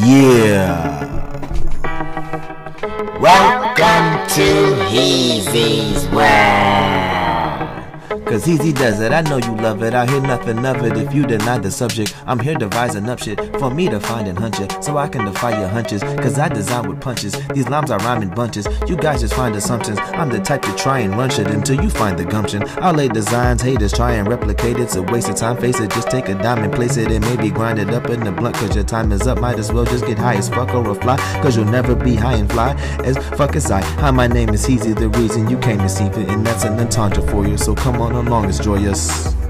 [0.00, 1.04] Yeah.
[3.20, 6.87] Welcome to Heezy's World.
[8.28, 9.94] Cause Easy does it, I know you love it.
[9.94, 12.14] I hear nothing of it if you deny the subject.
[12.26, 14.84] I'm here devising up shit for me to find and hunch it.
[14.84, 16.02] So I can defy your hunches.
[16.02, 17.32] Cause I design with punches.
[17.54, 18.68] These lines are rhyming bunches.
[18.86, 19.98] You guys just find assumptions.
[20.12, 22.64] I'm the type to try and run shit until you find the gumption.
[22.82, 24.82] I'll lay designs, haters try and replicate it.
[24.82, 25.90] It's a waste of time, face it.
[25.90, 28.56] Just take a dime and place it and maybe grind it up in the blunt.
[28.56, 29.40] Cause your time is up.
[29.40, 31.16] Might as well just get high as fuck or a fly.
[31.40, 32.74] Cause you'll never be high and fly
[33.04, 33.80] as fuck as I.
[34.02, 36.16] Hi, my name is Easy, the reason you came to see it.
[36.28, 37.56] And that's an entendre for you.
[37.56, 39.47] So come on along, it's joyous.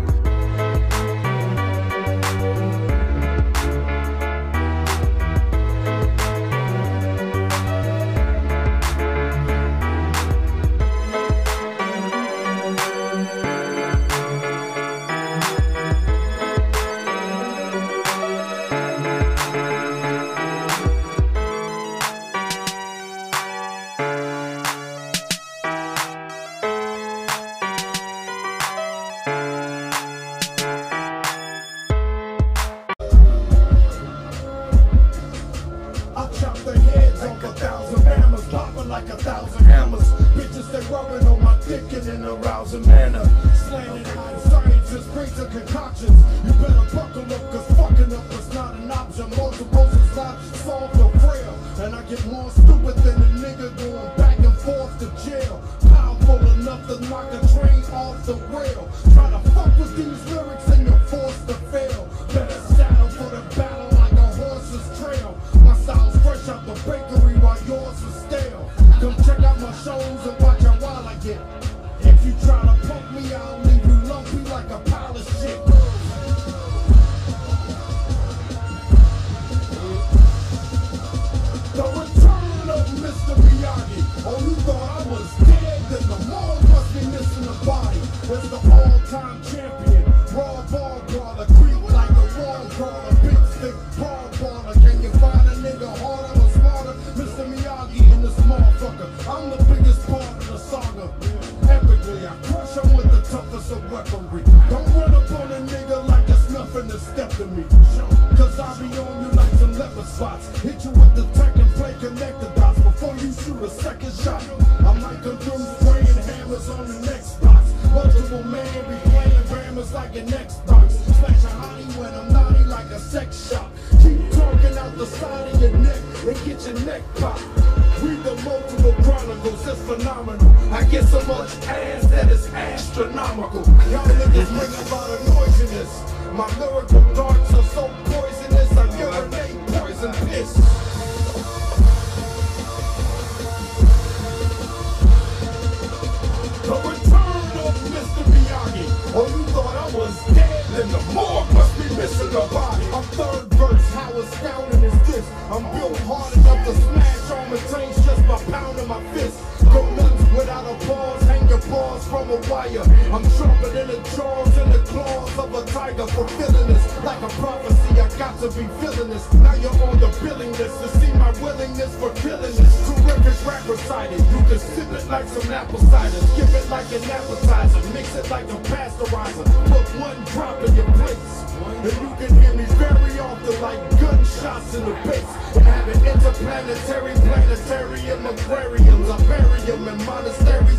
[166.18, 169.32] Fulfilling this like a prophecy, I got to be feeling this.
[169.34, 172.74] Now you're on the billing list to see my willingness for killing this.
[172.90, 174.18] Terrific rap recited.
[174.18, 178.28] You can sip it like some apple cider, skip it like an appetizer, mix it
[178.30, 179.46] like a pasteurizer.
[179.70, 181.46] Put one drop in your place.
[181.86, 185.22] And you can hear me very often like gunshots in the base.
[185.54, 189.08] Having interplanetary, planetarium aquariums.
[189.08, 190.77] I bury 'em in monasteries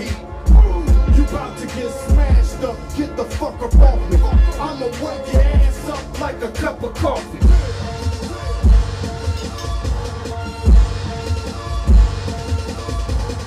[0.00, 0.16] heat.
[1.16, 4.16] You about to get smashed up, get the fuck up off me.
[4.58, 7.38] I'ma wake your ass up like a cup of coffee.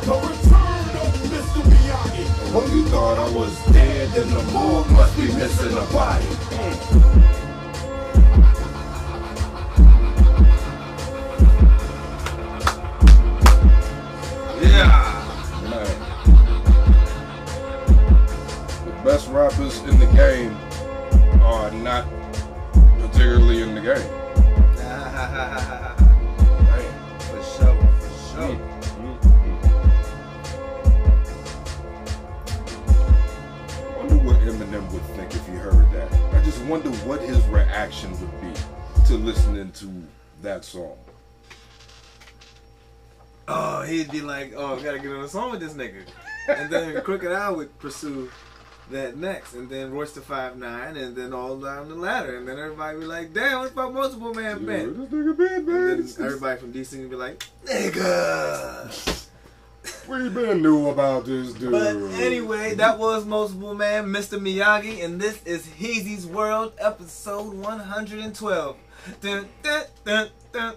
[0.06, 1.62] The return of Mr.
[1.72, 2.26] Miyagi.
[2.56, 6.26] Oh, you thought I was dead, then the morgue must be missing a body.
[6.26, 7.27] Mm.
[19.48, 20.58] Rappers in the game
[21.42, 22.06] are not
[23.00, 23.96] particularly in the game.
[27.18, 28.58] for sure, for sure.
[33.96, 36.12] wonder what Eminem would think if he heard that.
[36.34, 38.52] I just wonder what his reaction would be
[39.06, 40.04] to listening to
[40.42, 40.98] that song.
[43.48, 46.04] Oh, he'd be like, oh, I gotta get on a song with this nigga.
[46.50, 48.30] and then Crooked I would pursue
[48.92, 52.48] that next, and then Royce da Five Nine, and then all down the ladder, and
[52.48, 56.26] then everybody be like, "Damn, what's about multiple man band?" This nigga man.
[56.26, 59.24] Everybody from DC would be like, "Nigga."
[60.08, 61.72] We been knew about this dude.
[61.72, 64.40] But anyway, that was Multiple Man, Mr.
[64.40, 68.78] Miyagi, and this is Heezy's World, episode 112.
[69.22, 70.76] Dun, dun, dun, dun.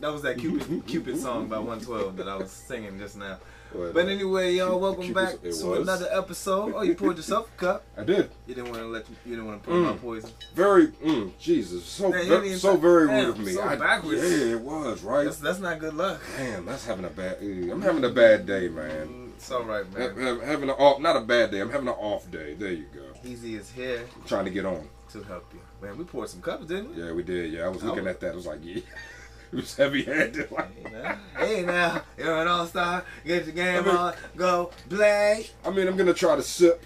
[0.00, 3.38] That was that Cupid Cupid song by 112 that I was singing just now.
[3.74, 5.62] But anyway, y'all, welcome back to was.
[5.62, 6.74] another episode.
[6.76, 7.84] Oh, you poured yourself a cup.
[7.96, 8.30] I did.
[8.46, 10.00] You didn't want to let you didn't want to pour my Mm.
[10.00, 10.30] poison.
[10.54, 13.52] Very, mm, Jesus, so Man, you even so very damn, rude of me.
[13.52, 14.22] so I, backwards.
[14.22, 15.24] Yeah, it was right.
[15.24, 16.20] That's that's not good luck.
[16.36, 17.38] Damn, that's having a bad.
[17.40, 19.08] eh, I'm having a bad day, man.
[19.08, 20.16] Mm, It's all right, man.
[20.20, 21.60] ha- Having an off, not a bad day.
[21.60, 22.54] I'm having an off day.
[22.54, 23.00] There you go.
[23.24, 24.88] Easy is here I'm trying to get on.
[25.12, 25.60] to help you.
[25.86, 27.02] Man, we poured some cups, didn't we?
[27.02, 27.52] Yeah, we did.
[27.52, 28.10] Yeah, I was looking Oh.
[28.10, 28.32] at that.
[28.32, 28.80] I was like, yeah,
[29.52, 30.50] it was heavy handed.
[30.50, 30.68] Like,
[31.36, 33.04] Hey now, you're an all-star.
[33.26, 35.46] Get your game I mean- on, go play.
[35.64, 36.82] I mean, I'm gonna try to sip.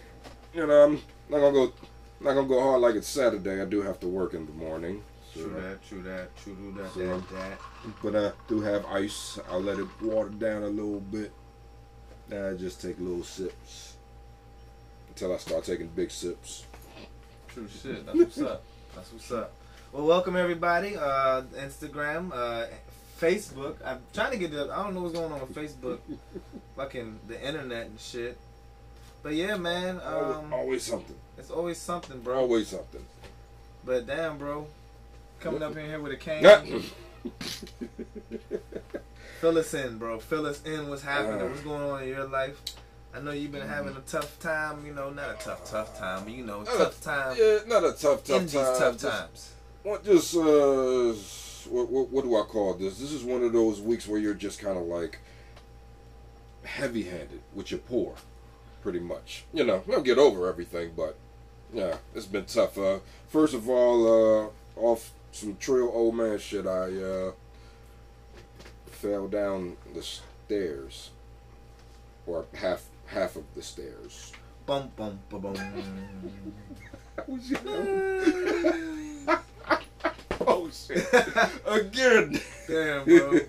[0.55, 0.95] You know, I'm
[1.29, 1.73] not gonna go,
[2.21, 3.61] not gonna go hard like it's Saturday.
[3.61, 5.03] I do have to work in the morning.
[5.35, 7.59] So, True that, true that, true that, So- that, that.
[8.03, 9.39] But I do have ice.
[9.51, 11.31] I'll let it water down a little bit.
[12.33, 13.95] I just take little sips
[15.09, 16.65] until I start taking big sips.
[17.49, 18.05] True shit.
[18.07, 18.63] That's what's up.
[18.95, 19.53] That's what's up.
[19.96, 20.94] Well, welcome everybody.
[20.94, 22.66] Uh, Instagram, uh,
[23.19, 23.76] Facebook.
[23.82, 24.70] I'm trying to get the.
[24.70, 26.00] I don't know what's going on with Facebook,
[26.76, 28.37] fucking the internet and shit.
[29.22, 29.98] But yeah, man.
[30.04, 31.16] Always, Um, always something.
[31.38, 32.40] it's always something, bro.
[32.40, 33.06] Always something.
[33.87, 34.66] But damn, bro,
[35.40, 36.44] coming up in here with a cane.
[39.40, 40.19] Fill us in, bro.
[40.20, 40.90] Fill us in.
[40.90, 41.40] What's happening?
[41.40, 41.46] Uh.
[41.48, 42.60] What's going on in your life?
[43.14, 44.84] I know you've been having a tough time.
[44.84, 47.93] You know, not a tough, tough time, but you know, tough time Yeah, not a
[47.93, 48.78] tough, tough in these time.
[48.78, 49.52] tough Just- times.
[49.87, 51.15] What just uh,
[51.71, 52.99] what, what what do I call this?
[52.99, 55.21] This is one of those weeks where you're just kind of like
[56.65, 58.17] heavy-handed with your pour,
[58.83, 59.44] pretty much.
[59.55, 61.17] You know, you'll get over everything, but
[61.73, 62.77] yeah, it's been tough.
[62.77, 62.99] Uh,
[63.29, 67.31] first of all, uh, off some trail old man shit, I uh
[68.87, 71.11] fell down the stairs,
[72.27, 74.32] or half half of the stairs.
[74.67, 75.55] Bum bum bum bum.
[80.76, 81.06] Was shit!
[81.67, 82.40] Again.
[82.69, 83.38] Damn, bro.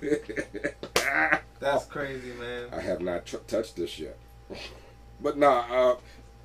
[1.60, 2.68] That's crazy, man.
[2.72, 4.18] I have not tr- touched this yet.
[5.22, 5.96] But nah,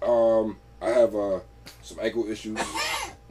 [0.03, 1.41] uh, um, I have uh,
[1.83, 2.59] some ankle issues.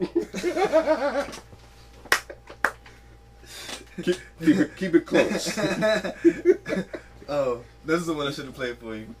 [4.02, 5.58] keep, keep it keep it close.
[7.28, 9.14] oh, this is the one I should have played for you.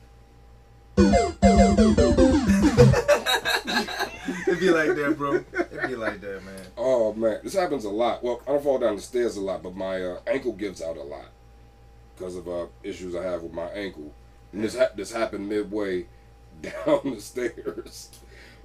[4.46, 5.44] It'd be like that, bro.
[5.52, 6.66] It'd be like that, man.
[6.76, 8.22] Oh man, this happens a lot.
[8.22, 10.96] Well, I don't fall down the stairs a lot, but my uh, ankle gives out
[10.96, 11.28] a lot
[12.14, 14.12] because of uh, issues I have with my ankle.
[14.52, 16.06] And this ha- this happened midway
[16.62, 18.10] down the stairs.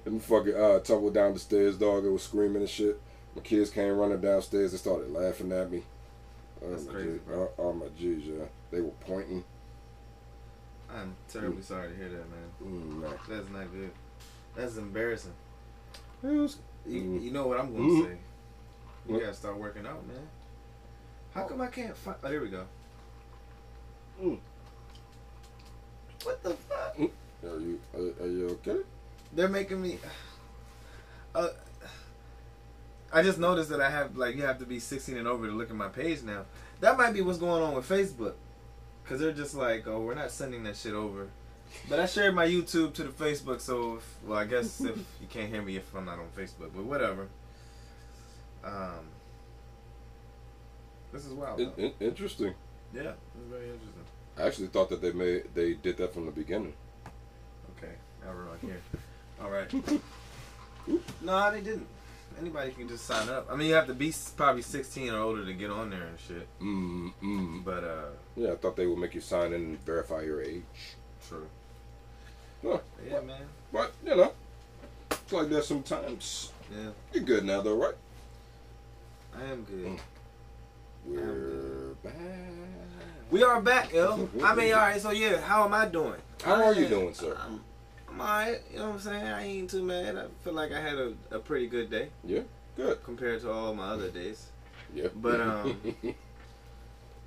[0.04, 2.04] And fucking uh, tumbled down the stairs, dog.
[2.04, 3.00] It was screaming and shit.
[3.34, 4.72] My kids came running downstairs.
[4.72, 5.82] They started laughing at me.
[6.62, 7.20] Oh That's my crazy.
[7.30, 8.44] Oh, oh my G's, yeah.
[8.70, 9.44] They were pointing.
[10.90, 12.48] I'm terribly sorry to hear that, man.
[12.64, 13.10] Mm, man.
[13.28, 13.90] That's not good.
[14.56, 15.34] That's embarrassing.
[16.22, 17.22] Was, You, Mm.
[17.22, 18.04] you know what I'm gonna Mhm.
[18.06, 18.18] say.
[19.06, 19.20] You What?
[19.20, 20.28] gotta start working out, man.
[21.34, 22.16] How come I can't find?
[22.22, 22.64] Oh, there we go.
[24.20, 24.38] Mm.
[26.24, 26.96] What the fuck?
[26.98, 28.78] are you are, are you okay?
[29.32, 29.98] They're making me.
[31.34, 31.50] Uh,
[33.12, 35.52] I just noticed that I have like you have to be 16 and over to
[35.52, 36.46] look at my page now.
[36.80, 38.34] That might be what's going on with Facebook,
[39.04, 41.28] because they're just like, oh, we're not sending that shit over.
[41.88, 45.26] But I shared my YouTube to the Facebook, so if, well, I guess if you
[45.28, 47.28] can't hear me if I'm not on Facebook, but whatever.
[48.64, 49.06] Um,
[51.12, 51.60] this is wild.
[51.60, 52.54] In, in, interesting.
[52.92, 54.04] Yeah, it's very interesting.
[54.36, 56.74] I actually thought that they made they did that from the beginning.
[57.76, 57.92] Okay,
[58.24, 58.80] now we're on here.
[59.42, 59.72] All right.
[61.22, 61.86] no, they didn't.
[62.40, 63.48] Anybody can just sign up.
[63.50, 66.18] I mean, you have to be probably 16 or older to get on there and
[66.20, 66.46] shit.
[66.60, 67.64] Mm, mm.
[67.64, 70.62] But uh, Yeah, I thought they would make you sign in and verify your age.
[71.26, 71.48] true.
[72.62, 73.42] Yeah, man.
[73.72, 74.32] But you know,
[75.10, 76.52] it's like that sometimes.
[76.70, 77.94] Yeah, You're good now, though, right?
[79.36, 79.86] I am good.
[79.86, 79.98] Mm.
[81.06, 82.14] We're back.
[83.30, 84.28] We are back, yo.
[84.42, 85.00] I mean, all right.
[85.00, 86.20] So yeah, how am I doing?
[86.44, 87.36] How are you doing, sir?
[87.42, 87.60] I'm,
[88.10, 88.60] I'm alright.
[88.72, 89.26] You know what I'm saying?
[89.26, 90.16] I ain't too mad.
[90.16, 92.40] I feel like I had a, a pretty good day Yeah,
[92.76, 93.02] good.
[93.04, 94.48] compared to all my other days.
[94.94, 95.08] Yeah.
[95.14, 96.14] But, um, in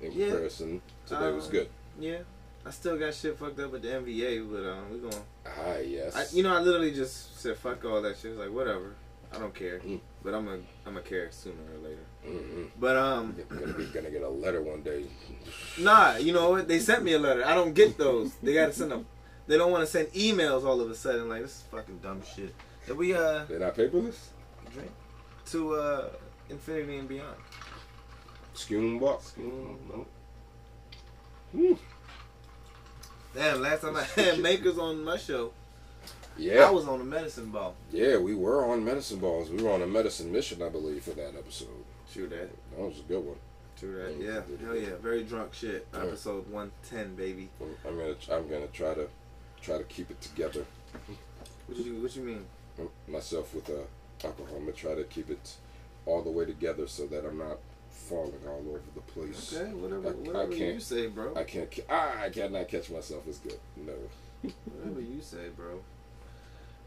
[0.00, 0.26] yeah.
[0.30, 1.68] comparison, today was Um, good.
[1.98, 2.18] Yeah,
[2.64, 5.22] I still got shit fucked up with the NBA, but um, we going.
[5.46, 6.14] Ah, yes.
[6.16, 8.26] I, you know, I literally just said fuck all that shit.
[8.26, 8.94] I was like, whatever.
[9.34, 9.80] I don't care.
[9.80, 10.00] Mm.
[10.22, 12.04] But I'm going a I'm a care sooner or later.
[12.26, 12.68] Mm-mm.
[12.78, 15.04] But um, You're gonna, be, gonna get a letter one day.
[15.78, 16.16] nah.
[16.16, 16.68] You know what?
[16.68, 17.44] They sent me a letter.
[17.44, 18.34] I don't get those.
[18.42, 19.06] They gotta send them.
[19.46, 21.28] they don't want to send emails all of a sudden.
[21.28, 22.54] Like this is fucking dumb shit.
[22.86, 24.18] Did we uh They're not paperless.
[24.72, 24.90] drink
[25.46, 26.08] to uh
[26.50, 27.36] infinity and beyond.
[28.54, 29.32] Skewn box.
[29.36, 30.04] Skewn
[31.54, 31.78] Woo.
[33.34, 35.52] Damn, last time I had makers on my show,
[36.36, 36.66] Yeah.
[36.66, 37.74] I was on the medicine ball.
[37.90, 39.50] Yeah, we were on medicine balls.
[39.50, 41.68] We were on a medicine mission, I believe, for that episode.
[42.12, 42.50] True that.
[42.76, 43.36] That was a good one.
[43.78, 44.16] True that.
[44.22, 44.66] Yeah, Yeah.
[44.66, 44.96] Hell yeah.
[45.00, 45.86] Very drunk shit.
[45.94, 46.00] Yeah.
[46.02, 47.48] Episode one ten, baby.
[47.86, 49.08] I'm gonna I'm gonna try to
[49.62, 50.64] try to keep it together
[51.66, 52.46] What you what you mean?
[53.08, 54.56] myself with uh, alcohol.
[54.56, 55.54] I'm gonna try to keep it
[56.04, 57.58] all the way together so that I'm not
[58.08, 59.54] falling all over the place.
[59.54, 61.34] Okay, whatever I- I whatever you can't- say, bro.
[61.36, 61.70] I can't.
[61.70, 61.82] ca-
[62.24, 63.22] I cannot catch myself.
[63.26, 63.58] It's good.
[63.76, 63.92] No.
[64.64, 65.80] Whatever you say, bro.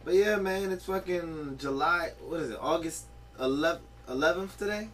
[0.04, 2.12] But yeah, man, it's fucking July.
[2.28, 2.60] What is it?
[2.62, 3.06] August
[3.40, 4.90] 11th, 11th today.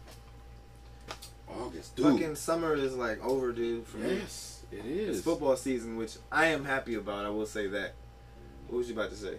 [1.48, 2.06] August, dude.
[2.06, 4.14] Fucking summer is like overdue for me.
[4.16, 5.16] yes, it is.
[5.18, 7.26] It's football season, which I am happy about.
[7.26, 7.94] I will say that.
[8.68, 9.36] What was you about to say?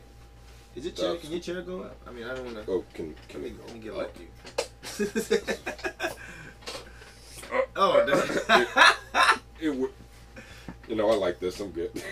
[0.75, 1.11] Is it chair?
[1.11, 1.95] Uh, Can your chair go up?
[2.07, 2.71] I mean, I don't want to.
[2.71, 3.63] Oh, can can Let we me, go?
[3.65, 3.97] let me get up?
[3.97, 6.09] like you.
[7.75, 9.39] oh, damn.
[9.60, 9.91] It would.
[10.88, 11.60] You know, I like this.
[11.60, 11.91] I'm good.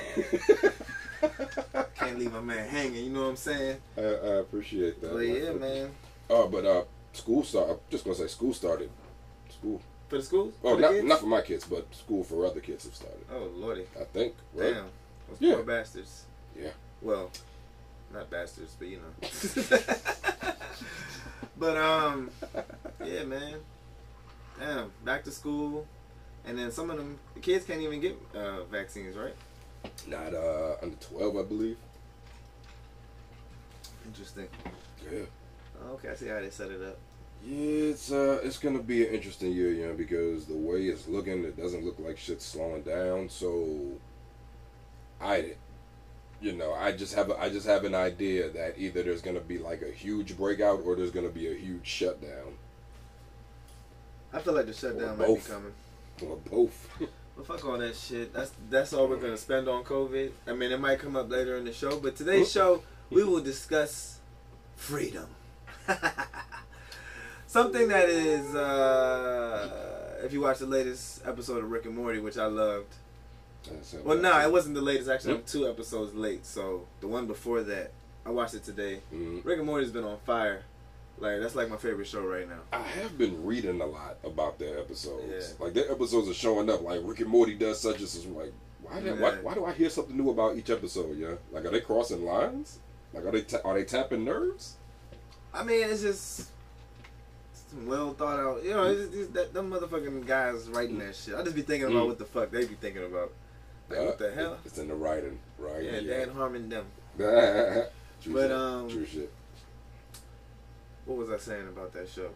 [1.95, 3.05] can't leave my man hanging.
[3.05, 3.77] You know what I'm saying?
[3.98, 5.12] I, I appreciate that.
[5.13, 5.91] But yeah, man.
[6.29, 6.83] Oh, but uh,
[7.13, 7.74] school started.
[7.74, 8.89] I'm just gonna say school started.
[9.50, 9.81] School.
[10.07, 10.53] For the schools?
[10.63, 11.05] Oh, For not, kids?
[11.07, 13.19] not for my kids, but school for other kids have started.
[13.31, 13.86] Oh, lordy.
[14.00, 14.33] I think.
[14.53, 14.74] Right?
[14.74, 14.86] Damn.
[15.29, 15.55] Those Yeah.
[15.55, 16.25] poor bastards.
[16.57, 16.71] Yeah.
[17.01, 17.29] Well,
[18.13, 19.13] not bastards, but you know.
[21.57, 22.29] but um,
[23.05, 23.55] yeah, man.
[24.60, 25.88] Damn, back to school,
[26.46, 29.36] and then some of them the kids can't even get uh, vaccines, right?
[30.08, 31.77] Not uh under twelve, I believe.
[34.05, 34.48] Interesting.
[35.12, 35.25] Yeah.
[35.93, 36.98] Okay, I see how they set it up.
[37.43, 41.08] Yeah, it's uh, it's gonna be an interesting year, you know, because the way it's
[41.08, 43.29] looking, it doesn't look like shit's slowing down.
[43.29, 43.93] So,
[45.20, 45.53] I,
[46.39, 49.39] you know, I just have a, I just have an idea that either there's gonna
[49.39, 52.58] be like a huge breakout or there's gonna be a huge shutdown,
[54.33, 55.73] I feel like the shutdown Or might be coming.
[56.25, 56.89] or both.
[57.38, 58.33] But fuck all that shit.
[58.33, 60.31] That's that's all we're gonna spend on COVID.
[60.47, 63.39] I mean, it might come up later in the show, but today's show we will
[63.39, 64.19] discuss
[64.75, 65.27] freedom.
[67.47, 72.38] Something that is, uh, if you watch the latest episode of Rick and Morty, which
[72.38, 72.93] I loved.
[74.03, 75.09] Well, no, it wasn't the latest.
[75.09, 76.45] Actually, I'm two episodes late.
[76.45, 77.91] So the one before that,
[78.25, 79.01] I watched it today.
[79.13, 79.43] Mhm.
[79.45, 80.63] Rick and Morty's been on fire.
[81.21, 82.59] Like that's like my favorite show right now.
[82.73, 85.23] I have been reading a lot about their episodes.
[85.59, 85.63] Yeah.
[85.65, 86.81] Like their episodes are showing up.
[86.81, 88.25] Like Rick and Morty does such and such.
[88.25, 88.51] Like,
[88.81, 89.35] why, did, why, Yeah.
[89.43, 91.15] why do I hear something new about each episode?
[91.17, 92.79] Yeah, like are they crossing lines?
[93.13, 94.77] Like are they ta- are they tapping nerves?
[95.53, 96.49] I mean, it's just
[97.85, 98.63] well thought out.
[98.63, 101.35] You know, it's just, that them motherfucking guys writing that shit.
[101.35, 102.07] I just be thinking about Mm.
[102.07, 103.31] what the fuck they be thinking about.
[103.89, 104.57] Like, Uh, what the hell?
[104.65, 105.83] It's in the writing, right?
[105.83, 106.85] Yeah, Dan Harmon them.
[107.17, 108.51] True But, shit.
[108.51, 109.31] um, True shit.
[111.05, 112.29] What was I saying about that show?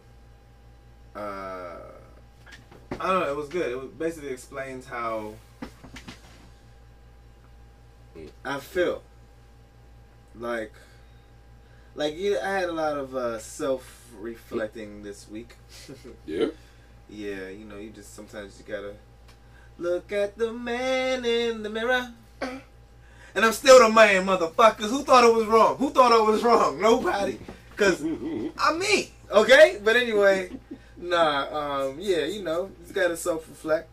[1.14, 1.78] Uh,
[3.00, 3.30] I don't know.
[3.30, 3.70] It was good.
[3.70, 5.34] It was basically explains how.
[8.44, 9.02] I feel.
[10.38, 10.72] Like,
[11.94, 15.56] like yeah, I had a lot of uh, self reflecting this week.
[16.26, 16.46] Yeah.
[17.08, 18.94] Yeah, you know, you just sometimes you gotta
[19.78, 22.12] look at the man in the mirror.
[22.40, 24.90] And I'm still the man, motherfuckers.
[24.90, 25.76] Who thought it was wrong?
[25.76, 26.80] Who thought it was wrong?
[26.80, 27.38] Nobody.
[27.76, 29.10] Cause I'm me.
[29.30, 29.78] Okay?
[29.82, 30.50] But anyway,
[30.96, 33.88] nah, um, yeah, you know, you gotta self reflect.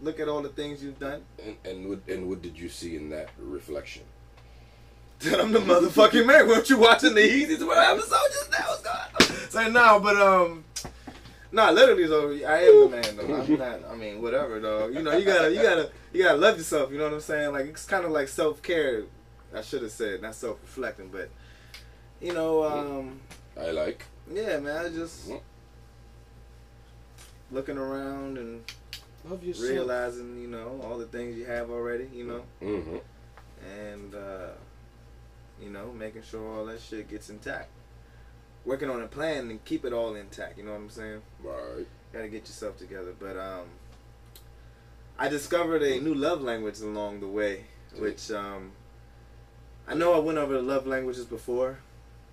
[0.00, 1.22] Look at all the things you've done.
[1.44, 4.02] and and what, and what did you see in that reflection?
[5.20, 6.48] That I'm the motherfucking man.
[6.48, 8.64] Weren't you watching the Easy What episode just now?
[8.66, 9.50] What's going on?
[9.50, 10.64] So now, but um,
[11.52, 13.42] nah, literally though, I am the man though.
[13.42, 13.90] I'm not.
[13.92, 14.88] I mean, whatever though.
[14.88, 16.90] You know, you gotta, you gotta, you gotta love yourself.
[16.90, 17.52] You know what I'm saying?
[17.52, 19.04] Like it's kind of like self care.
[19.54, 21.30] I should have said not self reflecting, but
[22.22, 23.20] you know, um,
[23.60, 24.04] I like.
[24.32, 25.40] yeah, man, I just Mm.
[27.50, 28.62] looking around and
[29.28, 29.68] Love yourself.
[29.70, 32.08] realizing, you know, all the things you have already.
[32.12, 32.42] You know.
[32.62, 32.96] Mm-hmm.
[33.88, 34.48] and uh,
[35.60, 37.68] you know, making sure all that shit gets intact.
[38.64, 40.58] Working on a plan and keep it all intact.
[40.58, 41.22] You know what I'm saying?
[41.42, 41.86] Right.
[42.12, 43.12] Got to get yourself together.
[43.18, 43.66] But um,
[45.18, 47.64] I discovered a new love language along the way,
[47.96, 48.72] which um,
[49.86, 51.78] I know I went over the love languages before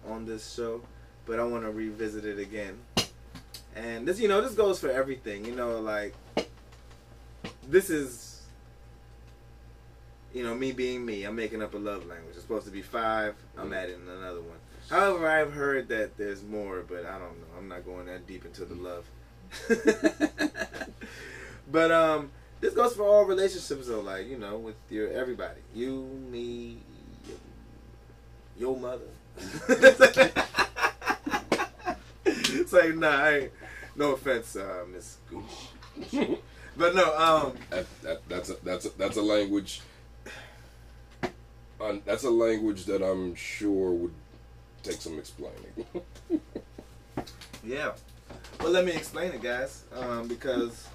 [0.07, 0.81] on this show,
[1.25, 2.77] but I want to revisit it again.
[3.75, 5.45] And this, you know, this goes for everything.
[5.45, 6.13] You know, like
[7.67, 8.41] this is
[10.33, 12.33] you know, me being me, I'm making up a love language.
[12.35, 13.33] It's supposed to be five.
[13.57, 13.75] I'm Mhm.
[13.75, 14.59] adding another one.
[14.89, 17.47] However, I've heard that there's more, but I don't know.
[17.57, 19.05] I'm not going that deep into the love.
[21.71, 24.01] but um, this goes for all relationships though.
[24.01, 26.77] Like you know, with your everybody, you, me,
[28.57, 29.07] your mother.
[32.25, 33.51] It's like nah, I ain't,
[33.95, 36.39] no offense, uh, Miss Gooch,
[36.77, 39.81] but no, um, That, that, that's a, that's a, that's a language.
[42.05, 44.13] That's a language that I'm sure would
[44.83, 45.85] take some explaining.
[47.63, 47.91] yeah.
[48.59, 50.87] Well, let me explain it, guys, um, because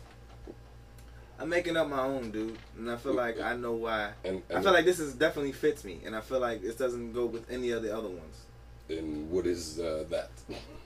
[1.44, 4.12] I'm making up my own, dude, and I feel like I know why.
[4.24, 7.12] and, I feel like this is definitely fits me, and I feel like this doesn't
[7.12, 8.46] go with any of the other ones.
[8.88, 10.30] and what is uh, that?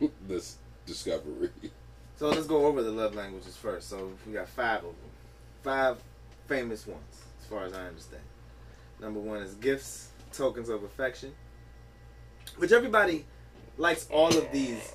[0.26, 1.50] this discovery.
[2.16, 3.88] So let's go over the love languages first.
[3.88, 5.10] So we got five of them,
[5.62, 5.98] five
[6.48, 8.24] famous ones, as far as I understand.
[9.00, 11.36] Number one is gifts, tokens of affection,
[12.56, 13.26] which everybody
[13.78, 14.92] likes all of these.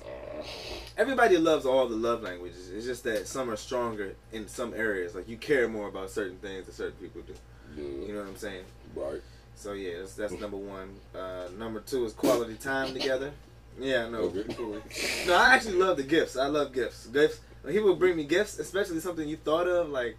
[0.96, 2.70] Everybody loves all the love languages.
[2.70, 5.14] It's just that some are stronger in some areas.
[5.14, 7.34] Like you care more about certain things than certain people do.
[7.76, 8.64] Yeah, You know what I'm saying?
[8.94, 9.20] right.
[9.56, 10.90] So yeah, that's, that's number one.
[11.14, 13.32] Uh, number two is quality time together.
[13.80, 14.44] Yeah, no, Okay.
[14.54, 14.80] cool.
[15.26, 16.36] no, I actually love the gifts.
[16.36, 17.06] I love gifts.
[17.06, 17.40] Gifts.
[17.66, 20.16] He people bring me gifts, especially something you thought of, like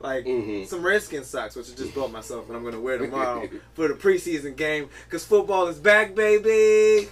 [0.00, 0.64] like Mhm.
[0.66, 3.94] some Redskin socks, which I just bought myself, and I'm gonna wear tomorrow for the
[3.94, 7.08] preseason game because football is back, baby.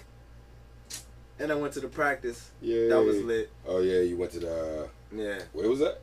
[1.38, 2.50] And I went to the practice.
[2.62, 2.88] Yeah.
[2.88, 3.50] That was lit.
[3.66, 4.88] Oh yeah, you went to the.
[5.14, 6.00] Yeah, Where was that?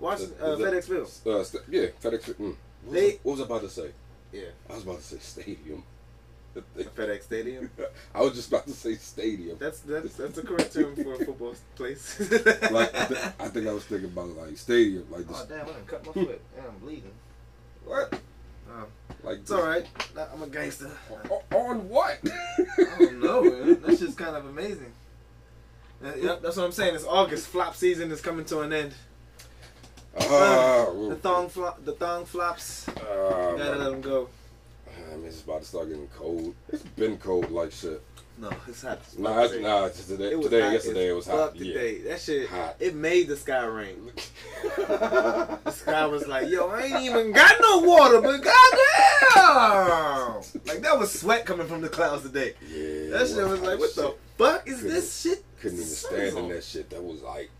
[0.00, 1.26] Washington, Was uh, that- FedExField.
[1.26, 2.34] Uh, st- yeah, FedEx.
[2.34, 2.54] Mm.
[2.84, 3.90] What, They- was I, what was I about to say?
[4.32, 5.82] Yeah, I was about to say stadium.
[6.78, 7.70] FedEx Stadium.
[8.14, 9.58] I was just about to say stadium.
[9.58, 12.18] That's that's that's the correct term for a football place.
[12.70, 15.66] Like I, th- I think I was thinking about like stadium, like this, Oh damn!
[15.66, 16.40] I done cut my foot.
[16.56, 17.12] Damn, I'm bleeding.
[17.84, 18.18] what?
[18.70, 18.86] Um,
[19.22, 19.86] Like it's all right.
[20.32, 20.90] I'm a gangster.
[21.54, 22.18] On what?
[22.24, 23.80] I don't know, man.
[23.82, 24.92] That's just kind of amazing.
[26.04, 26.94] Uh, yep, that's what I'm saying.
[26.94, 27.46] It's August.
[27.48, 28.92] Flop season is coming to an end.
[30.20, 31.84] Ah, The thong flop.
[31.84, 32.88] The thong flops.
[32.88, 32.92] ah,
[33.56, 34.28] Gotta let them go.
[35.10, 36.54] Mean, it's about to start getting cold.
[36.68, 38.02] It's been cold like shit.
[38.38, 39.00] No, it's hot.
[39.18, 39.98] Nah, it's.
[39.98, 41.56] It's today, It today, yesterday it was hot.
[41.56, 42.48] Today, that shit.
[42.50, 42.76] Hot.
[42.78, 44.10] It made the sky rain.
[44.86, 50.42] The sky was like, yo, I ain't even got no water, but goddamn!
[50.66, 52.54] Like that was sweat coming from the clouds today.
[52.68, 55.44] yeah, That shit was like, what the fuck is Couldn't- this shit?
[55.60, 56.90] Couldn't even stand in that shit.
[56.90, 57.50] That was like,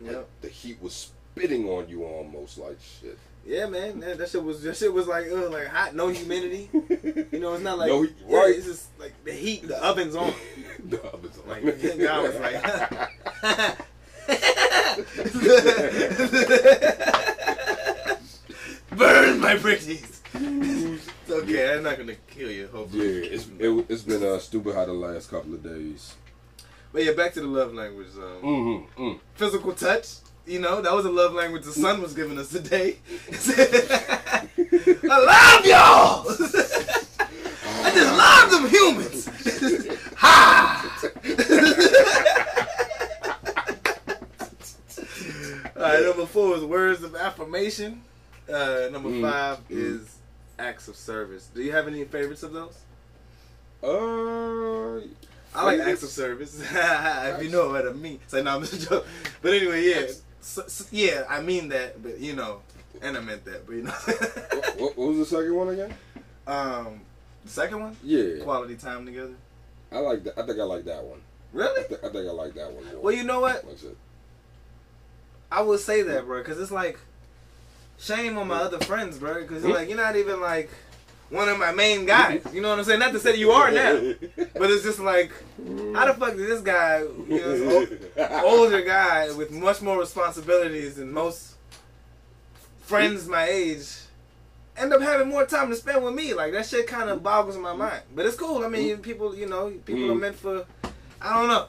[0.00, 0.14] Yep.
[0.14, 3.18] like the heat was spitting on you almost like shit.
[3.46, 6.68] Yeah, man, that, that shit was that shit was like uh, like hot, no humidity.
[7.32, 8.46] You know, it's not like No heat, yeah.
[8.48, 10.34] It's just like the heat, the oven's on.
[10.84, 11.48] the oven's on.
[11.48, 11.64] Like
[11.98, 12.62] God was like,
[18.96, 19.54] burn my.
[19.54, 20.22] It's
[21.30, 22.62] okay, I'm not gonna kill you.
[22.62, 26.14] yeah, Hopefully, it's it, it's been uh, stupid hot the last couple of days.
[26.92, 28.08] But yeah, back to the love language.
[28.16, 29.02] Um, Mm-hmm.
[29.02, 29.18] Mm.
[29.34, 30.16] Physical touch.
[30.48, 32.96] You know, that was a love language the sun was giving us today.
[33.30, 34.48] I
[35.04, 36.24] love y'all.
[37.84, 39.28] I just love them humans.
[40.16, 40.84] ha!
[45.76, 48.02] All right, number four is words of affirmation.
[48.48, 49.20] Uh, number Mm.
[49.30, 49.76] five Mm.
[50.00, 50.16] is
[50.58, 51.48] acts of service.
[51.54, 52.74] Do you have any favorites of those?
[53.82, 55.00] Uh,
[55.54, 56.60] I like acts of service.
[56.60, 58.18] if you know what I mean.
[58.26, 59.08] Say no, I'm just joking.
[59.42, 60.06] But anyway, yeah,
[60.40, 62.60] so, so- yeah, I mean that, but you know,
[63.02, 63.90] and I meant that, but you know.
[64.78, 65.94] what, what was the second one again?
[66.46, 67.00] um,
[67.44, 69.34] the second one, Yeah, quality time together.
[69.92, 70.38] I like that.
[70.38, 71.20] I think I like that one.
[71.20, 71.88] I, Really?
[71.88, 73.00] th- I think I like that one more.
[73.00, 73.64] Well, you know what?
[73.66, 73.76] Like
[75.50, 75.58] I.
[75.60, 76.98] I would say that, bro, because it's like
[77.98, 80.68] shame on my other friends, bro, because like you're not even like
[81.30, 82.42] one of my main guys.
[82.52, 83.00] You know what I'm saying?
[83.00, 84.14] Not to say you are now,
[84.54, 85.30] but it's just like
[85.94, 89.98] how the fuck did this guy, you know, this old, older guy with much more
[89.98, 91.54] responsibilities than most
[92.80, 93.86] friends my age
[94.76, 96.32] end up having more time to spend with me.
[96.34, 98.02] Like that shit kind of boggles my mind.
[98.14, 98.64] But it's cool.
[98.64, 100.20] I mean, people, you know, people are Mm.
[100.20, 100.64] meant for.
[101.20, 101.66] I don't know.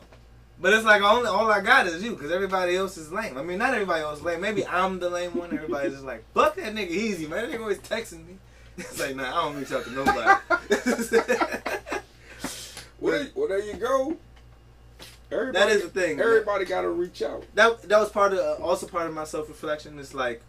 [0.61, 3.37] But it's like only all I got is you, because everybody else is lame.
[3.37, 4.41] I mean, not everybody else is lame.
[4.41, 5.53] Maybe I'm the lame one.
[5.53, 7.49] Everybody's just like, fuck that nigga easy, man.
[7.49, 8.37] That nigga always texting me.
[8.79, 10.39] It's like, nah, I don't reach out to nobody.
[13.01, 14.17] Well, there, well, there you go.
[15.31, 16.19] Everybody, That is the thing.
[16.19, 17.45] Everybody got to reach out.
[17.55, 19.97] that that was part of uh, also part of my self reflection.
[19.99, 20.41] It's like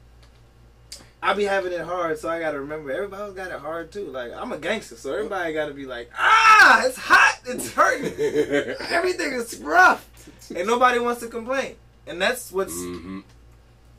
[1.23, 4.07] I be having it hard, so I gotta remember everybody else got it hard too.
[4.07, 8.07] Like I'm a gangster, so everybody gotta be like, ah, it's hot, it's hurting,
[8.91, 10.09] everything is rough,
[10.55, 11.77] and nobody wants to complain.
[12.07, 13.21] And that's what's hmm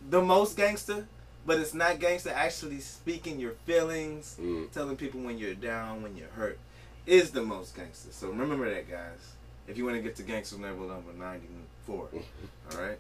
[0.09, 1.07] the most gangster,
[1.45, 2.31] but it's not gangster.
[2.33, 4.71] Actually speaking your feelings, Mm.
[4.71, 6.59] telling people when you're down, when you're hurt,
[7.05, 8.09] is the most gangster.
[8.11, 9.19] So remember that, guys.
[9.67, 12.09] If you want to get to gangster level number 94,
[12.71, 12.97] all right?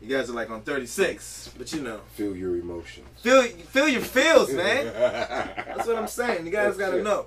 [0.00, 3.06] You guys are like on 36, but you know, Feel your emotions.
[3.22, 4.86] feel feel your feels, man.
[4.86, 6.44] That's what I'm saying.
[6.44, 7.26] You guys gotta know.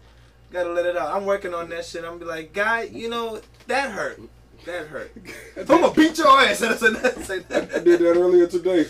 [0.51, 1.15] Gotta let it out.
[1.15, 2.03] I'm working on that shit.
[2.03, 4.19] I'm be like, guy, you know, that hurt.
[4.65, 5.11] That hurt.
[5.57, 6.61] I'm gonna beat your ass.
[6.63, 6.79] I did
[7.49, 8.87] that earlier today.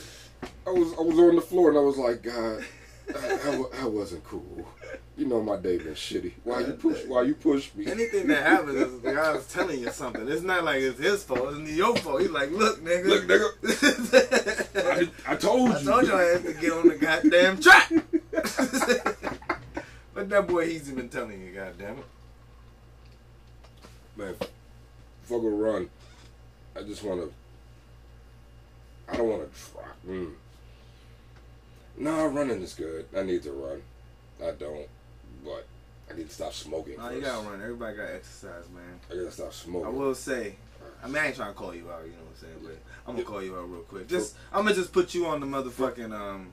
[0.68, 2.64] I was I was on the floor and I was like, God,
[3.16, 4.68] I, I, I wasn't cool.
[5.18, 6.34] You know my day been shitty.
[6.44, 7.06] Why you push?
[7.06, 7.88] Why you push me?
[7.88, 10.28] Anything that happens is the guy's telling you something.
[10.28, 11.56] It's not like it's his fault.
[11.56, 12.22] It's your fault.
[12.22, 13.06] He's like, look, nigga.
[13.06, 15.10] Look, nigga.
[15.28, 15.76] I, I told you.
[15.76, 17.90] I told your ass to get on the goddamn track.
[20.14, 22.06] but that boy he's been telling you, goddamn it.
[24.18, 24.36] Man,
[25.24, 25.90] fuck a run,
[26.76, 27.34] I just want to.
[29.10, 29.84] I don't want to try.
[30.08, 30.34] Mm.
[31.98, 33.06] Nah, running is good.
[33.16, 33.82] I need to run.
[34.42, 34.88] I don't,
[35.44, 35.66] but
[36.12, 36.98] I need to stop smoking.
[36.98, 37.62] No, you gotta run.
[37.62, 39.00] Everybody gotta exercise, man.
[39.10, 39.88] I gotta stop smoking.
[39.88, 40.56] I will say,
[41.04, 42.78] I mean, I ain't trying to call you out, you know what I'm saying, but
[43.08, 44.08] I'm gonna call you out real quick.
[44.08, 46.52] Just, I'm gonna just put you on the motherfucking, um,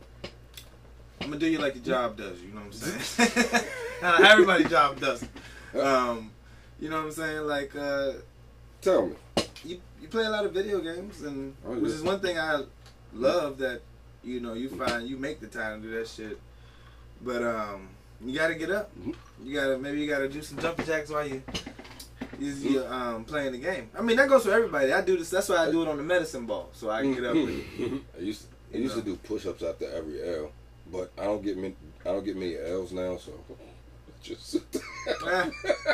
[1.21, 3.65] I'm gonna do you like the job does, you know what I'm saying?
[4.03, 5.25] Everybody job does.
[5.75, 6.31] Um,
[6.79, 7.47] you know what I'm saying?
[7.47, 8.13] Like, uh,
[8.83, 9.15] Tell me.
[10.03, 12.63] You, play a lot of video games, and Oh, which is one thing I
[13.15, 13.81] love that
[14.25, 16.39] you know you find you make the time to do that shit.
[17.23, 17.89] But um,
[18.25, 18.91] you gotta get up.
[18.99, 19.15] Mhm.
[19.45, 21.43] You gotta maybe you gotta do some jumping jacks while you
[22.39, 22.69] you Mm-hmm.
[22.69, 23.91] you um playing the game.
[23.97, 24.93] I mean that goes for everybody.
[24.93, 25.31] I do this.
[25.31, 27.35] That's why I do it on the medicine ball, so I can get up.
[27.35, 30.51] And, I used to, I used to do push-ups after every L,
[30.91, 31.77] but I don't get many.
[32.05, 33.33] I don't get many L's now, so
[34.23, 34.57] just.
[34.57, 35.51] Eh,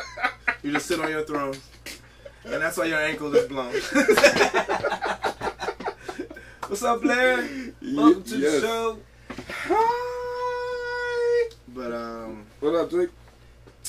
[0.62, 1.54] you just sit on your throne,
[2.50, 3.72] and that's why your ankle is blown.
[6.68, 7.48] What's up, Blair?
[7.82, 8.98] Welcome to the show.
[9.64, 11.50] Hi.
[11.68, 13.10] But um, What up, Jake?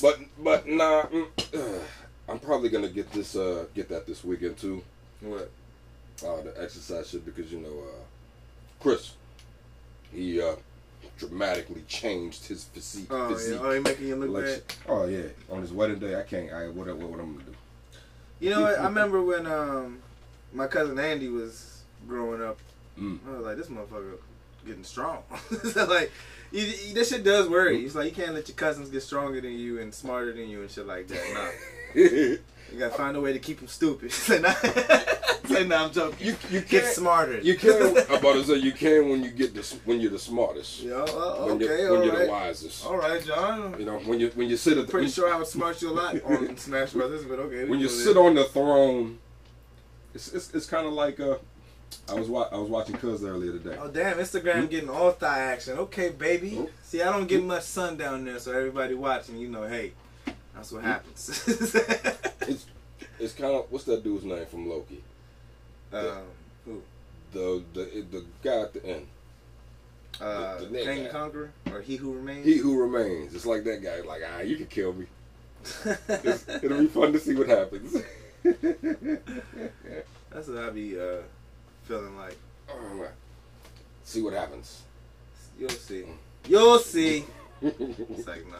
[0.02, 1.80] But but nah, mm, uh,
[2.30, 4.82] I'm probably gonna get this uh get that this weekend too.
[5.22, 5.52] what?
[6.26, 8.04] Uh, the exercise shit because you know uh
[8.80, 9.13] Chris,
[10.13, 10.56] he uh
[11.17, 13.08] dramatically changed his physique.
[13.12, 13.56] Oh physique.
[13.60, 14.62] yeah, oh, he making you look Like, bad.
[14.88, 16.52] oh yeah, on his wedding day, I can't.
[16.54, 17.56] I what what, what I'm gonna do?
[18.39, 18.80] You know what?
[18.80, 19.99] I remember when um
[20.54, 22.58] my cousin Andy was growing up.
[22.99, 23.19] Mm.
[23.28, 24.17] I was like, this motherfucker
[24.65, 25.23] getting strong.
[25.71, 26.12] so like,
[26.52, 27.86] you, you, this shit does worry.
[27.86, 30.62] It's like you can't let your cousins get stronger than you and smarter than you
[30.62, 31.54] and shit like that.
[31.95, 32.02] Nah,
[32.72, 34.12] you gotta find a way to keep them stupid.
[34.30, 34.54] Say nah,
[35.46, 35.86] say nah.
[35.86, 36.28] I'm joking.
[36.28, 36.96] you you Get can't.
[36.96, 37.40] smarter.
[37.40, 37.98] You can.
[37.98, 40.82] I'm about to say you can when you get the when you're the smartest.
[40.84, 42.86] Yo, uh, When okay, you're, when you're the wisest.
[42.86, 43.76] All right, John.
[43.80, 45.82] You know when you when you sit at the, Pretty when, sure I would smart
[45.82, 47.66] you a lot on Smash Brothers, but okay.
[47.66, 49.18] when you sit on the throne,
[50.14, 51.38] it's it's, it's kind of like uh,
[52.10, 53.78] I was wa- I was watching Cuz earlier today.
[53.82, 54.18] Oh damn!
[54.18, 55.78] Instagram getting all thigh action.
[55.80, 56.58] Okay, baby.
[56.58, 56.72] Oop.
[56.84, 59.94] See, I don't get much sun down there, so everybody watching, you know, hey,
[60.60, 61.43] that's what happens.
[62.48, 62.65] It's
[63.19, 65.02] it's kind of what's that dude's name from Loki?
[65.93, 66.24] um,
[66.65, 66.82] who?
[67.32, 69.08] The the the guy at the end.
[70.19, 70.84] Uh, The- the.
[70.84, 72.45] Kang the Conqueror or He Who Remains?
[72.45, 73.34] He who remains.
[73.34, 74.02] It's like that guy.
[74.02, 75.06] Like ah, you can kill me.
[75.86, 77.95] It'll be fun to see what happens.
[78.43, 81.22] that's what I be uh,
[81.84, 82.38] feeling like.
[82.69, 83.08] Oh,
[84.04, 84.82] see what happens.
[85.60, 86.06] You'll see.
[86.48, 87.26] You'll see.
[87.62, 88.56] It's like nah.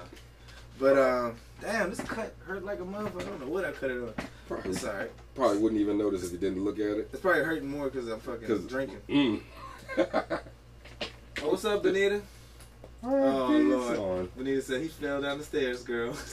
[0.78, 3.22] But um, damn, this cut hurt like a motherfucker.
[3.22, 4.14] I don't know what I cut it on.
[4.48, 4.86] Probably, It's
[5.36, 7.10] probably wouldn't even notice if you didn't look at it.
[7.12, 9.02] It's probably hurting more because I'm fucking 'Cause- drinking.
[9.08, 9.42] Mm.
[11.42, 12.22] Oh, what's up, Benita?
[13.02, 13.98] Oh, Lord.
[13.98, 14.30] on.
[14.38, 16.14] Benita said he fell down the stairs, girl.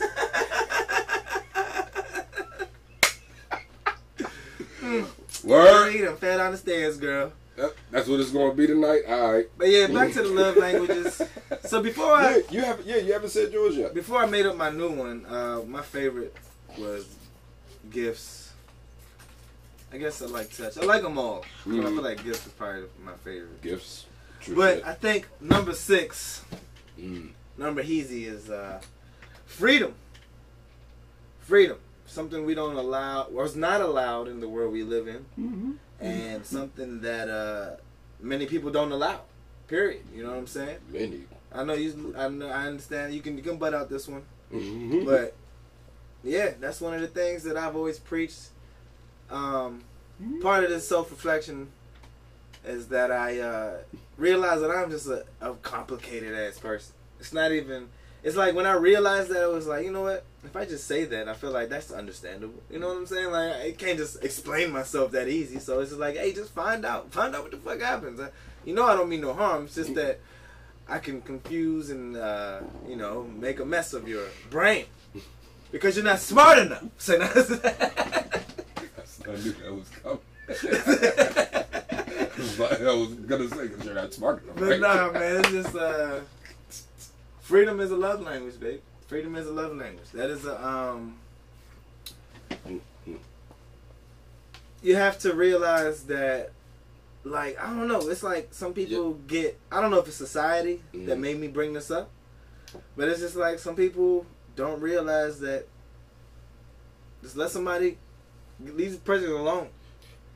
[5.45, 5.93] Word.
[5.93, 7.33] Benita fell down the stairs, girl.
[7.57, 9.03] That- That's what it's going to be tonight.
[9.09, 9.47] All right.
[9.57, 11.23] But yeah, back to the love languages.
[11.65, 12.87] So before I Yeah, you haven't.
[12.87, 13.95] Yeah, you haven't said yours yet.
[13.95, 16.35] before I made up my new one, uh, my favorite
[16.79, 17.07] was
[17.91, 18.53] gifts.
[19.93, 20.77] I guess I like touch.
[20.79, 21.45] I like them all.
[21.65, 23.63] Know, I feel like gifts is probably my favorite.
[23.63, 24.07] Gifts.
[24.41, 24.87] True But shit.
[24.87, 26.43] I think number six,
[27.01, 27.31] Mm.
[27.57, 28.81] number easy is uh,
[29.47, 29.95] freedom.
[31.41, 35.25] Freedom, something we don't allow, or is not allowed in the world we live in,
[35.39, 35.73] Mm-hmm.
[36.01, 37.77] And something that uh,
[38.21, 39.21] many people don't allow.
[39.69, 40.03] Period.
[40.15, 40.79] You know what I'm saying?
[40.93, 41.23] Many.
[41.53, 42.15] I know you.
[42.17, 42.49] I know.
[42.49, 43.15] I understand.
[43.15, 45.05] You can you can butt out this one, Mm-hmm.
[45.05, 45.35] but
[46.23, 48.49] yeah, that's one of the things that I've always preached.
[49.31, 49.83] Um,
[50.41, 51.69] part of this self reflection
[52.65, 53.77] is that I uh,
[54.17, 56.95] realize that I'm just a, a complicated ass person.
[57.19, 57.89] It's not even.
[58.23, 60.25] It's like when I realized that, it was like, you know what?
[60.47, 62.63] If I just say that, I feel like that's understandable.
[62.71, 63.31] You know what I'm saying?
[63.33, 65.59] Like I can't just explain myself that easy.
[65.59, 68.21] So it's just like, hey, just find out, find out what the fuck happens.
[68.21, 68.31] Uh,
[68.65, 69.65] You know, I don't mean no harm.
[69.65, 70.21] It's just that
[70.89, 74.87] I can confuse and uh, you know make a mess of your brain
[75.73, 76.85] because you're not smart enough.
[79.07, 80.21] So I knew that was coming.
[82.89, 86.21] I was gonna say because you're not smart enough, But nah, man, it's just uh,
[87.41, 88.81] freedom is a love language, babe.
[89.07, 90.11] Freedom is a love language.
[90.15, 91.19] That is a um.
[94.83, 96.53] You have to realize that,
[97.25, 98.09] like I don't know.
[98.09, 99.59] It's like some people get.
[99.71, 101.21] I don't know if it's society that Mhm.
[101.21, 102.11] made me bring this up,
[102.97, 105.67] but it's just like some people don't realize that.
[107.23, 107.99] Just let somebody
[108.61, 109.69] leave the person alone.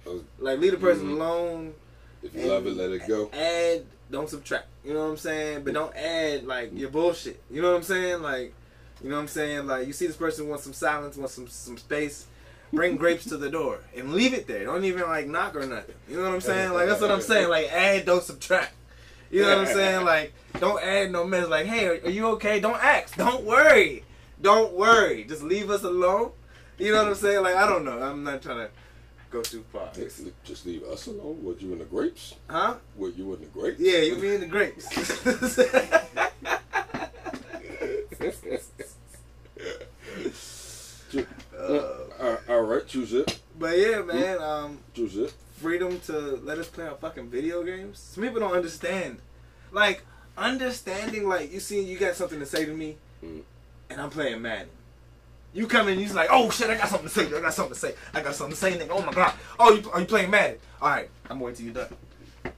[0.06, 0.24] Oh.
[0.38, 1.12] Like leave the person Mhm.
[1.12, 1.74] alone
[2.22, 3.30] If you love it, let it go.
[3.33, 4.66] add, don't subtract.
[4.85, 5.64] You know what I'm saying?
[5.64, 7.42] But don't add like your bullshit.
[7.50, 8.22] You know what I'm saying?
[8.22, 8.54] Like,
[9.02, 9.66] you know what I'm saying?
[9.66, 12.26] Like, you see this person wants some silence, wants some some space.
[12.72, 14.64] Bring grapes to the door and leave it there.
[14.64, 15.96] Don't even like knock or nothing.
[16.09, 16.72] You know what I'm saying?
[16.72, 17.48] Like that's what I'm saying.
[17.48, 18.74] Like add, don't subtract.
[19.30, 20.04] You know what I'm saying?
[20.04, 21.48] Like don't add no mess.
[21.48, 22.61] Like hey, are, are you okay?
[22.61, 23.16] Don't ask.
[23.16, 24.04] Don't worry.
[24.40, 25.24] Don't worry.
[25.24, 26.30] Just leave us alone.
[26.78, 27.42] You know what I'm saying?
[27.42, 28.00] Like I don't know.
[28.00, 28.70] I'm not trying to
[29.30, 29.90] go too far.
[29.94, 31.42] Just leave- Just leave us alone.
[31.42, 32.34] What you in the grapes?
[32.48, 32.74] Huh?
[32.96, 33.80] What you in the grapes?
[33.80, 34.86] Yeah, you mean the grapes.
[41.58, 41.86] Uh,
[42.20, 43.40] Uh, all right, choose it.
[43.58, 45.32] but yeah, man, um, Choose it.
[45.56, 46.12] freedom to
[46.44, 47.98] let us play our fucking video games.
[47.98, 49.20] Some people don't understand.
[49.72, 50.02] Like,
[50.36, 53.42] understanding, like, you see, you got something to say to me, Mm.
[53.88, 54.68] and I'm playing Madden.
[55.52, 57.26] You come in, you're like, oh shit, I got something to say.
[57.26, 57.94] I got something to say.
[58.14, 58.90] I got something to say, nigga.
[58.90, 59.34] Oh my god.
[59.58, 60.58] Oh, you, are you playing Madden?
[60.80, 61.96] All right, I'm waiting till you're done.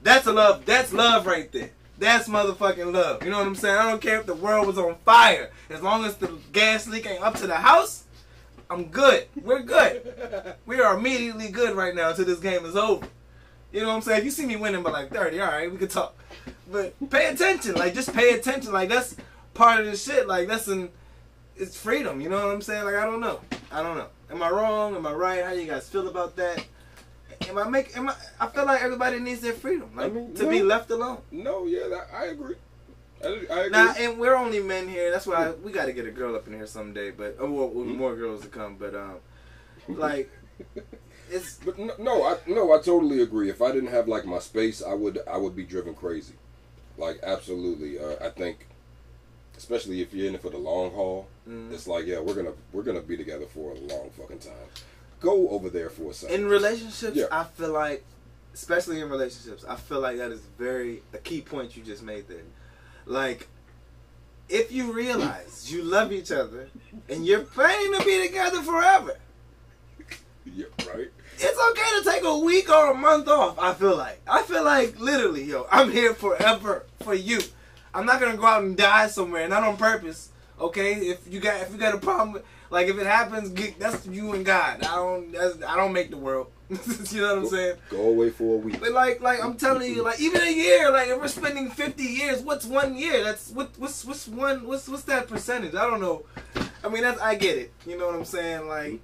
[0.03, 0.65] That's a love.
[0.65, 1.71] That's love right there.
[1.97, 3.23] That's motherfucking love.
[3.23, 3.77] You know what I'm saying?
[3.77, 5.51] I don't care if the world was on fire.
[5.69, 8.03] As long as the gas leak ain't up to the house,
[8.69, 9.27] I'm good.
[9.41, 10.55] We're good.
[10.65, 13.07] We are immediately good right now until this game is over.
[13.71, 14.19] You know what I'm saying?
[14.19, 16.15] If you see me winning by like 30, all right, we can talk.
[16.71, 17.75] But pay attention.
[17.75, 18.71] Like, just pay attention.
[18.71, 19.15] Like, that's
[19.53, 20.27] part of the shit.
[20.27, 20.89] Like, that's an,
[21.57, 22.21] it's freedom.
[22.21, 22.85] You know what I'm saying?
[22.85, 23.39] Like, I don't know.
[23.71, 24.07] I don't know.
[24.31, 24.95] Am I wrong?
[24.95, 25.43] Am I right?
[25.43, 26.65] How do you guys feel about that?
[27.49, 27.95] Am I make?
[27.97, 28.15] Am I?
[28.39, 31.19] I feel like everybody needs their freedom, like I mean, to be left alone.
[31.31, 32.55] No, yeah, that, I agree.
[33.23, 33.69] I, I agree.
[33.69, 35.11] Now, and we're only men here.
[35.11, 37.11] That's why we got to get a girl up in here someday.
[37.11, 38.75] But oh, well, well, more girls to come.
[38.75, 39.15] But um,
[39.87, 40.29] like,
[41.29, 43.49] it's But no, no, I no, I totally agree.
[43.49, 46.35] If I didn't have like my space, I would I would be driven crazy.
[46.97, 47.99] Like absolutely.
[47.99, 48.67] Uh, I think,
[49.57, 51.71] especially if you're in it for the long haul, mm.
[51.71, 54.53] it's like yeah, we're gonna we're gonna be together for a long fucking time.
[55.19, 56.35] Go over there for a second.
[56.35, 57.15] in relationships.
[57.15, 57.25] Yeah.
[57.31, 58.03] I feel like,
[58.53, 62.27] especially in relationships, I feel like that is very a key point you just made
[62.27, 62.43] there.
[63.05, 63.47] Like,
[64.49, 66.69] if you realize you love each other
[67.07, 69.15] and you're planning to be together forever,
[70.45, 71.09] yeah, right.
[71.37, 73.57] it's okay to take a week or a month off.
[73.57, 74.21] I feel like.
[74.27, 77.39] I feel like literally, yo, I'm here forever for you.
[77.93, 80.29] I'm not gonna go out and die somewhere, not on purpose.
[80.59, 84.05] Okay, if you got if you got a problem, like if it happens, get, that's
[84.07, 84.83] you and God.
[84.83, 86.47] I don't that's, I don't make the world.
[86.69, 87.77] you know what I'm saying?
[87.89, 88.79] Go away for a week.
[88.79, 92.03] But like like I'm telling you, like even a year, like if we're spending 50
[92.03, 93.23] years, what's one year?
[93.23, 95.75] That's what what's what's one what's what's that percentage?
[95.75, 96.23] I don't know.
[96.83, 97.71] I mean that's I get it.
[97.85, 98.67] You know what I'm saying?
[98.67, 99.01] Like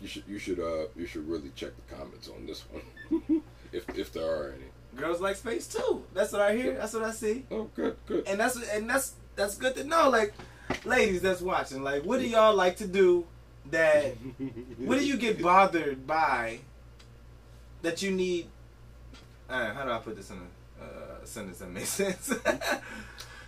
[0.00, 3.42] You should you should uh you should really check the comments on this one,
[3.72, 4.66] if if there are any.
[4.96, 6.04] Girls like space too.
[6.14, 6.74] That's what I hear.
[6.74, 7.44] That's what I see.
[7.50, 8.26] Oh, good, good.
[8.26, 10.08] and that's and that's that's good to know.
[10.10, 10.34] Like,
[10.84, 13.26] ladies that's watching, like, what do y'all like to do?
[13.70, 14.14] That
[14.78, 16.60] what do you get bothered by?
[17.82, 18.48] That you need.
[19.48, 22.32] Uh, how do I put this in a uh, sentence that makes sense?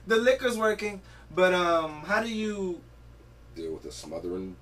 [0.07, 1.01] the liquor's working,
[1.35, 2.81] but um, how do you?
[3.55, 4.55] deal with a smothering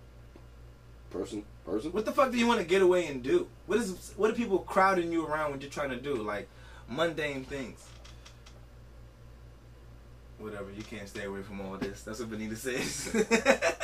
[1.11, 1.45] person?
[1.65, 1.93] Person?
[1.93, 3.49] What the fuck do you want to get away and do?
[3.67, 6.15] What is what are people crowding you around when you're trying to do?
[6.15, 6.49] Like
[6.89, 7.87] mundane things.
[10.39, 12.03] Whatever, you can't stay away from all this.
[12.03, 13.15] That's what Benita says.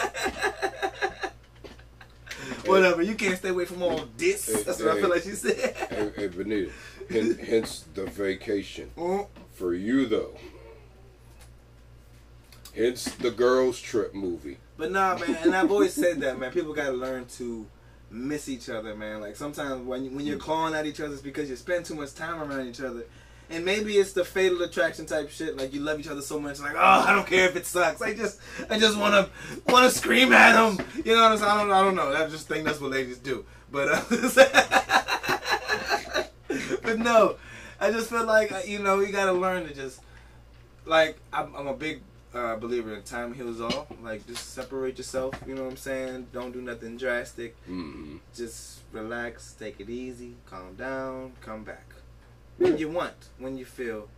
[2.67, 4.47] Whatever, you can't stay away from all this.
[4.65, 5.75] That's what I feel like she said.
[5.89, 6.71] Hey, hey Benita.
[7.09, 8.91] Hen- hence the vacation.
[8.97, 9.27] Mm.
[9.53, 10.37] For you though.
[12.77, 14.59] Hence the girls trip movie.
[14.77, 16.53] But nah, man, and I've always said that, man.
[16.53, 17.67] People gotta learn to
[18.11, 19.21] miss each other, man.
[19.21, 21.95] Like sometimes when you, when you're clawing at each other, it's because you spend too
[21.95, 23.05] much time around each other.
[23.49, 25.57] And maybe it's the fatal attraction type shit.
[25.57, 28.01] Like you love each other so much, like oh, I don't care if it sucks.
[28.01, 30.87] I just, I just want to, want to scream at him.
[31.05, 31.51] You know what I'm saying?
[31.51, 32.13] I don't, I don't know.
[32.13, 33.45] I just think that's what ladies do.
[33.73, 34.03] But, uh,
[36.83, 37.37] but no,
[37.81, 40.01] I just feel like uh, you know you gotta learn to just,
[40.85, 42.03] like I'm, I'm a big
[42.35, 43.87] uh, believer in time heals all.
[44.03, 45.35] Like just separate yourself.
[45.47, 46.29] You know what I'm saying?
[46.33, 47.57] Don't do nothing drastic.
[47.67, 51.87] hmm Just relax, take it easy, calm down, come back
[52.59, 54.09] when you want, when you feel.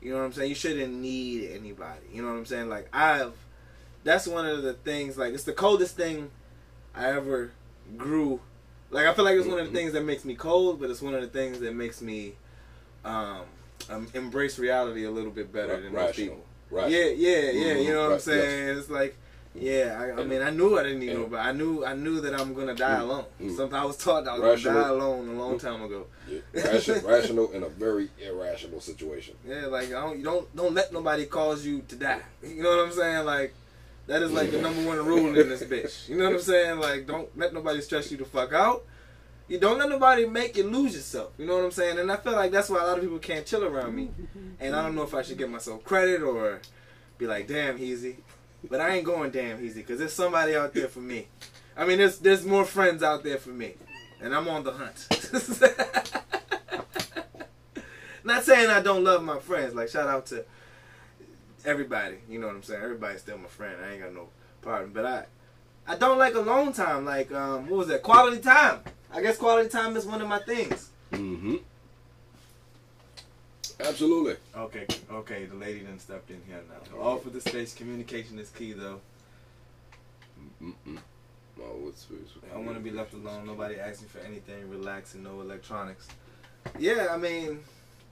[0.00, 0.48] You know what I'm saying?
[0.50, 2.06] You shouldn't need anybody.
[2.12, 2.68] You know what I'm saying?
[2.68, 3.34] Like I've,
[4.04, 5.16] that's one of the things.
[5.16, 6.30] Like it's the coldest thing
[6.94, 7.52] I ever
[7.96, 8.40] grew.
[8.90, 11.02] Like I feel like it's one of the things that makes me cold, but it's
[11.02, 12.34] one of the things that makes me
[13.04, 13.42] um,
[13.90, 16.44] um embrace reality a little bit better Ra- than most people.
[16.70, 16.90] Right.
[16.90, 17.74] Yeah, yeah, yeah.
[17.74, 18.78] Mhm, You know what I'm right, saying?
[18.78, 19.16] It's like,
[19.54, 19.96] yeah.
[20.16, 21.36] I, I mean, I knew I didn't need nobody.
[21.48, 23.24] I knew, I knew that I'm gonna die Mm, alone.
[23.40, 23.56] mm.
[23.56, 24.72] Something I was taught that I was Rational.
[24.74, 26.06] gonna die alone a long time ago.
[26.28, 26.40] Yeah.
[26.52, 29.36] Ration, rational in a very irrational situation.
[29.46, 32.20] Yeah, like I don't, you don't, don't let nobody cause you to die.
[32.42, 33.24] You know what I'm saying?
[33.24, 33.54] Like,
[34.08, 36.08] that is like the number one rule in this bitch.
[36.08, 36.78] You know what I'm saying?
[36.80, 38.84] Like, don't let nobody stress you the fuck out.
[39.48, 41.32] You don't let nobody make you lose yourself.
[41.38, 41.98] You know what I'm saying?
[41.98, 44.10] And I feel like that's why a lot of people can't chill around me.
[44.58, 46.60] And I don't know if I should give myself credit or
[47.18, 48.16] be like, damn, Heezy.
[48.68, 51.28] But I ain't going damn Heezy because there's somebody out there for me.
[51.76, 53.74] I mean, there's there's more friends out there for me,
[54.20, 55.06] and I'm on the hunt.
[58.24, 59.74] Not saying I don't love my friends.
[59.74, 60.44] Like shout out to
[61.64, 62.16] everybody.
[62.28, 62.82] You know what I'm saying?
[62.82, 63.76] Everybody's still my friend.
[63.84, 64.30] I ain't got no
[64.62, 64.92] problem.
[64.92, 65.26] But I
[65.86, 67.04] I don't like alone time.
[67.04, 68.02] Like um, what was that?
[68.02, 68.80] Quality time.
[69.16, 70.90] I guess quality time is one of my things.
[71.10, 71.56] Mm-hmm.
[73.80, 74.36] Absolutely.
[74.54, 75.46] Okay, okay.
[75.46, 77.00] The lady then stepped in here now.
[77.00, 77.72] All for the space.
[77.72, 79.00] Communication is key, though.
[80.62, 80.98] Mm-mm.
[81.56, 83.46] No, what's, what's, I want to be left alone.
[83.46, 84.68] Nobody asking for anything.
[84.68, 86.08] Relax and no electronics.
[86.78, 87.60] Yeah, I mean,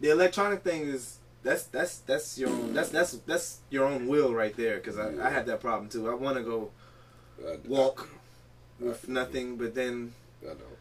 [0.00, 4.32] the electronic thing is that's that's that's your own that's that's that's your own will
[4.32, 4.76] right there.
[4.76, 6.10] Because I, I had that problem too.
[6.10, 6.70] I want to go
[7.66, 8.08] walk
[8.80, 10.73] with nothing, but then I don't.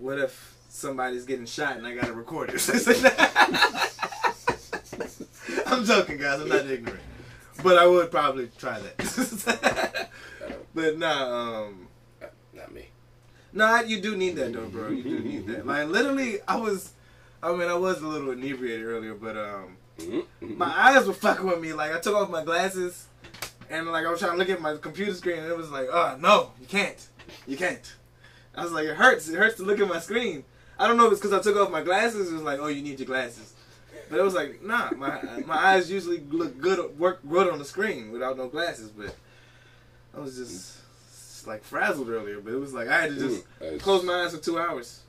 [0.00, 2.60] What if somebody's getting shot and I gotta record it?
[5.66, 6.40] I'm joking, guys.
[6.40, 7.00] I'm not ignorant,
[7.62, 10.08] but I would probably try that.
[10.74, 11.86] But nah, um,
[12.54, 12.86] Not me.
[13.52, 14.88] nah, you do need that though, bro.
[14.88, 15.66] You do need that.
[15.66, 16.92] Like literally, I was,
[17.42, 20.56] I mean, I was a little inebriated earlier, but um, Mm-hmm.
[20.56, 21.74] my eyes were fucking with me.
[21.74, 23.06] Like I took off my glasses,
[23.68, 25.88] and like I was trying to look at my computer screen, and it was like,
[25.92, 27.06] oh no, you can't,
[27.46, 27.92] you can't.
[28.56, 29.28] I was like, it hurts.
[29.28, 30.44] It hurts to look at my screen.
[30.78, 32.30] I don't know if it's because I took off my glasses.
[32.30, 33.52] It was like, oh, you need your glasses.
[34.10, 37.64] But it was like, nah, my my eyes usually look good, work good on the
[37.64, 38.90] screen without no glasses.
[38.90, 39.14] But
[40.14, 42.40] I was just, just, like frazzled earlier.
[42.40, 45.00] But it was like I had to just Mm, close my eyes for two hours.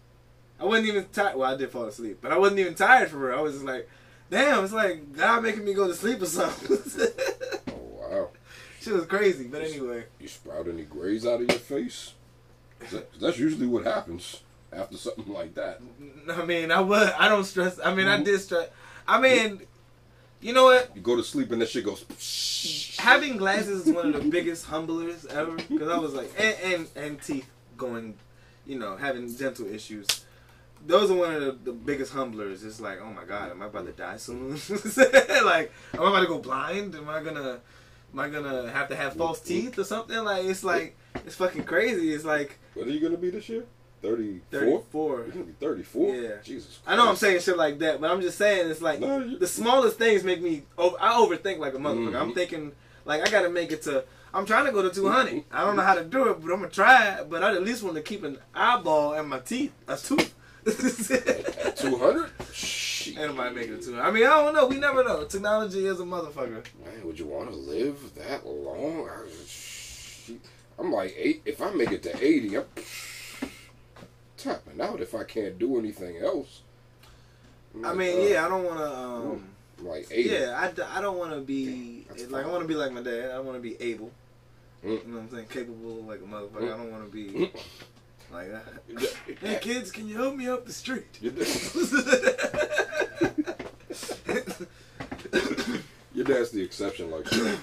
[0.60, 1.36] I wasn't even tired.
[1.36, 3.38] Well, I did fall asleep, but I wasn't even tired for real.
[3.38, 3.90] I was just like,
[4.30, 6.78] damn, it's like God making me go to sleep or something.
[7.70, 8.30] Oh wow!
[8.80, 9.48] Shit was crazy.
[9.48, 12.14] But anyway, You sprout any grays out of your face?
[12.92, 14.42] That- that's usually what happens
[14.72, 15.82] after something like that.
[16.32, 17.10] I mean, I would.
[17.12, 17.80] I don't stress.
[17.84, 18.24] I mean, I mm-hmm.
[18.24, 18.70] did stress.
[19.08, 19.62] I mean,
[20.42, 20.92] you know what?
[20.96, 22.06] You go to sleep and that shit goes.
[23.00, 25.56] Having glasses is one of the biggest humblers ever.
[25.56, 28.16] Because I was like, and, and and teeth going,
[28.66, 30.08] you know, having dental issues.
[30.86, 32.66] Those are one of the, the biggest humblers.
[32.66, 34.52] It's like, oh my god, am I about to die soon?
[35.46, 36.94] like, am I about to go blind?
[36.96, 37.62] Am I gonna,
[38.14, 40.18] am I gonna have to have false teeth or something?
[40.24, 42.14] Like it's like it's fucking crazy.
[42.14, 43.66] It's like what are you gonna be this year?
[44.04, 44.60] Thirty four.
[44.60, 45.26] Thirty four.
[45.60, 46.14] Thirty four.
[46.14, 46.32] Yeah.
[46.44, 46.88] Jesus Christ.
[46.88, 49.48] I know I'm saying shit like that, but I'm just saying it's like no, the
[49.48, 50.64] smallest things make me.
[50.78, 52.08] Over, I overthink like a motherfucker.
[52.08, 52.16] Mm-hmm.
[52.18, 52.74] I'm thinking,
[53.06, 54.04] like, I gotta make it to.
[54.34, 55.46] I'm trying to go to 200.
[55.52, 57.30] I don't know how to do it, but I'm gonna try it.
[57.30, 60.34] But I at least want to keep an eyeball and my teeth, a tooth.
[61.76, 62.32] 200?
[63.08, 64.00] Anybody making it too.
[64.00, 64.68] I mean, I don't know.
[64.68, 65.24] We never know.
[65.26, 66.64] Technology is a motherfucker.
[66.84, 69.10] Man, would you want to live that long?
[70.80, 71.42] I'm like eight.
[71.46, 72.66] If I make it to eighty, I'm
[74.38, 75.02] tapping out.
[75.02, 76.62] If I can't do anything else.
[77.74, 78.96] Like, I mean, uh, yeah, I don't want to.
[78.96, 80.30] Um, like eighty.
[80.30, 83.02] Yeah, I, I don't want to be Damn, like I want to be like my
[83.02, 83.32] dad.
[83.32, 84.12] I want to be able.
[84.84, 85.06] Mm.
[85.06, 85.48] You know what I'm saying?
[85.48, 86.62] Capable like a motherfucker.
[86.62, 86.74] Mm.
[86.74, 87.48] I don't want to be.
[87.48, 87.60] Mm
[88.34, 89.14] like that.
[89.42, 91.18] Hey kids, can you help me up the street?
[91.22, 91.48] Your dad-
[96.14, 97.58] Your dad's the exception, like that.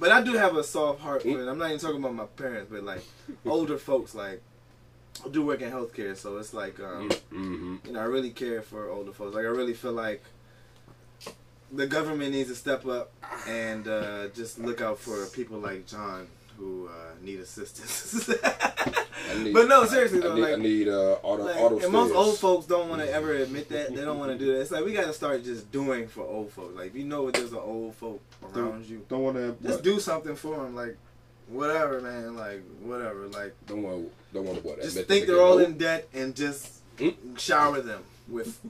[0.00, 1.48] but I do have a soft heart for it.
[1.48, 3.04] I'm not even talking about my parents, but like
[3.46, 4.14] older folks.
[4.14, 4.42] Like
[5.24, 7.76] I do work in healthcare, so it's like um, Mm-hmm.
[7.86, 9.34] you know I really care for older folks.
[9.36, 10.24] Like I really feel like
[11.70, 13.12] the government needs to step up
[13.48, 16.26] and uh, just look out for people like John
[16.58, 18.28] who uh, need assistance.
[19.52, 21.92] but no, seriously I, though, I need, like I need uh, auto Like, auto and
[21.92, 23.94] most old folks don't want to ever admit that.
[23.94, 24.60] They don't want to do that.
[24.60, 26.74] It's like we got to start just doing for old folks.
[26.76, 28.20] Like if you know there's an old folk
[28.54, 29.56] around you, Don't want to.
[29.66, 30.74] just do something for them.
[30.74, 30.96] Like
[31.48, 32.36] whatever, man.
[32.36, 33.26] Like whatever.
[33.28, 34.10] Like Don't want.
[34.32, 34.80] Don't want to what?
[34.82, 35.62] just admit think they're all old?
[35.62, 37.38] in debt and just Mm.
[37.38, 38.60] shower them with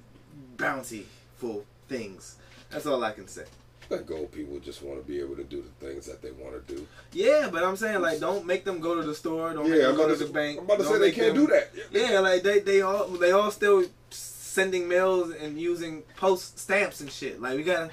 [0.56, 2.36] bountiful things.
[2.70, 3.44] That's all I can say.
[3.90, 6.30] I think old people just want to be able to do the things that they
[6.30, 6.86] want to do.
[7.12, 9.52] Yeah, but I'm saying like don't make them go to the store.
[9.52, 10.58] Don't make Yeah, them go to to, the bank.
[10.58, 11.70] I'm about to don't say they can't them- do that.
[11.90, 17.10] Yeah, like they they all they all still sending mails and using post stamps and
[17.10, 17.40] shit.
[17.40, 17.90] Like we gotta,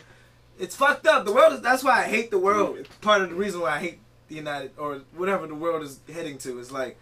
[0.60, 1.26] it's fucked up.
[1.26, 1.62] The world is.
[1.62, 2.78] That's why I hate the world.
[2.78, 6.00] It's part of the reason why I hate the United or whatever the world is
[6.12, 6.60] heading to.
[6.60, 6.98] It's like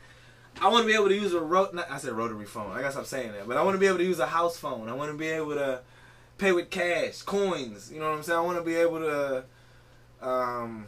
[0.62, 2.72] I want to be able to use a ro- not, I said rotary phone.
[2.72, 3.48] I gotta stop saying that.
[3.48, 4.90] But I want to be able to use a house phone.
[4.90, 5.82] I want to be able to
[6.38, 7.92] pay with cash, coins.
[7.92, 8.40] You know what I'm saying?
[8.40, 9.44] I want to be able to,
[10.22, 10.86] um,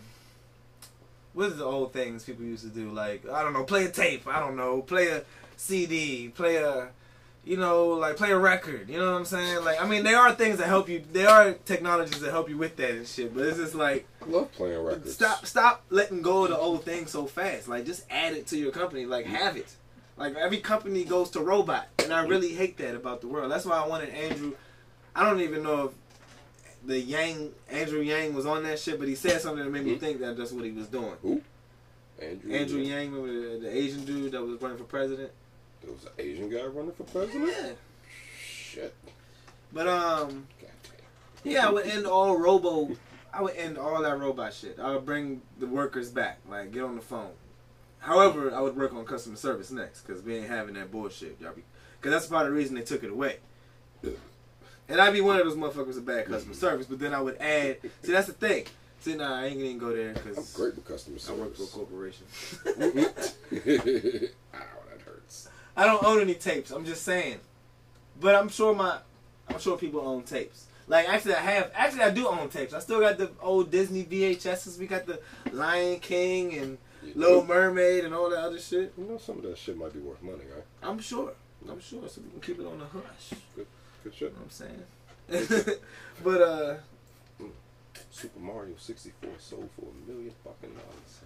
[1.33, 2.89] what is the old things people used to do?
[2.89, 4.27] Like I don't know, play a tape.
[4.27, 5.23] I don't know, play a
[5.57, 6.89] CD, play a,
[7.45, 8.89] you know, like play a record.
[8.89, 9.63] You know what I'm saying?
[9.63, 11.03] Like I mean, there are things that help you.
[11.11, 13.33] There are technologies that help you with that and shit.
[13.33, 15.13] But it's just like I love playing records.
[15.13, 17.67] stop, stop letting go of the old thing so fast.
[17.67, 19.05] Like just add it to your company.
[19.05, 19.75] Like have it.
[20.17, 23.49] Like every company goes to robot, and I really hate that about the world.
[23.49, 24.53] That's why I wanted Andrew.
[25.15, 25.91] I don't even know if
[26.85, 29.95] the Yang Andrew Yang was on that shit, but he said something that made me
[29.95, 29.99] Mhm.
[29.99, 31.15] think that that's what he was doing.
[31.21, 31.41] Who?
[32.21, 32.51] Andrew.
[32.53, 35.31] Andrew Yang, remember the, the Asian dude that was running for president?
[35.81, 37.49] There was an Asian guy running for president.
[37.49, 37.71] Yeah.
[38.41, 38.93] Shit.
[39.71, 40.47] But um,
[41.43, 42.95] yeah, I would end all robo.
[43.33, 44.79] I would end all that robot shit.
[44.79, 47.31] I would bring the workers back, like get on the phone.
[47.99, 51.53] However, I would work on customer service next because we ain't having that bullshit, y'all.
[51.99, 53.37] Because that's part of the reason they took it away.
[54.89, 56.53] And I'd be one of those motherfuckers with bad customer mm-hmm.
[56.53, 57.77] service, but then I would add.
[58.01, 58.65] See, that's the thing.
[59.01, 61.29] See, nah, I ain't gonna go there I'm because great with customer service.
[61.29, 62.25] I work for a corporation.
[62.67, 62.71] Ow,
[64.89, 65.47] that hurts.
[65.77, 66.71] I don't own any tapes.
[66.71, 67.39] I'm just saying.
[68.19, 68.97] But I'm sure my,
[69.47, 70.65] I'm sure people own tapes.
[70.87, 71.71] Like actually, I have.
[71.75, 72.73] Actually, I do own tapes.
[72.73, 74.79] I still got the old Disney VHSs.
[74.79, 75.21] We got the
[75.53, 78.91] Lion King and You Little Mermaid and all that other shit.
[78.97, 80.65] You know some of that shit might be worth money, right?
[80.81, 81.33] I'm sure.
[81.69, 82.09] I'm sure.
[82.09, 83.39] So we can keep it on the hush.
[83.55, 83.67] Good
[84.05, 84.33] You shit.
[84.33, 85.77] know what I'm saying?
[86.23, 86.75] but uh,
[88.11, 91.19] Super Mario 64 sold for a million fucking dollars.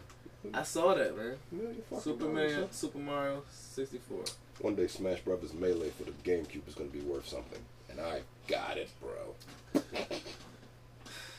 [0.54, 1.36] I saw that man.
[1.52, 2.52] Million fucking Super dollars.
[2.52, 2.68] Mario.
[2.72, 4.24] Super Mario 64.
[4.60, 7.60] One day Smash Brothers Melee for the GameCube is gonna be worth something,
[7.90, 9.82] and I got it, bro.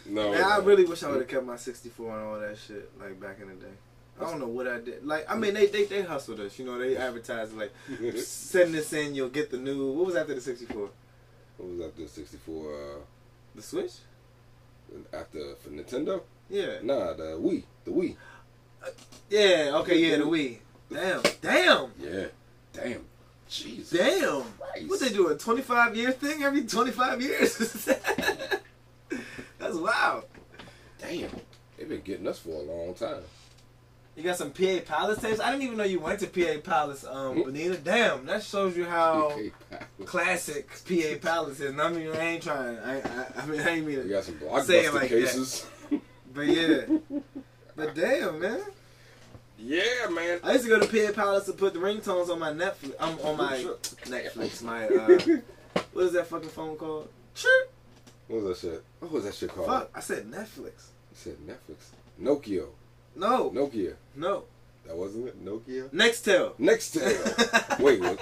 [0.07, 2.91] no, Man, I really wish I would have kept my 64 and all that shit
[2.99, 3.73] like back in the day.
[4.21, 5.05] I don't know what I did.
[5.05, 6.59] Like, I mean, they they, they hustled us.
[6.59, 7.73] You know, they advertised like
[8.17, 9.93] send this in, you'll get the new.
[9.93, 10.89] What was after the 64?
[11.59, 12.75] What was after 64?
[12.75, 12.79] Uh,
[13.55, 13.93] The Switch?
[15.13, 16.21] after for Nintendo?
[16.51, 16.79] Yeah.
[16.83, 18.17] Nah, the Wii, the Wii.
[19.31, 19.71] Yeah.
[19.77, 19.99] Okay.
[19.99, 20.19] Yeah.
[20.19, 20.59] The Wii.
[20.93, 21.23] Damn.
[21.41, 21.91] Damn.
[21.99, 22.27] Yeah,
[22.73, 23.05] damn,
[23.49, 24.43] Jesus, Damn.
[24.61, 24.89] Christ.
[24.89, 25.29] What they do?
[25.29, 27.57] A 25 year thing every 25 years?
[29.59, 30.25] That's wild.
[31.01, 31.31] damn.
[31.77, 33.23] They've been getting us for a long time.
[34.17, 35.41] You got some PA Palace tapes.
[35.41, 37.79] I didn't even know you went to PA Palace, um, Benita.
[37.79, 39.37] Damn, that shows you how
[40.05, 41.71] classic PA Palace is.
[41.71, 42.79] And I mean, I ain't trying.
[42.79, 44.09] I, I, I mean, I ain't mean it.
[44.09, 45.09] got some blockbuster like that.
[45.09, 45.67] cases.
[46.33, 46.83] But yeah.
[47.77, 48.61] But damn, man.
[49.59, 50.39] yeah, man.
[50.45, 52.95] I used to go to PA Palace to put the ringtones on my Netflix.
[53.01, 53.57] Um, on my.
[54.05, 54.63] Netflix.
[54.63, 55.41] My uh,
[55.93, 57.09] what is that fucking phone called?
[57.35, 57.73] Chirp.
[58.29, 58.85] What was that shit?
[59.01, 59.67] What was that shit called?
[59.67, 59.91] Fuck.
[59.95, 60.91] I said Netflix.
[61.11, 61.87] You said Netflix.
[62.21, 62.67] Nokia.
[63.17, 63.51] No.
[63.51, 63.95] Nokia.
[64.17, 64.45] No.
[64.87, 65.45] That wasn't it.
[65.45, 65.89] Nokia.
[65.91, 66.55] Nextel.
[66.59, 67.79] Nextel.
[67.81, 68.19] Wait, what?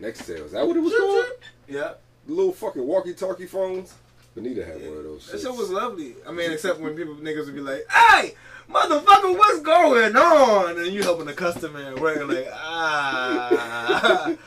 [0.00, 0.44] Nextel.
[0.46, 1.26] Is that what it was called?
[1.68, 1.94] Yeah.
[2.26, 3.94] The little fucking walkie-talkie phones.
[4.34, 5.30] Benita had one of those.
[5.32, 6.14] That shit was lovely.
[6.28, 8.34] I mean, except when people niggas would be like, "Hey,
[8.70, 14.34] motherfucker, what's going on?" And you helping the customer and we're like, ah.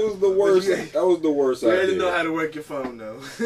[0.00, 0.68] That was the worst.
[0.68, 1.82] you- That was the worst You idea.
[1.86, 3.20] didn't know how to work your phone though.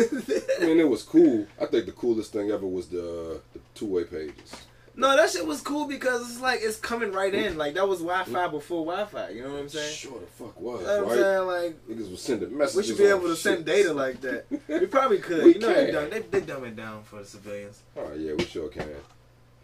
[0.60, 1.46] I mean, it was cool.
[1.60, 4.54] I think the coolest thing ever was the the two-way pagers.
[4.96, 7.58] no, that shit was cool because it's like it's coming right in.
[7.58, 9.30] Like that was Wi-Fi before Wi-Fi.
[9.30, 9.94] You know what I'm saying?
[9.94, 11.46] Sure the fuck was, You know what I'm saying?
[11.46, 12.76] Like Niggas was sending messages.
[12.76, 14.44] we should be able to send data like that.
[14.68, 15.44] We probably could.
[15.44, 15.94] We you know they can.
[15.94, 17.82] dumb, they they dumb it down for the civilians.
[17.96, 18.88] Oh yeah, we sure can.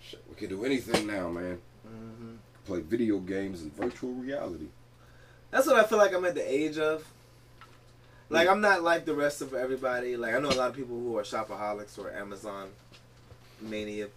[0.03, 1.59] Shit, we can do anything now, man.
[1.87, 2.35] hmm
[2.67, 4.67] Play video games in virtual reality.
[5.51, 7.05] That's what I feel like I'm at the age of.
[8.29, 8.53] Like mm.
[8.53, 10.17] I'm not like the rest of everybody.
[10.17, 12.69] Like I know a lot of people who are shopaholics or Amazon
[13.61, 14.09] mania,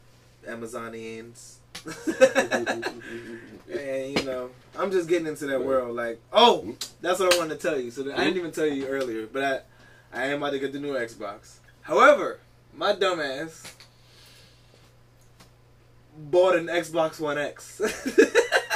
[0.47, 1.55] Amazonians.
[3.73, 5.95] and you know, I'm just getting into that world.
[5.95, 6.91] Like, oh, mm.
[7.01, 7.91] that's what I wanted to tell you.
[7.91, 8.37] So I didn't mm.
[8.37, 9.65] even tell you earlier, but
[10.13, 11.57] I, I am about to get the new Xbox.
[11.81, 12.39] However,
[12.75, 13.73] my dumbass
[16.17, 17.81] bought an Xbox One X.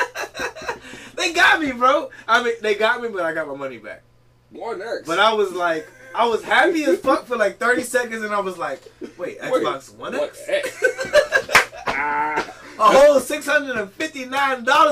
[1.28, 2.10] they got me, bro.
[2.28, 4.04] I mean, they got me, but I got my money back.
[4.52, 5.04] One X.
[5.06, 8.40] But I was like, I was happy as fuck for like 30 seconds, and I
[8.40, 8.82] was like,
[9.18, 10.42] wait, Xbox One X?
[11.88, 12.54] ah.
[12.80, 13.90] Whole $659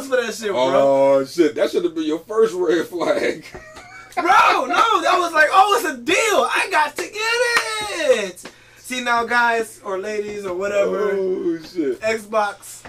[0.08, 0.56] for that shit, bro.
[0.58, 1.54] Oh shit!
[1.54, 3.46] That should have been your first red flag.
[4.16, 6.16] Bro, no, that was like, oh, it's a deal.
[6.16, 8.52] I got to get it.
[8.78, 12.00] See now, guys or ladies or whatever, Oh shit!
[12.00, 12.84] Xbox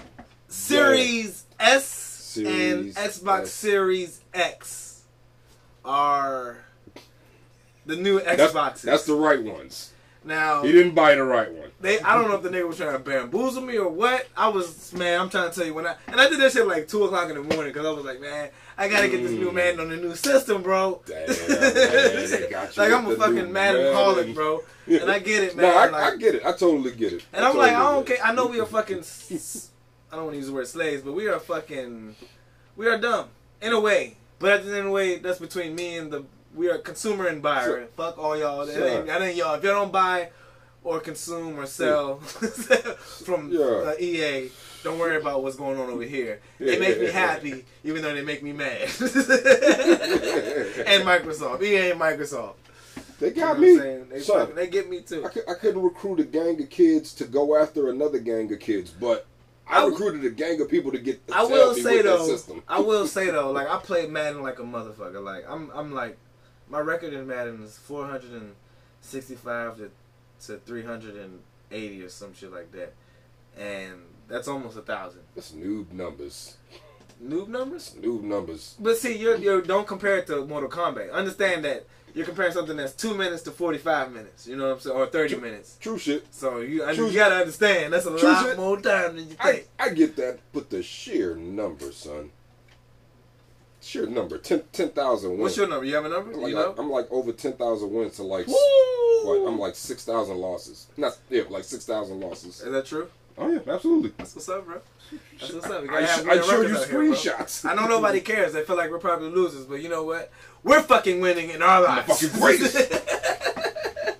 [0.47, 2.06] Series S
[2.45, 3.47] and Xbox.
[3.47, 5.03] Series X
[5.85, 6.57] are
[7.85, 8.81] the new That's, Xboxes.
[8.81, 9.93] that's the right ones.
[10.23, 11.71] Now He didn't buy the right one.
[11.79, 14.27] they I don't know if the nigga was trying to bamboozle me or what.
[14.35, 16.67] I was man, I'm trying to tell you when I and I did that shit
[16.67, 19.31] like two o'clock in the morning because I was like, man, I gotta get this
[19.31, 19.53] new Mm.
[19.53, 21.01] man on the new system, bro.
[21.05, 24.33] Damn, man, they got you like I'm a with the new fucking Madden holic, Madden.
[24.33, 25.65] bro, and I get it, man.
[25.73, 26.45] No, I, like, I get it.
[26.45, 27.25] I totally get it.
[27.31, 28.17] and I'm like, I don't care.
[28.21, 29.03] I know we are fucking.
[30.11, 32.15] I don't want to use the word slaves, but we are fucking.
[32.75, 33.27] We are dumb
[33.61, 36.23] in a way, but at the end of the way, that's between me and the.
[36.55, 37.65] We are consumer and buyer.
[37.65, 37.85] Sure.
[37.97, 38.65] Fuck all y'all.
[38.65, 38.87] That Sure.
[38.87, 39.55] ain't, that ain't y'all.
[39.55, 40.29] If y'all don't buy
[40.83, 42.15] or consume or sell
[43.25, 43.59] from Yeah.
[43.65, 44.49] uh, EA,
[44.83, 46.39] don't worry about what's going on over here.
[46.57, 48.81] They make me happy, even though they make me mad.
[48.81, 48.89] and
[51.03, 52.53] Microsoft, EA and Microsoft.
[53.19, 53.77] They You know got what I'm me.
[53.77, 54.07] saying?
[54.09, 55.25] They, Son, fucking- they get me too.
[55.25, 58.91] I, I couldn't recruit a gang of kids to go after another gang of kids,
[58.91, 59.25] but
[59.69, 61.21] I, I recruited a gang of people to get.
[61.33, 62.63] I will say though, system.
[62.67, 65.23] I will say though, like I played Madden like a motherfucker.
[65.23, 66.17] Like I'm, I'm like,
[66.69, 69.91] my record in Madden is 465 to
[70.47, 72.93] to 380 or some shit like that,
[73.57, 73.95] and
[74.27, 75.21] that's almost a thousand.
[75.35, 76.57] That's noob numbers.
[77.23, 77.95] Noob numbers.
[77.99, 78.75] Noob numbers.
[78.79, 81.11] But see, you're, you're don't compare it to Mortal Kombat.
[81.11, 81.87] Understand that
[82.17, 84.47] you're comparing something that's two minutes to 45 minutes.
[84.47, 85.77] You know what I'm saying, or 30 minutes.
[85.79, 86.25] True shit.
[86.33, 88.57] So you, I, True you gotta understand that's a True lot shit.
[88.57, 89.67] more time than you I, think.
[89.79, 92.31] I get that, but the sheer number, son.
[93.81, 95.41] Sheer number, 10 10,000 wins.
[95.41, 95.85] What's your number?
[95.85, 96.33] You have a number?
[96.33, 96.73] I'm like, you know?
[96.77, 99.47] I'm like over 10,000 wins to like, Woo!
[99.47, 100.87] I'm like 6,000 losses.
[100.97, 102.61] Not, yeah, like 6,000 losses.
[102.61, 103.09] Is that true?
[103.37, 104.11] Oh, yeah, absolutely.
[104.17, 104.81] That's what's up, bro.
[105.39, 105.83] That's what's up.
[105.83, 107.65] We I, sh- I show you out here, screenshots.
[107.69, 108.53] I know nobody cares.
[108.53, 110.31] They feel like we're probably losers, but you know what?
[110.63, 113.03] We're fucking winning in our I'm the fucking greatest.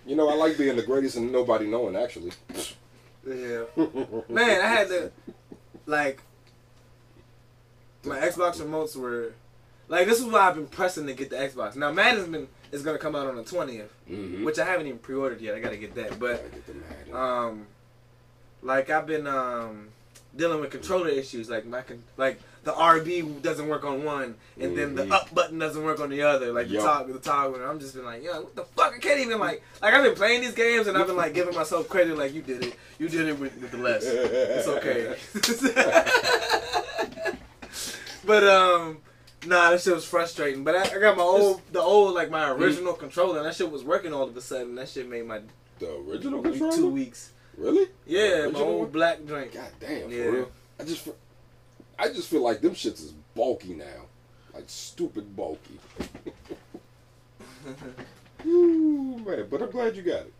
[0.05, 2.31] You know, I like being the greatest and nobody knowing, actually.
[3.27, 3.63] yeah.
[4.29, 5.11] Man, I had to
[5.85, 6.21] like
[8.05, 9.33] my Xbox remotes were
[9.89, 11.75] like this is why I've been pressing to get the Xbox.
[11.75, 14.45] Now Madden's been is gonna come out on the twentieth, Mm-hmm.
[14.45, 15.55] which I haven't even pre-ordered yet.
[15.55, 16.65] I gotta get that, but get
[17.09, 17.67] the um
[18.61, 19.89] like I've been um
[20.35, 21.49] dealing with controller issues.
[21.49, 25.07] Like my con- like the RB doesn't work on one and then Mhm.
[25.07, 26.51] the up button doesn't work on the other.
[26.51, 28.93] Like the toggle the toggle I'm just been like yo what the fuck?
[28.93, 31.55] I can't even like like I've been playing these games and I've been like giving
[31.55, 32.75] myself credit like you did it.
[32.99, 34.03] You did it with, with the less.
[34.05, 35.15] It's okay.
[38.25, 38.97] But um
[39.45, 40.63] nah that shit was frustrating.
[40.65, 43.71] But I, I got my old the old like my original controller and that shit
[43.71, 44.75] was working all of a sudden.
[44.75, 45.39] That shit made my
[45.79, 47.87] the original controller two weeks Really?
[48.05, 48.89] yeah my old one?
[48.91, 50.23] black drink God damn, Yeah.
[50.25, 50.51] for real.
[50.79, 51.15] I just, feel,
[51.97, 54.05] I just feel like them shits is bulky now,
[54.53, 55.79] like stupid bulky.
[58.45, 60.33] Ooh, man, but I'm glad you got it.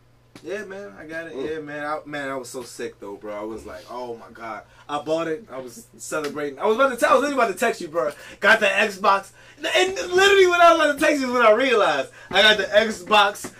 [0.43, 1.33] Yeah, man, I got it.
[1.35, 1.49] Mm.
[1.49, 3.35] Yeah, man, I, man, I was so sick though, bro.
[3.35, 5.47] I was like, oh my god, I bought it.
[5.51, 6.59] I was celebrating.
[6.59, 7.09] I was about to tell.
[7.09, 8.11] I was literally about to text you, bro.
[8.39, 11.51] Got the Xbox, and literally when I was about to text you, is when I
[11.53, 13.51] realized I got the Xbox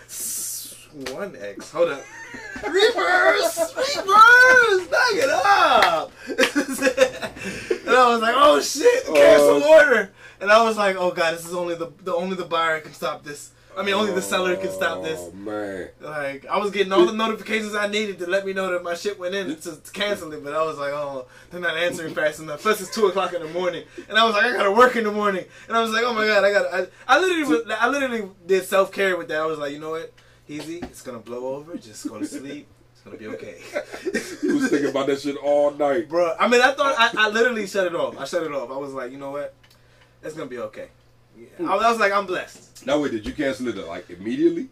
[1.12, 1.72] One X.
[1.72, 2.04] Hold up.
[2.66, 6.12] Reverse, reverse, back it up.
[6.28, 9.70] and I was like, "Oh shit, cancel Oh.
[9.78, 12.80] order." And I was like, "Oh god, this is only the, the only the buyer
[12.80, 13.52] can stop this.
[13.76, 16.92] I mean, only the seller can stop oh, this." Oh man, Like I was getting
[16.92, 19.76] all the notifications I needed to let me know that my shit went in to,
[19.76, 22.60] to cancel it, but I was like, oh, they're not answering fast enough.
[22.62, 25.04] Plus it's two o'clock in the morning, and I was like, I gotta work in
[25.04, 27.76] the morning, and I was like, oh my god, I got, I, I literally, was-
[27.78, 29.40] I literally did self care with that.
[29.40, 30.12] I was like, you know what,
[30.48, 31.76] easy, it's gonna blow over.
[31.76, 32.66] Just go to sleep.
[32.92, 33.58] It's gonna be okay.
[34.42, 36.08] you was thinking about that shit all night.
[36.08, 38.18] Bro, I mean, I thought I, I literally shut it off.
[38.18, 38.70] I shut it off.
[38.70, 39.54] I was like, you know what,
[40.22, 40.88] it's gonna be okay.
[41.36, 41.46] Yeah.
[41.60, 42.86] I, I was like, I'm blessed.
[42.86, 44.68] Now wait, did you cancel it like immediately?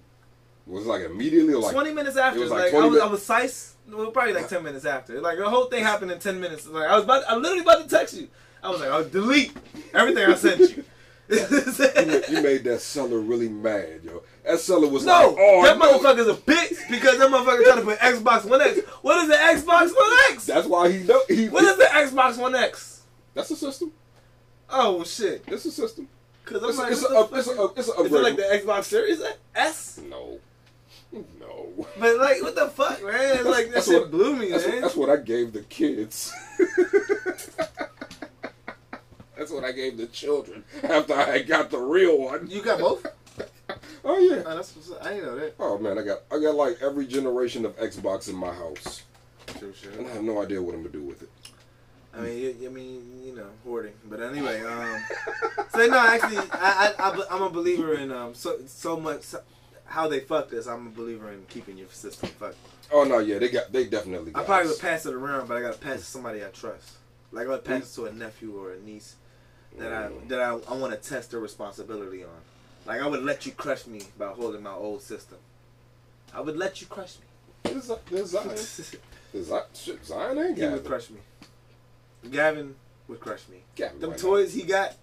[0.66, 1.72] Was it like immediately or like?
[1.72, 3.76] Twenty minutes after, it was like, like I 20 was, I was size.
[3.88, 5.20] Well, probably like ten minutes after.
[5.20, 6.66] Like the whole thing happened in ten minutes.
[6.66, 8.28] Like I was about, I literally about to text you.
[8.62, 9.52] I was like, I'll delete
[9.94, 10.84] everything I sent you.
[11.28, 14.22] You made that seller really mad, yo.
[14.46, 17.78] That seller was no, like, "Oh, that no." motherfucker's a bitch because that motherfucker trying
[17.78, 18.78] to put Xbox One X.
[19.02, 20.46] What is the Xbox One X?
[20.46, 21.48] That's why he know he.
[21.48, 23.02] What is the Xbox One X?
[23.34, 23.90] That's a system.
[24.70, 25.42] Oh shit!
[25.48, 26.08] It's a system.
[26.44, 28.36] Because I'm It's, like, it's, what a, up- it's, a, it's a Is it like
[28.36, 29.20] the Xbox Series
[29.56, 29.98] S?
[30.08, 30.38] No,
[31.12, 31.86] no.
[31.98, 33.38] But like, what the fuck, man?
[33.38, 34.80] It's like that That's shit what- blew me, That's what, man.
[34.82, 36.32] that's what I gave the kids.
[39.36, 42.48] that's what I gave the children after I got the real one.
[42.48, 43.04] You got both?
[44.04, 44.42] Oh yeah.
[44.46, 44.72] Oh, that's.
[45.02, 45.54] I didn't know that.
[45.58, 49.02] Oh man, I got I got like every generation of Xbox in my house,
[49.58, 49.90] True, sure.
[49.92, 51.30] and I have no idea what I'm gonna do with it.
[52.14, 53.94] I mean, you, I mean, you know, hoarding.
[54.08, 55.02] But anyway, um,
[55.70, 59.34] so no, actually, I, I, I, I'm a believer in um, so so much
[59.86, 60.66] how they fucked us.
[60.68, 62.56] I'm a believer in keeping your system fucked.
[62.92, 64.42] Oh no, yeah, they got they definitely got.
[64.42, 64.76] I probably us.
[64.76, 66.92] would pass it around, but I gotta pass it to somebody I trust.
[67.32, 69.16] Like I would pass it to a nephew or a niece
[69.78, 70.28] that I Mm.
[70.28, 72.30] that I, I want to test their responsibility on.
[72.86, 75.38] Like I would let you crush me by holding my old system.
[76.34, 77.72] I would let you crush me.
[77.72, 78.56] the, Z- the Zion.
[79.44, 81.20] Zion, shit, Zion ain't he would crush me.
[82.30, 82.74] Gavin
[83.08, 83.58] would crush me.
[83.74, 84.94] Gavin Them toys he got,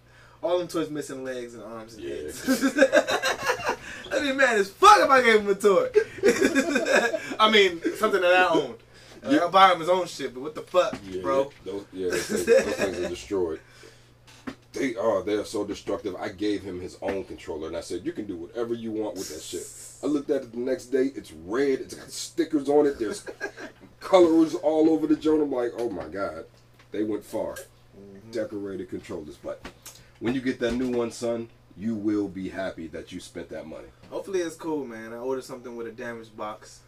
[0.42, 2.16] all them toys missing legs and arms and Yeah.
[2.16, 2.44] heads.
[4.12, 5.90] I'd be mad as fuck if I gave him a toy.
[7.40, 8.76] I mean, something that I own.
[9.24, 10.98] Like, I'll buy him his own shit, but what the fuck.
[11.10, 11.52] Yeah, bro?
[11.66, 13.60] Those, yeah, those things, those things are destroyed.
[14.74, 15.22] They are.
[15.22, 16.16] They're so destructive.
[16.16, 19.16] I gave him his own controller, and I said, "You can do whatever you want
[19.16, 19.68] with that shit."
[20.04, 21.12] I looked at it the next day.
[21.16, 21.80] It's red.
[21.80, 22.98] It's got stickers on it.
[22.98, 23.26] There's
[24.00, 25.44] colors all over the joint.
[25.44, 26.46] I'm like, "Oh my god,
[26.92, 28.32] they went far." Mm-hmm.
[28.32, 29.64] Decorated controllers, but
[30.20, 33.68] when you get that new one, son, you will be happy that you spent that
[33.68, 33.88] money.
[34.10, 35.14] Hopefully it's cool, man.
[35.14, 36.82] I ordered something with a damaged box.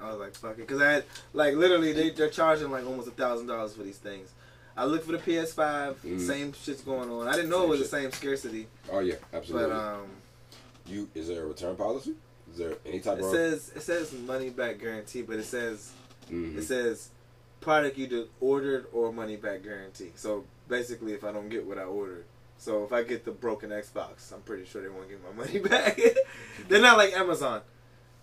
[0.00, 0.66] I was like, fuck it.
[0.66, 4.32] Because I had, like, literally, they, they're charging like almost a $1,000 for these things.
[4.76, 6.20] I looked for the PS5, Mm.
[6.26, 7.26] same shit's going on.
[7.28, 7.90] I didn't know Same it was shit.
[7.90, 9.70] the same scarcity, Oh yeah, absolutely.
[9.70, 10.06] but um,
[10.86, 12.14] you is there a return policy?
[12.52, 13.30] Is there any type it of?
[13.30, 15.92] says it says money back guarantee, but it says
[16.30, 16.58] Mhm.
[16.58, 17.10] it says
[17.60, 20.12] product either ordered or money back guarantee.
[20.14, 22.24] So basically, if I don't get what I ordered,
[22.58, 25.58] so if I get the broken Xbox, I'm pretty sure they won't give my money
[25.58, 25.98] back.
[26.68, 27.62] They're not like Amazon.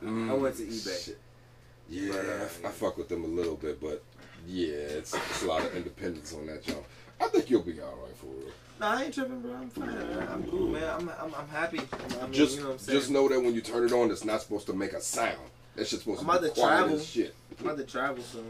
[0.04, 1.06] Mm, I went to eBay.
[1.06, 1.18] shit.
[1.90, 2.68] Yeah, But, uh, I, yeah.
[2.68, 4.04] I fuck with them a little bit, but
[4.48, 6.86] yeah, it's, it's a lot of independence on that y'all.
[7.22, 8.52] I think you'll be all right for real.
[8.80, 9.54] No, I ain't tripping, bro.
[9.54, 9.90] I'm fine.
[10.30, 10.84] I'm cool, man.
[10.84, 11.80] I'm I'm, I'm happy.
[12.20, 13.00] I mean, just you know what I'm saying.
[13.00, 15.38] just know that when you turn it on, it's not supposed to make a sound.
[15.76, 16.96] That shit's supposed I'm to be about to quiet travel.
[16.98, 17.36] as shit.
[17.60, 18.44] I'm about to travel soon.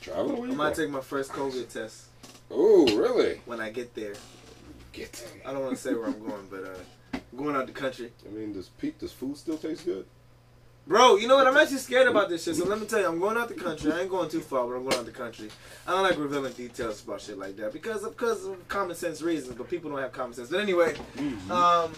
[0.00, 0.32] Traveling?
[0.32, 2.04] Where I'm you about to take my first COVID test
[2.50, 3.40] Oh, really?
[3.46, 4.14] when I get there.
[4.92, 5.24] Get.
[5.46, 8.12] I don't want to say where I'm going, but uh, I'm going out the country.
[8.26, 8.98] I mean, does Pete?
[8.98, 10.06] Does food still taste good?
[10.86, 11.46] Bro, you know what?
[11.46, 12.56] I'm actually scared about this shit.
[12.56, 13.90] So let me tell you, I'm going out the country.
[13.90, 15.48] I ain't going too far, but I'm going out the country.
[15.86, 19.22] I don't like revealing details about shit like that because of because of common sense
[19.22, 19.56] reasons.
[19.56, 20.50] But people don't have common sense.
[20.50, 20.94] But anyway,
[21.50, 21.90] um,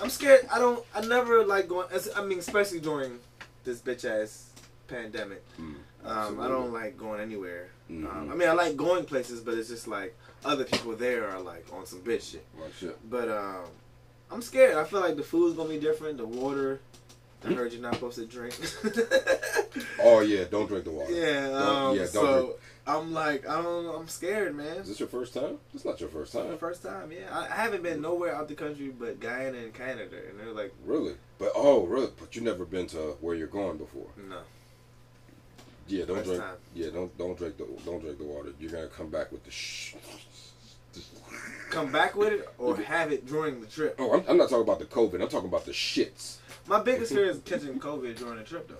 [0.00, 0.46] I'm scared.
[0.52, 0.84] I don't.
[0.94, 1.88] I never like going.
[1.92, 3.18] as- I mean, especially during
[3.64, 4.50] this bitch ass
[4.86, 5.42] pandemic.
[5.60, 5.74] Mm,
[6.04, 7.70] Um, I don't like going anywhere.
[7.90, 8.30] Um, Mhm.
[8.32, 11.66] I mean, I like going places, but it's just like other people there are like
[11.72, 12.46] on some bitch shit.
[13.10, 13.64] But um,
[14.30, 14.76] I'm scared.
[14.76, 16.18] I feel like the food's gonna be different.
[16.18, 16.80] The water.
[17.44, 18.54] I heard you're not supposed to drink.
[20.02, 21.12] Oh yeah, don't drink the water.
[21.12, 21.48] yeah.
[21.52, 22.56] Um, yeah, so drink.
[22.86, 24.78] I'm like, I don't, I'm scared, man.
[24.78, 25.58] Is this your first time?
[25.74, 26.58] It's not your first time.
[26.58, 27.28] first time, yeah.
[27.30, 30.74] I, I haven't been nowhere out the country but Guyana and Canada, and they're like,
[30.84, 31.14] Really?
[31.38, 32.10] But oh, really?
[32.18, 34.08] But you never been to where you're going before.
[34.28, 34.38] no.
[35.86, 36.42] Yeah, don't First drink.
[36.42, 36.54] time.
[36.74, 38.50] Yeah, don't don't drink the don't drink the water.
[38.60, 39.94] You're gonna come back with the shh.
[41.70, 43.96] Come back with it or have it during the trip.
[43.98, 45.20] Oh, I'm, I'm not talking about the COVID.
[45.22, 46.36] I'm talking about the shits.
[46.70, 48.76] My biggest fear is catching COVID during the trip, though.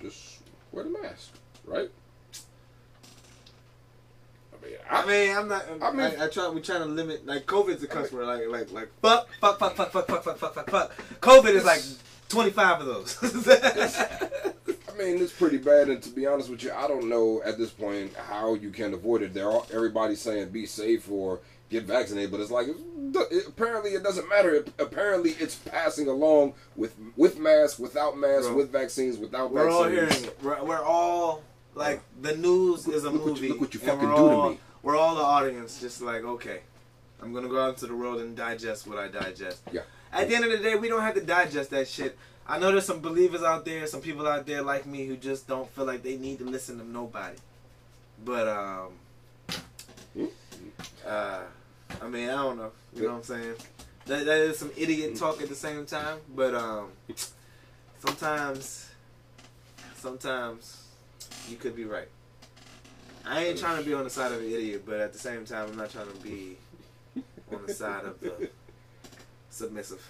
[0.00, 0.38] Just
[0.70, 1.32] wear the mask,
[1.64, 1.90] right?
[4.52, 5.64] I mean, I, I mean, I'm not.
[5.82, 6.48] I I mean- mean, I, try.
[6.48, 7.26] We trying to limit.
[7.26, 8.26] Like, COVID's a cuss word.
[8.26, 10.92] Like, like, like, fuck, fuck, fuck, fuck, fuck, fuck, fuck, fuck, fuck, fuck.
[11.20, 11.82] COVID is like
[12.28, 13.18] 25 of those.
[13.48, 15.88] I mean, it's pretty bad.
[15.88, 18.94] And to be honest with you, I don't know at this point how you can
[18.94, 19.34] avoid it.
[19.34, 21.40] They're everybody's saying be safe or
[21.70, 24.54] get vaccinated, but it's like it, apparently it doesn't matter.
[24.54, 28.56] It, apparently, it's passing along with with masks, without masks, Bro.
[28.56, 30.12] with vaccines, without we're all vaccines.
[30.14, 30.38] hearing it.
[30.42, 31.42] We're, we're all
[31.74, 33.48] like the news is a Look what you- movie.
[33.48, 34.58] look what you fucking do to all- me.
[34.82, 36.60] We're all the audience, just like okay,
[37.22, 39.60] I'm gonna go out into the world and digest what I digest.
[39.72, 39.82] Yeah.
[40.12, 42.16] At the end of the day, we don't have to digest that shit.
[42.46, 45.46] I know there's some believers out there, some people out there like me who just
[45.46, 47.36] don't feel like they need to listen to nobody.
[48.24, 48.92] But um,
[51.06, 51.40] uh,
[52.00, 52.72] I mean, I don't know.
[52.94, 53.54] You know what I'm saying?
[54.06, 56.18] That that is some idiot talk at the same time.
[56.34, 56.88] But um,
[57.98, 58.90] sometimes,
[59.96, 60.84] sometimes
[61.48, 62.08] you could be right.
[63.26, 65.44] I ain't trying to be on the side of an idiot, but at the same
[65.44, 66.56] time, I'm not trying to be
[67.52, 68.48] on the side of the
[69.50, 70.02] submissive.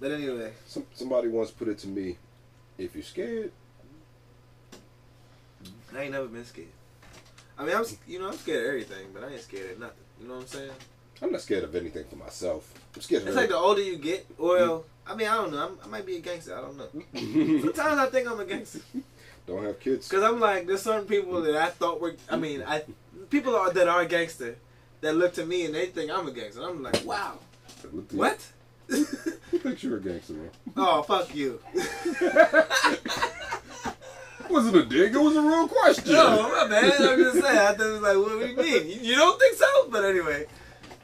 [0.00, 2.16] But anyway, Some, somebody once put it to me:
[2.78, 3.52] if you're scared,
[5.94, 6.68] I ain't never been scared.
[7.58, 9.96] I mean, I'm you know I'm scared of everything, but I ain't scared of nothing.
[10.20, 10.70] You know what I'm saying?
[11.20, 12.72] I'm not scared of anything for myself.
[12.94, 14.84] I'm scared of It's like the older you get, well, mm.
[15.06, 15.64] I mean, I don't know.
[15.64, 16.56] I'm, I might be a gangster.
[16.56, 17.60] I don't know.
[17.60, 18.80] Sometimes I think I'm a gangster
[19.48, 20.08] don't have kids.
[20.08, 22.14] because I'm like, there's certain people that I thought were.
[22.30, 22.82] I mean, I
[23.30, 24.56] people are that are gangster
[25.00, 26.62] that look to me and they think I'm a gangster.
[26.62, 27.38] I'm like, wow,
[28.12, 28.46] what?
[28.88, 30.50] Who thinks you're a gangster, man?
[30.76, 31.60] oh, fuck you.
[34.48, 35.14] wasn't a dig.
[35.14, 36.12] It was a real question.
[36.12, 37.00] No, my bad.
[37.00, 37.58] I'm just saying.
[37.58, 38.86] I thought it was like, what do you mean?
[38.88, 39.88] You, you don't think so?
[39.90, 40.46] But anyway.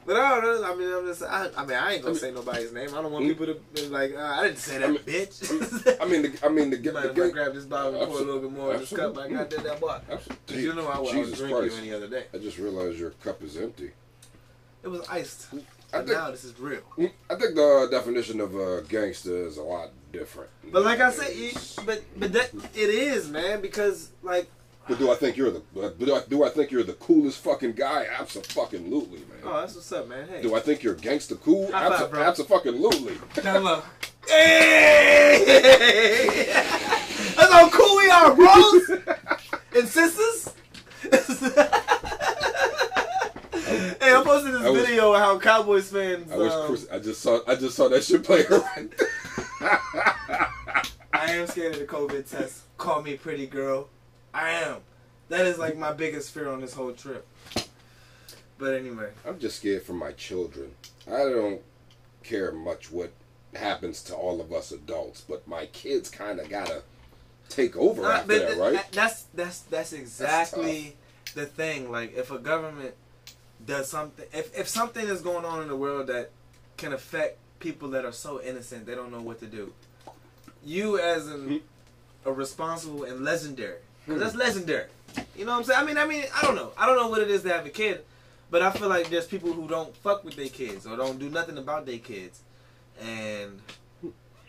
[0.05, 0.71] But I don't know.
[0.71, 1.23] I mean, I'm just.
[1.23, 2.89] I, I mean, I ain't gonna say nobody's name.
[2.89, 6.01] I don't want people to be like, uh, I didn't say that, I mean- bitch.
[6.01, 7.31] I mean, the, I mean, the, the, I gang.
[7.31, 9.17] grab this bottle and pour a little bit more of this cup?
[9.17, 10.03] I got that that bottle.
[10.11, 10.61] Absolutely.
[10.61, 11.75] You know I, I would Jesus drink Christ.
[11.75, 12.25] you any other day.
[12.33, 13.91] I just realized your cup is empty.
[14.83, 15.47] It was iced.
[15.93, 16.81] I think now this is real.
[16.99, 20.49] I think the definition of a gangster is a lot different.
[20.71, 24.49] But like I said, but but that it is, man, because like
[24.87, 25.61] But do I think you're the?
[25.97, 28.05] Do I, do I think you're the coolest fucking guy?
[28.19, 29.39] Absolutely, man.
[29.43, 30.27] oh, that's what's up, man.
[30.27, 31.71] Hey, Do I think you're gangster cool?
[31.71, 32.21] High five, Abso- bro.
[32.21, 33.17] Absolutely.
[33.41, 33.81] Down low.
[34.27, 35.43] Hey!
[37.35, 38.89] That's how cool we are, bros
[39.75, 40.53] and sisters.
[41.11, 41.19] hey,
[44.13, 46.31] I posted this I was- video of how Cowboys fans.
[46.31, 46.87] I um, Chris.
[46.91, 47.39] I just saw.
[47.47, 48.89] I just saw that shit play right.
[51.13, 52.61] I am scared of the COVID test.
[52.77, 53.89] Call me pretty girl.
[54.35, 54.77] I am.
[55.29, 57.25] That is like my biggest fear on this whole trip.
[58.57, 60.71] But anyway, I'm just scared for my children.
[61.07, 61.61] I don't
[62.23, 63.11] care much what
[63.53, 66.83] happens to all of us adults, but my kids kind of gotta
[67.47, 68.91] take over Nah, after that, th- right?
[68.91, 70.97] that's that's that's exactly
[71.33, 71.89] the thing.
[71.89, 72.93] Like if a government
[73.65, 76.31] does something, if if something is going on in the world that
[76.75, 79.73] can affect people that are so innocent, they don't know what to do.
[80.63, 81.57] You as an hmm.
[82.29, 84.87] a responsible and legendary, 'cause that's legendary.
[85.35, 85.79] You know what I'm saying?
[85.79, 86.71] I mean, I mean, I don't know.
[86.77, 88.03] I don't know what it is to have a kid,
[88.51, 91.29] but I feel like there's people who don't fuck with their kids or don't do
[91.29, 92.39] nothing about their kids,
[93.01, 93.61] and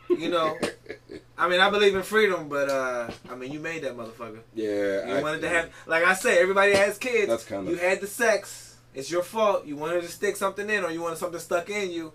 [0.08, 0.58] you know.
[1.38, 4.38] I mean, I believe in freedom, but uh, I mean, you made that motherfucker.
[4.54, 7.28] yeah, You I- wanted to have, like I said, everybody has kids.
[7.28, 8.76] That's kinda- You had the sex.
[8.94, 9.66] It's your fault.
[9.66, 12.12] You wanted to stick something in, or you wanted something stuck in you.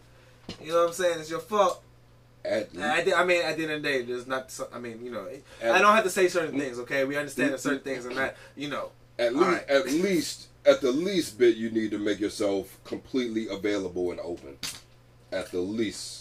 [0.60, 1.20] You know what I'm saying?
[1.20, 1.84] It's your fault.
[2.44, 4.58] At, And I, I mean, at the end of the day, there's not.
[4.74, 5.28] I mean, you know,
[5.62, 6.80] I don't have to say certain things.
[6.80, 7.90] Okay, we understand that certain mm-hmm.
[7.90, 8.36] things are not.
[8.56, 9.70] You know, at least, Alright.
[9.70, 14.58] at least, at the least bit, you need to make yourself completely available and open.
[15.32, 16.21] At the least,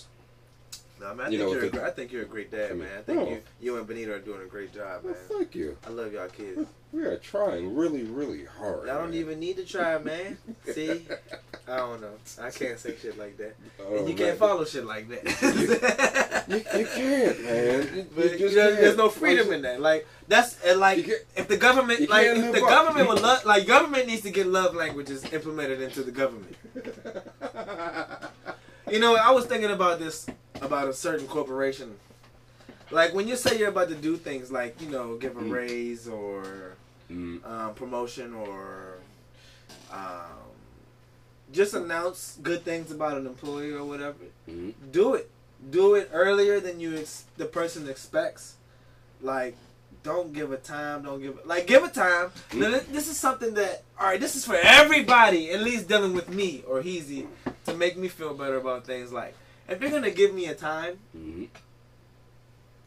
[1.00, 1.26] no, man.
[1.26, 1.64] I You think know, you're.
[1.64, 2.88] A, it- I think you're a great dad, man.
[2.98, 3.28] I think oh.
[3.30, 5.14] you, you and Benita are doing a great job, man.
[5.28, 5.76] well, thank you.
[5.86, 6.68] I love y'all kids.
[6.92, 8.86] We are trying really, really hard.
[8.86, 9.18] Y'all don't man.
[9.18, 10.36] even need to try, man.
[10.72, 11.06] See,
[11.68, 12.14] I don't know.
[12.40, 13.54] I can't say shit like that.
[13.80, 14.16] Oh, and you man.
[14.16, 16.46] can't follow shit like that.
[16.48, 17.96] You, you can't, man.
[17.96, 19.80] You, But just there's, no freedom in that.
[19.80, 22.68] Like that's like if the government like if the up.
[22.68, 26.56] government would love like government needs to get love languages implemented into the government.
[28.90, 30.26] You know, I was thinking about this
[30.60, 31.96] about a certain corporation.
[32.90, 35.50] Like when you say you're about to do things like you know give a Mm.
[35.52, 36.74] raise or
[37.10, 38.98] Mm, um, promotion or
[39.90, 40.46] um,
[41.52, 44.14] just announce good things about an employee or whatever
[44.48, 45.28] mm, do it.
[45.70, 48.54] Do it earlier than you ex- the person expects.
[49.20, 49.56] Like,
[50.04, 51.02] don't give a time.
[51.02, 52.30] Don't give a, like give a time.
[52.54, 54.20] Now, this is something that all right.
[54.20, 57.26] This is for everybody, at least dealing with me or Heezy,
[57.66, 59.12] to make me feel better about things.
[59.12, 59.34] Like,
[59.70, 61.48] if you're gonna give me a time, mm.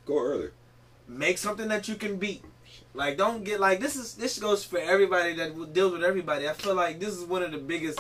[0.06, 0.50] Go early.
[1.08, 2.44] make something that you can beat.
[2.94, 6.48] Like, don't get like this is this goes for everybody that deals with everybody.
[6.50, 8.00] I feel like this is one of the biggest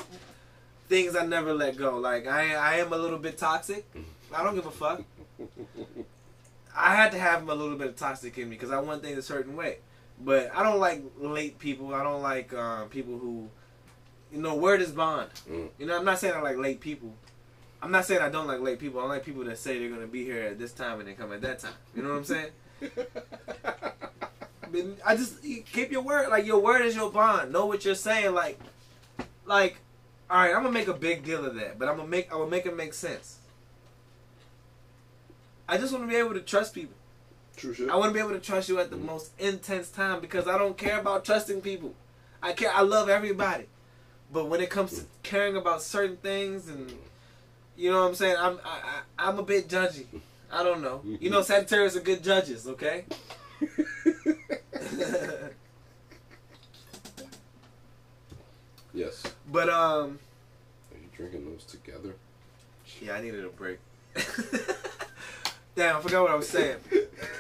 [0.90, 1.98] things I never let go.
[1.98, 3.86] Like, I I am a little bit toxic.
[4.34, 5.04] I don't give a fuck.
[6.76, 9.18] I had to have a little bit of toxic in me because I want things
[9.18, 9.78] a certain way.
[10.20, 11.94] But I don't like late people.
[11.94, 13.50] I don't like um, people who,
[14.32, 15.30] you know, word is bond.
[15.50, 15.70] Mm.
[15.78, 17.14] You know, I'm not saying I like late people.
[17.84, 19.02] I'm not saying I don't like late people.
[19.02, 21.34] I like people that say they're gonna be here at this time and they come
[21.34, 21.74] at that time.
[21.94, 22.52] You know what I'm saying?
[25.06, 26.30] I just keep your word.
[26.30, 27.52] Like your word is your bond.
[27.52, 28.34] Know what you're saying.
[28.34, 28.58] Like,
[29.46, 29.80] like,
[30.30, 30.56] all right.
[30.56, 32.66] I'm gonna make a big deal of that, but I'm gonna make I'm gonna make
[32.66, 33.40] it make sense.
[35.68, 36.96] I just want to be able to trust people.
[37.58, 37.90] True shit.
[37.90, 39.08] I want to be able to trust you at the mm-hmm.
[39.08, 41.94] most intense time because I don't care about trusting people.
[42.42, 42.72] I care.
[42.74, 43.66] I love everybody,
[44.32, 45.08] but when it comes to mm.
[45.22, 46.94] caring about certain things and
[47.76, 50.06] you know what I'm saying, I'm I, I, I'm a bit judgy.
[50.52, 51.02] I don't know.
[51.20, 52.68] You know, Sagittarius are good judges.
[52.68, 53.06] Okay.
[58.94, 59.24] yes.
[59.52, 60.20] but um,
[60.92, 62.16] Are you drinking those together?
[63.02, 63.80] yeah, I needed a break.
[65.76, 66.78] Damn, I forgot what I was saying.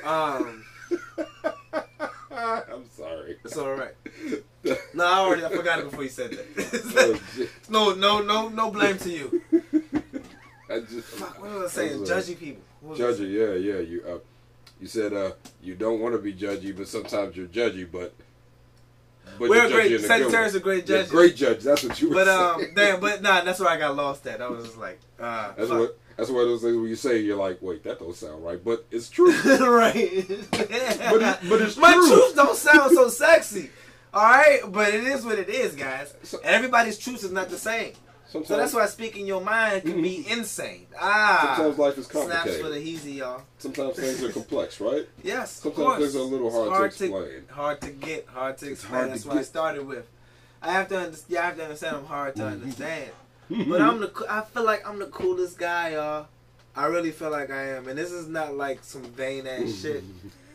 [0.03, 0.65] Um,
[2.31, 3.37] I'm sorry.
[3.43, 3.93] it's all right.
[4.95, 7.49] No, I already I forgot it before you said Oh, that.
[7.69, 9.41] no, no, no, no blame to you.
[10.73, 11.99] I just Fuck, what was I saying?
[12.01, 12.63] was, Judgy people.
[12.95, 13.79] Judgy, yeah, yeah.
[13.79, 14.17] You uh,
[14.81, 18.13] you said uh, you don't want to be judgy, but sometimes you're judgy, but.
[19.39, 21.61] but We're great- judgy in a Sagittarius are great Yeah, great judge.
[21.63, 22.73] That's what you were But um, saying.
[22.75, 24.41] damn, but nah, that's where I got lost at.
[24.41, 25.79] I was just like, uh, That's fuck.
[25.79, 25.99] what.
[26.17, 28.63] That's one of those things where you say you're like, wait, that don't sound right,
[28.63, 29.31] but it's true.
[29.43, 30.23] right.
[30.51, 32.07] But it- but it's my true.
[32.07, 33.69] truth don't sound so sexy.
[34.13, 36.13] All right, but it is what it is, guys.
[36.23, 37.93] So- Everybody's truth is not the same.
[38.33, 40.87] Sometimes, So that's why speaking your mind can be insane.
[40.99, 42.41] Ah, sometimes life is complicated.
[42.55, 43.43] snaps for the heezy, y'all.
[43.59, 45.07] Sometimes things are complex, right?
[45.23, 47.43] Yes, Sometimes things are a little It's hard to explain.
[47.51, 48.93] hard to get, hard to explain.
[49.01, 50.07] hard That's to what I started with.
[50.63, 51.29] I have to understand.
[51.31, 51.95] You have to understand.
[51.97, 52.51] I'm hard to Mhm.
[52.53, 53.11] understand.
[53.69, 54.11] but I'm the.
[54.27, 56.25] I feel like I'm the coolest guy, y'all.
[56.75, 60.03] I really feel like I am, and this is not like some vain ass shit.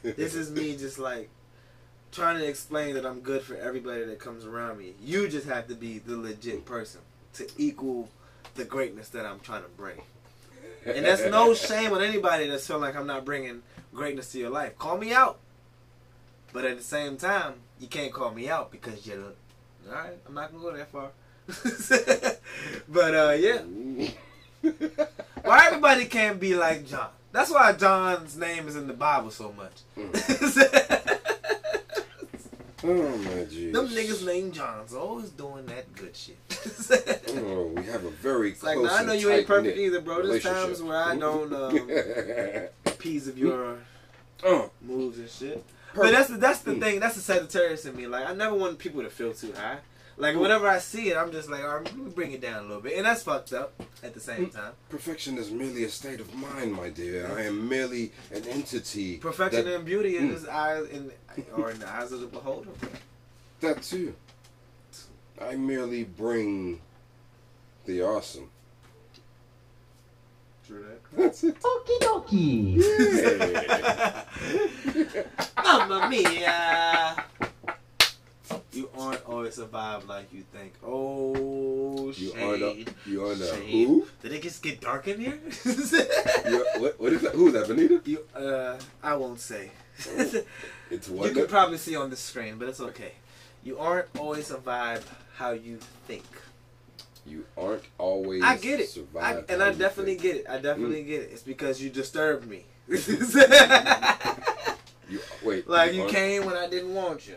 [0.02, 1.30] This is me just like
[2.10, 4.94] trying to explain that I'm good for everybody that comes around me.
[5.00, 7.02] You just have to be the legit person
[7.38, 8.08] to equal
[8.54, 10.00] the greatness that I'm trying to bring.
[10.84, 13.62] And that's no shame on anybody that's feeling like I'm not bringing
[13.94, 14.78] greatness to your life.
[14.78, 15.38] Call me out.
[16.52, 19.18] But at the same time, you can't call me out because you're.
[19.86, 21.10] Alright, I'm not gonna go that far.
[22.88, 23.62] but uh, yeah.
[25.44, 27.08] Why everybody can't be like John?
[27.32, 29.82] That's why John's name is in the Bible so much.
[32.84, 32.86] Oh
[33.18, 33.72] my jeez.
[33.72, 36.38] Them niggas named John's always doing that good shit.
[37.36, 40.00] Oh, we have a very It's like, close now, I know you ain't perfect either,
[40.00, 40.26] bro.
[40.26, 41.90] There's times where I don't um,
[42.86, 43.78] appease of your
[44.44, 45.64] oh, moves and shit.
[45.94, 46.80] But that's the that's the Mm.
[46.80, 47.00] thing.
[47.00, 48.06] That's the Sagittarius in me.
[48.06, 49.78] Like I never want people to feel too high.
[50.18, 52.58] Like whenever I see it, I'm just like, all right, let me bring it down
[52.64, 54.22] a little bit, and that's fucked up at the Mm.
[54.24, 54.72] same time.
[54.88, 57.30] Perfection is merely a state of mind, my dear.
[57.36, 59.18] I am merely an entity.
[59.18, 60.32] Perfection that, and beauty in Mm.
[60.32, 61.12] his eyes, in
[61.56, 62.70] or in the eyes of the beholder.
[63.60, 64.14] that too.
[65.40, 66.80] I merely bring
[67.86, 68.50] the awesome.
[70.66, 71.00] True that.
[71.16, 71.56] That's it.
[71.60, 72.76] Okie dokie.
[75.14, 75.22] Yeah.
[75.62, 77.24] Mamma mia.
[78.72, 80.74] You aren't always a vibe like you think.
[80.84, 82.42] Oh, you shade.
[82.42, 82.86] are the.
[83.06, 83.46] You are the.
[83.46, 83.86] Shade.
[83.86, 84.06] Who?
[84.22, 85.38] Did it just get dark in here?
[86.78, 87.32] What, what is that?
[87.34, 87.66] Who's that?
[87.68, 88.00] Benita?
[88.04, 89.70] you, uh, I won't say.
[90.90, 91.28] It's what?
[91.28, 93.12] you can probably see on the screen, but it's okay.
[93.64, 95.02] You aren't always a vibe
[95.36, 96.24] how you think.
[97.26, 98.42] you aren't always.
[98.42, 100.22] I get it, I, and I definitely think.
[100.22, 100.46] get it.
[100.48, 101.30] I definitely get it.
[101.32, 102.64] It's because you disturbed me.
[105.10, 105.66] You wait.
[105.76, 107.36] like you aren't- came when I didn't want you.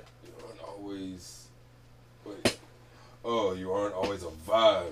[0.92, 1.48] Always.
[2.26, 2.58] Wait.
[3.24, 4.92] Oh, you aren't always a vibe.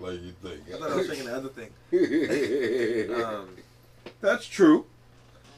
[0.00, 0.62] Like you think.
[0.72, 1.70] I thought I was thinking the other thing.
[3.22, 3.50] Um,
[4.22, 4.86] That's true.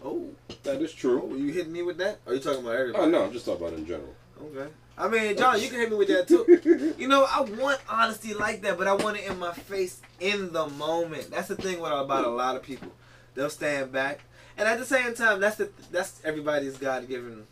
[0.05, 0.31] oh,
[0.65, 1.37] That is oh, true.
[1.37, 2.19] you hitting me with that?
[2.27, 3.05] Or you talking about everybody?
[3.05, 4.15] Oh no, I'm just talking about in general.
[4.43, 4.69] Okay.
[4.99, 6.95] I mean, John, you can hit me with that too.
[6.99, 10.53] You know, I want honesty like that, but I want it in my face in
[10.53, 11.31] the moment.
[11.31, 12.93] That's the thing with about a lot of people.
[13.35, 14.21] They'll stand back,
[14.57, 17.47] and at the same time, that's the that's everybody's God given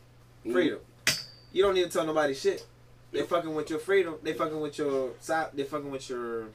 [0.50, 0.78] freedom.
[1.52, 2.66] You don't need to tell nobody shit.
[3.12, 4.16] They fucking with your freedom.
[4.22, 5.10] They fucking with your.
[5.54, 6.46] They fucking with your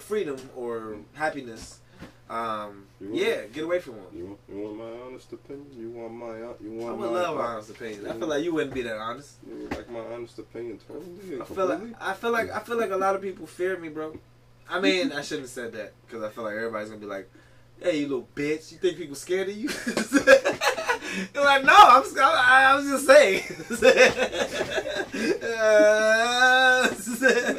[0.00, 1.00] freedom or mm-hmm.
[1.14, 1.80] happiness.
[2.28, 4.04] Um, yeah, get away from them.
[4.14, 5.66] You want, you want my honest opinion?
[5.76, 8.06] You want my uh, you want I would my love an honest opinion.
[8.06, 8.28] I feel mm.
[8.28, 9.36] like you wouldn't be that honest.
[9.46, 11.40] You would like my honest opinion totally?
[11.40, 11.80] I feel like?
[12.00, 14.18] I feel like I feel like a lot of people fear me, bro.
[14.68, 17.30] I mean, I shouldn't have said that because I feel like everybody's gonna be like,
[17.78, 18.72] "Hey, you little bitch!
[18.72, 19.68] You think people scared of you?"
[21.34, 22.04] Like, "No, I'm.
[22.04, 23.42] sc- I, I was just saying."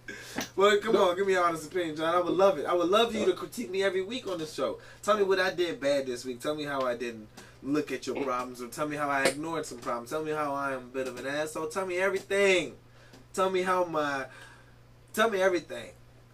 [0.57, 2.15] Well, come on, give me an honest opinion, John.
[2.15, 2.65] I would love it.
[2.65, 4.79] I would love you to critique me every week on the show.
[5.03, 6.41] Tell me what I did bad this week.
[6.41, 7.29] Tell me how I didn't
[7.63, 10.11] look at your problems, or tell me how I ignored some problems.
[10.11, 11.69] Tell me how I am a bit of an asshole.
[11.69, 12.75] Tell me everything.
[13.35, 14.27] Tell me how my.
[15.13, 15.91] Tell me everything.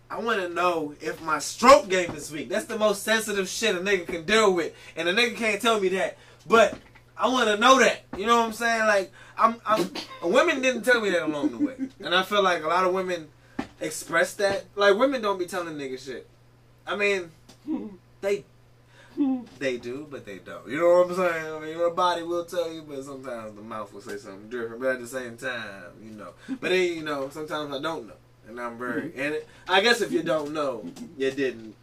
[0.09, 2.49] I want to know if my stroke game this week.
[2.49, 5.81] That's the most sensitive shit a nigga can deal with, and a nigga can't tell
[5.81, 6.17] me that.
[6.47, 6.79] But
[7.17, 8.03] I want to know that.
[8.17, 8.87] You know what I'm saying?
[8.87, 9.91] Like I'm, I'm.
[10.23, 12.93] Women didn't tell me that along the way, and I feel like a lot of
[12.93, 13.29] women
[13.81, 14.65] express that.
[14.75, 16.29] Like women don't be telling niggas shit.
[16.87, 17.31] I mean,
[18.21, 18.45] they.
[19.59, 20.67] They do, but they don't.
[20.67, 21.55] You know what I'm saying?
[21.55, 24.81] I mean, your body will tell you, but sometimes the mouth will say something different.
[24.81, 26.31] But at the same time, you know.
[26.49, 28.15] But then, you know, sometimes I don't know,
[28.49, 29.13] and I'm very.
[29.15, 31.75] And it, I guess if you don't know, you didn't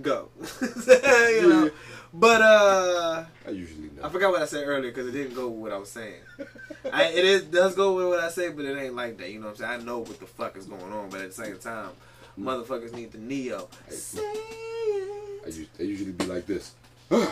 [0.00, 0.28] go.
[0.60, 1.70] you know.
[2.14, 4.04] But uh, I usually know.
[4.04, 6.20] I forgot what I said earlier because it didn't go with what I was saying.
[6.92, 9.30] I, it is does go with what I say, but it ain't like that.
[9.30, 9.80] You know what I'm saying?
[9.80, 11.90] I know what the fuck is going on, but at the same time,
[12.38, 13.68] motherfuckers need the neo.
[13.88, 15.48] Say I, it.
[15.48, 16.74] us- I usually be like this.
[17.10, 17.26] I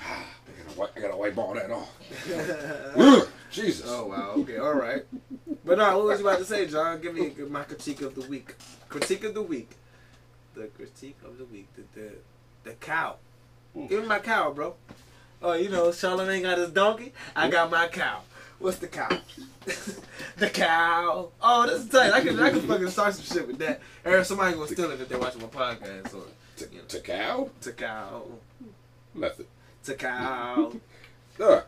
[0.00, 3.28] gotta wipe, I gotta wipe all that off.
[3.50, 3.84] Jesus.
[3.88, 4.34] Oh wow.
[4.38, 4.58] Okay.
[4.58, 5.04] All right.
[5.64, 7.00] But no, what was you about to say, John?
[7.00, 8.54] Give me my critique of the week.
[8.88, 9.70] Critique of the week.
[10.58, 11.68] The critique of the week.
[11.76, 12.10] The the,
[12.64, 13.14] the cow.
[13.88, 14.74] Give me my cow, bro.
[15.40, 17.12] Oh, you know, Charlamagne got his donkey.
[17.36, 18.22] I got my cow.
[18.58, 19.08] What's the cow?
[20.36, 21.28] the cow.
[21.40, 22.12] Oh, this is tight.
[22.12, 23.80] I can I can fucking start some shit with that.
[24.04, 26.12] Or somebody gonna steal it if they're watching my podcast.
[26.12, 26.24] Or
[26.56, 27.50] To, to cow?
[27.60, 28.24] to cow.
[29.14, 29.46] Method.
[29.84, 30.72] To cow.
[31.40, 31.62] Ah,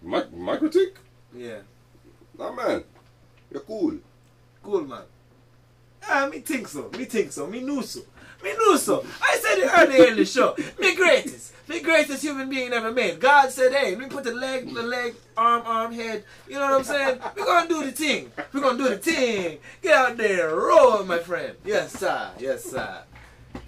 [0.00, 0.94] my, my critique?
[1.34, 1.62] Yeah.
[2.38, 2.84] Nah, man.
[3.50, 3.98] You're cool.
[4.62, 5.02] Cool man.
[6.08, 6.88] Ah, me think so.
[6.96, 7.48] Me think so.
[7.48, 8.02] Me know so.
[8.42, 9.04] Me knew so.
[9.22, 10.54] I said it earlier in the show.
[10.78, 11.52] Me greatest.
[11.68, 13.20] Me greatest human being ever made.
[13.20, 16.24] God said, hey, let me put the leg, the leg, arm, arm, head.
[16.48, 17.20] You know what I'm saying?
[17.36, 18.32] We're gonna do the thing.
[18.52, 19.58] We're gonna do the thing.
[19.80, 21.54] Get out there and roll, my friend.
[21.64, 22.30] Yes, sir.
[22.40, 23.02] Yes, sir.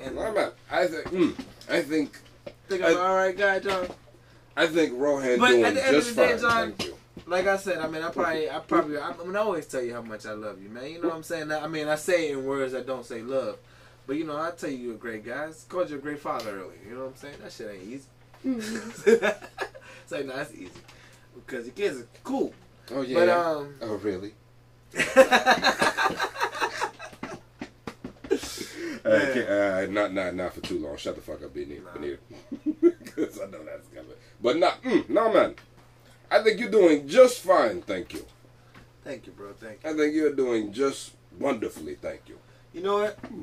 [0.01, 1.05] And I'm not, I think.
[1.11, 2.19] Mm, I think.
[2.69, 3.87] think I'm I- alright guy, John.
[4.57, 6.41] I think Rohan But doing at the end of just the day, fine.
[6.41, 6.97] John- Thank you.
[7.27, 9.83] like I said, I mean, I probably, I probably, I, I mean, I always tell
[9.83, 10.91] you how much I love you, man.
[10.91, 11.53] You know what I'm saying?
[11.53, 13.59] I mean, I say it in words that don't say love,
[14.07, 15.47] but you know, I tell you you're a great guy.
[15.47, 16.79] I called you a great father earlier.
[16.89, 17.37] You know what I'm saying?
[17.43, 18.09] That shit ain't easy.
[18.45, 20.71] it's like, no, that's easy
[21.35, 22.53] because your kids are cool.
[22.93, 23.15] Oh yeah.
[23.15, 24.35] But um, oh really?
[29.05, 30.97] Uh, uh, not not not for too long.
[30.97, 31.83] Shut the fuck up, Benita.
[31.83, 32.19] Nah.
[32.81, 34.13] Because I know that's coming.
[34.41, 35.57] But not, mm, no man.
[36.31, 37.83] I think you're doing just fine.
[37.83, 38.25] Thank you.
[39.03, 39.53] thank you, bro.
[39.55, 39.91] Thank you.
[39.91, 41.97] I think you're doing just wonderfully.
[41.97, 42.39] Thank you.
[42.73, 43.19] You know what?
[43.19, 43.43] Hmm.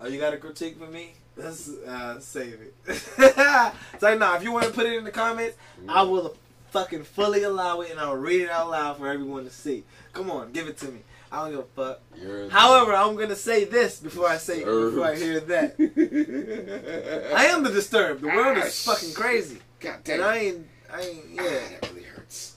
[0.00, 1.12] Oh, you got a critique for me?
[1.36, 2.74] Let's uh, save it.
[2.86, 5.56] it's like, nah, if you want to put it in the comments,
[5.88, 6.36] I will
[6.70, 9.84] fucking fully allow it and I'll read it out loud for everyone to see.
[10.12, 11.00] Come on, give it to me.
[11.32, 12.00] I don't give a fuck.
[12.20, 15.74] You're However, I'm gonna say this before I say before I hear that.
[17.36, 18.22] I am the disturbed.
[18.22, 20.14] The world Ah, is fucking crazy, God damn.
[20.20, 21.60] and I ain't, I ain't, Ah, yeah.
[21.80, 22.56] that really hurts.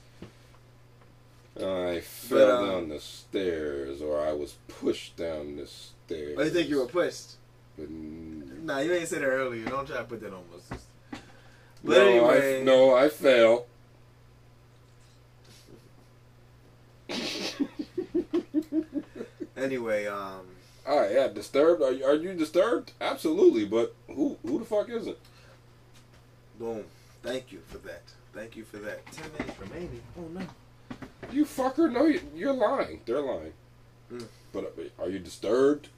[1.62, 5.93] I fell But, um, down the stairs, or I was pushed down the stairs.
[6.12, 7.34] I think you were pushed.
[7.80, 9.66] Mm, Nah, you ain't said that earlier.
[9.66, 10.88] Don't try to put that on my sister.
[11.84, 13.66] But no, anyway, I, no, I fell.
[19.58, 20.42] anyway, um,
[20.88, 21.82] All right, yeah, disturbed.
[21.82, 22.92] Are you, are you disturbed?
[23.02, 25.18] Absolutely, but who who the fuck isn't?
[26.60, 26.84] boom.
[27.22, 28.02] Thank you for that.
[28.34, 29.06] Thank you for that.
[29.12, 30.02] Ten minutes remaining.
[30.18, 30.42] Oh no.
[31.32, 33.02] You fucker, no, you, you're lying.
[33.06, 33.54] They're lying.
[34.14, 34.26] Mm.
[34.52, 35.90] But uh, are you disturbed?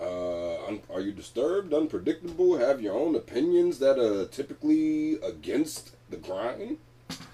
[0.00, 1.72] Uh, un, are you disturbed?
[1.72, 2.58] Unpredictable?
[2.58, 6.78] Have your own opinions that are typically against the grind?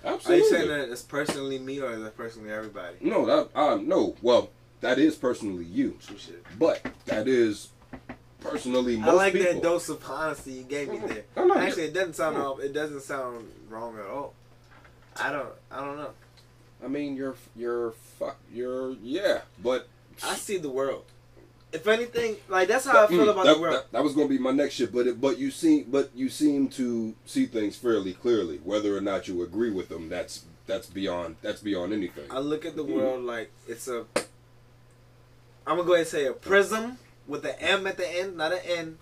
[0.04, 0.34] Absolutely.
[0.34, 2.96] Are you saying that it's personally me or is that personally everybody?
[3.00, 4.16] No, that um, no.
[4.22, 6.44] Well, that is personally you, True shit.
[6.58, 7.68] but that is
[8.40, 9.52] personally most I like people.
[9.52, 11.24] that dose of honesty you gave me there.
[11.36, 12.52] No, no, Actually, it doesn't sound no.
[12.52, 12.60] off.
[12.60, 14.34] It doesn't sound wrong at all.
[15.16, 15.48] I don't.
[15.70, 16.10] I don't know.
[16.84, 18.36] I mean, you're you're fuck.
[18.52, 19.88] You're yeah, but
[20.24, 21.04] I see the world.
[21.72, 23.74] If anything, like that's how I feel Mm, about that, the world.
[23.76, 26.10] That, that was going to be my next shit, but it, but you seem but
[26.14, 28.58] you seem to see things fairly clearly.
[28.64, 32.24] Whether or not you agree with them, that's that's beyond that's beyond anything.
[32.30, 34.04] I look at the world like it's a.
[35.66, 38.52] I'm gonna go ahead and say a prism with an M at the end, not
[38.52, 38.98] an N.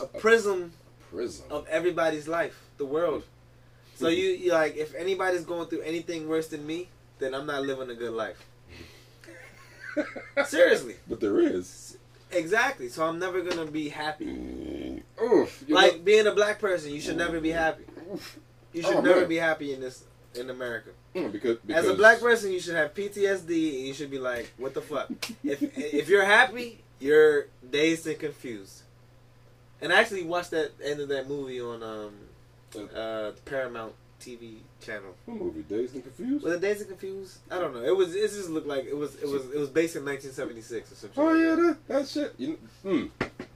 [0.00, 0.72] A prism
[1.12, 1.44] Prison.
[1.50, 3.22] of everybody's life, the world.
[3.94, 6.88] So you, you like, if anybody's going through anything worse than me,
[7.20, 8.44] then I'm not living a good life.
[10.46, 11.96] Seriously, but there is.
[12.32, 12.88] exactly.
[12.88, 15.02] So I'm never gonna be happy.
[15.22, 17.84] Oof, Like know- being a black person, you should never be happy.
[18.72, 19.28] You should Oh, never man.
[19.28, 20.04] be happy in this
[20.34, 20.90] in America.
[21.14, 24.20] Mm, because, because As a black person, you should have PTSD, and you should be
[24.20, 25.08] like, "What the fuck?"
[25.42, 28.82] if if you're happy, you're dazed and confused.
[29.82, 32.12] And I actually watched that end of that movie on um,
[32.94, 35.14] uh, Paramount TV channel.
[35.24, 36.44] What movie Dazed and Confused.
[36.44, 37.38] Was it Dazed and Confused?
[37.50, 37.82] I don't know.
[37.82, 38.14] It was.
[38.14, 39.16] It just looked like it was.
[39.16, 39.46] It was.
[39.50, 41.24] It was based in 1976 or something.
[41.24, 42.34] Oh yeah, that, that shit.
[42.38, 43.10] You, mm,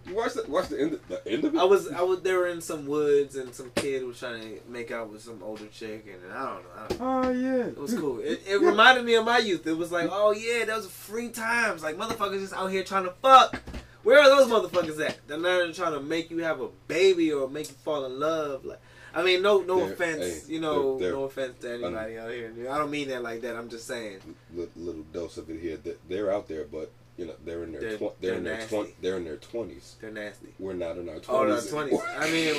[0.06, 1.58] you watch the watch the end of, the end of it.
[1.58, 1.90] I was.
[1.90, 2.22] I was.
[2.22, 5.42] They were in some woods, and some kid was trying to make out with some
[5.42, 6.70] older chick, and I don't know.
[6.76, 7.28] I don't know.
[7.28, 8.20] Oh yeah, It was cool.
[8.20, 9.66] It, it reminded me of my youth.
[9.66, 11.82] It was like, oh yeah, that was free times.
[11.82, 13.60] Like motherfuckers just out here trying to fuck.
[14.04, 15.26] Where are those motherfuckers at?
[15.26, 18.62] They're not trying to make you have a baby or make you fall in love.
[18.62, 18.80] Like,
[19.14, 20.46] I mean, no, no They're- offense.
[20.46, 22.52] hey, you know, they're- they're- no offense to anybody out here.
[22.68, 23.54] I don't mean that like that.
[23.56, 24.18] I'm just saying.
[24.54, 25.78] Li- little dose of it here.
[26.08, 28.60] They're out there, but you know they're in their They're- tw- they're, in they're their
[28.60, 28.74] nasty.
[28.76, 29.96] twenty they're in their twenties.
[30.00, 30.48] They're nasty.
[30.58, 31.28] We're not in our twenties.
[31.28, 32.00] Oh, no, twenties.
[32.18, 32.54] I mean,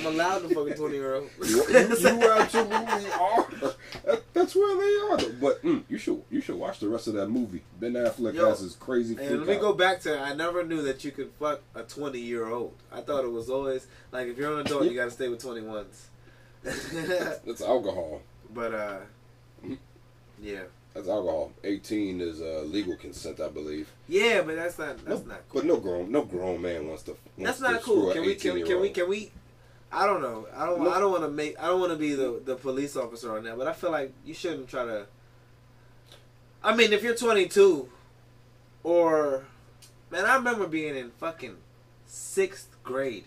[0.00, 1.28] I'm allowed to fuck a twenty year old.
[1.46, 3.46] you, you, absolutely are.
[4.04, 5.32] That, that's where they are.
[5.40, 7.62] But mm, you should you should watch the rest of that movie.
[7.78, 9.16] Ben Affleck Yo, has his crazy.
[9.20, 9.60] And let me out.
[9.60, 12.74] go back to I never knew that you could fuck a 20 year old.
[12.90, 15.42] I thought it was always like if you're an adult, you got to stay with
[15.42, 16.06] 21s.
[17.44, 18.22] That's alcohol.
[18.54, 18.98] but uh,
[20.40, 20.62] yeah,
[20.94, 21.52] That's alcohol.
[21.64, 23.88] Eighteen is uh, legal consent, I believe.
[24.08, 25.60] yeah, but that's not that's No- not cool.
[25.62, 27.16] But no grown no grown man wants to.
[27.38, 28.12] That's Wants to not screw cool.
[28.12, 29.30] Can we can, 18 can we can we?
[29.90, 30.46] I don't know.
[30.56, 30.82] I don't.
[30.82, 30.90] No.
[30.90, 31.58] I don't want to make.
[31.62, 33.56] I don't want to be the the police officer on that.
[33.58, 35.06] But I feel like you shouldn't try to.
[36.64, 37.88] I mean, if you're 22,
[38.84, 39.44] or
[40.10, 41.56] man, I remember being in fucking
[42.06, 43.24] sixth grade,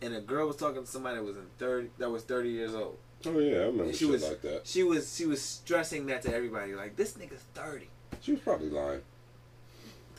[0.00, 2.74] and a girl was talking to somebody that was in thirty that was 30 years
[2.74, 2.96] old.
[3.26, 4.60] Oh yeah, I remember she shit was like that.
[4.64, 7.88] she was she was stressing that to everybody like this nigga's 30.
[8.20, 9.00] She was probably lying.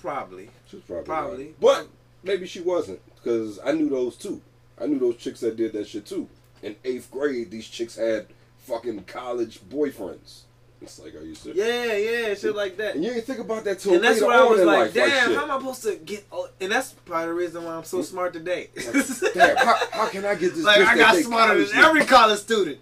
[0.02, 0.50] Probably.
[0.70, 1.45] She was probably, Probably.
[1.45, 1.56] right.
[1.60, 1.88] but
[2.24, 4.41] maybe she wasn't because I knew those too.
[4.80, 6.28] I knew those chicks that did that shit too.
[6.62, 8.28] In eighth grade, these chicks had
[8.60, 10.41] fucking college boyfriends.
[10.82, 11.60] It's like, are you serious?
[11.60, 12.95] Yeah, yeah, shit like that.
[12.95, 15.28] And you ain't think about that till And that's later where I was like, damn,
[15.28, 15.38] shit.
[15.38, 16.26] how am I supposed to get?
[16.32, 18.04] Oh, and that's part of the reason why I'm so hmm?
[18.04, 18.70] smart today.
[18.76, 20.64] Damn, how, how can I get this?
[20.64, 22.80] like I got smarter than every college student.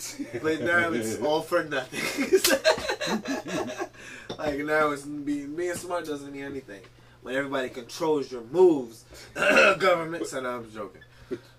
[0.42, 2.28] But now it's all for nothing.
[4.38, 6.80] like now it's being being smart doesn't mean anything.
[7.22, 10.26] When everybody controls your moves, government.
[10.26, 11.02] So no, I'm joking.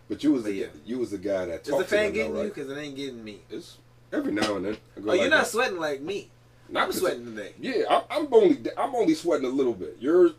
[0.09, 0.65] But you was the yeah.
[0.85, 2.49] you was the guy that Is the fan getting though, you?
[2.49, 3.39] Because it ain't getting me.
[3.49, 3.77] It's
[4.11, 4.77] every now and then.
[4.97, 5.47] I go Oh, you're not that.
[5.47, 6.29] sweating like me.
[6.69, 7.53] Not I'm sweating today.
[7.59, 9.97] Yeah, I, I'm only I'm only sweating a little bit.
[9.99, 10.31] You're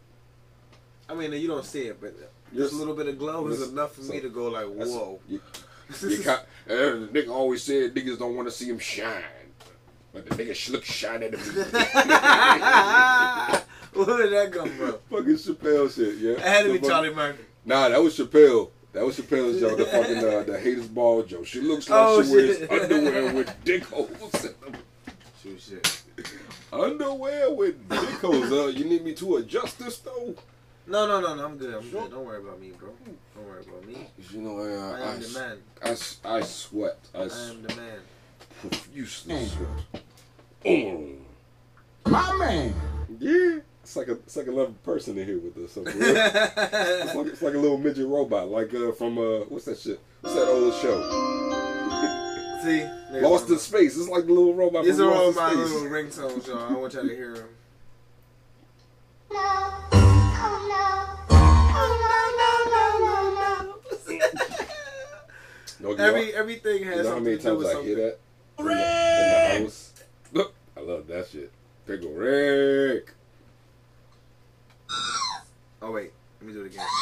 [1.08, 2.14] I mean, you don't see it, but
[2.54, 5.20] just a little bit of glow is enough for me to go like, whoa.
[5.28, 5.40] You,
[6.02, 9.22] you uh, the nigga always said niggas don't want to see him shine,
[10.12, 11.40] but the nigga look shine at him.
[13.94, 14.94] Where did that come from?
[15.10, 16.30] fucking Chappelle shit, yeah.
[16.32, 17.44] It had to be Charlie Murphy.
[17.64, 18.70] Nah, that was Chappelle.
[18.92, 19.78] That was Chappelle's joke.
[19.78, 21.46] The fucking uh, the haters ball joke.
[21.46, 22.70] She looks like Oh, she wears shit.
[22.70, 24.76] underwear with dick holes in them.
[25.42, 26.02] Shoot shit.
[26.72, 28.50] Underwear with dick holes.
[28.52, 30.34] Uh, you need me to adjust this though?
[30.86, 31.44] No, no, no, no.
[31.44, 31.74] I'm good.
[31.74, 32.02] I'm Sure.
[32.02, 32.10] good.
[32.12, 32.90] Don't worry about me, bro.
[33.42, 34.06] Don't worry about me.
[34.30, 35.58] You know, uh, I am the man.
[35.84, 36.98] I, s- I sweat.
[37.14, 37.98] I, I s- am the man.
[38.60, 40.02] profusely sweat.
[40.64, 41.16] Mm.
[42.06, 42.74] My man.
[43.18, 45.72] Yeah, it's like a it's like another person in here with us.
[45.72, 49.78] So it's, like, it's like a little midget robot, like uh, from uh, what's that
[49.78, 49.98] shit?
[50.20, 51.02] What's that old show?
[52.62, 52.84] See,
[53.20, 53.96] Lost one in Space.
[53.98, 55.90] It's like the little robot These from are all Lost my in little Space.
[55.90, 56.58] ringtones, y'all.
[56.58, 57.48] I want y'all to hear them.
[59.32, 59.38] No.
[59.94, 61.34] Oh no.
[61.34, 64.28] Oh no, no, no, no, no.
[65.82, 67.66] No, you know- Every everything has you know how something many to do times with
[67.66, 67.86] I something.
[67.88, 68.18] hear that
[68.58, 69.92] in the, in the house?
[70.32, 71.50] Look, I love that shit.
[71.86, 73.12] Pickle Rick.
[75.80, 76.86] Oh wait, let me do it again.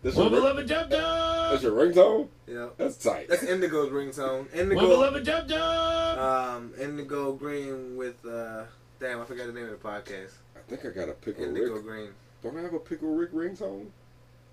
[0.00, 1.50] That's your, Wubba ring- lubba dub dub.
[1.50, 2.28] that's your ringtone?
[2.46, 3.28] yeah, That's tight.
[3.28, 4.46] that's Indigo's ringtone.
[4.46, 6.18] Wubba Indigo, lubba dub dub.
[6.20, 8.62] um, Indigo Green with uh,
[9.00, 10.34] damn, I forgot the name of the podcast.
[10.56, 11.82] I think I got a Pickle Indigo Rick.
[11.84, 12.08] Green.
[12.44, 13.86] Don't I have a Pickle Rick ringtone?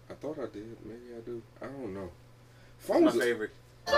[0.09, 0.77] I thought I did.
[0.85, 1.41] Maybe I do.
[1.61, 2.09] I don't know.
[2.89, 3.15] My Phones.
[3.17, 3.51] favorite.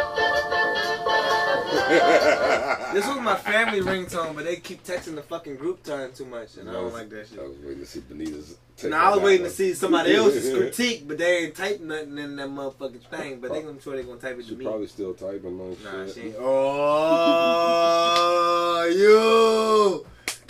[2.94, 6.56] This was my family ringtone, but they keep texting the fucking group time too much,
[6.58, 7.40] and I don't like that shit.
[7.40, 8.58] I was waiting to see Benita's.
[8.84, 9.50] Now I was waiting one.
[9.52, 13.40] to see somebody else's critique, but they ain't typed nothing in that motherfucking thing.
[13.42, 14.66] But they, I'm sure they gonna type it She to me.
[14.66, 16.14] probably still typing on Nah, shit.
[16.16, 16.36] she ain't.
[16.40, 17.66] Oh,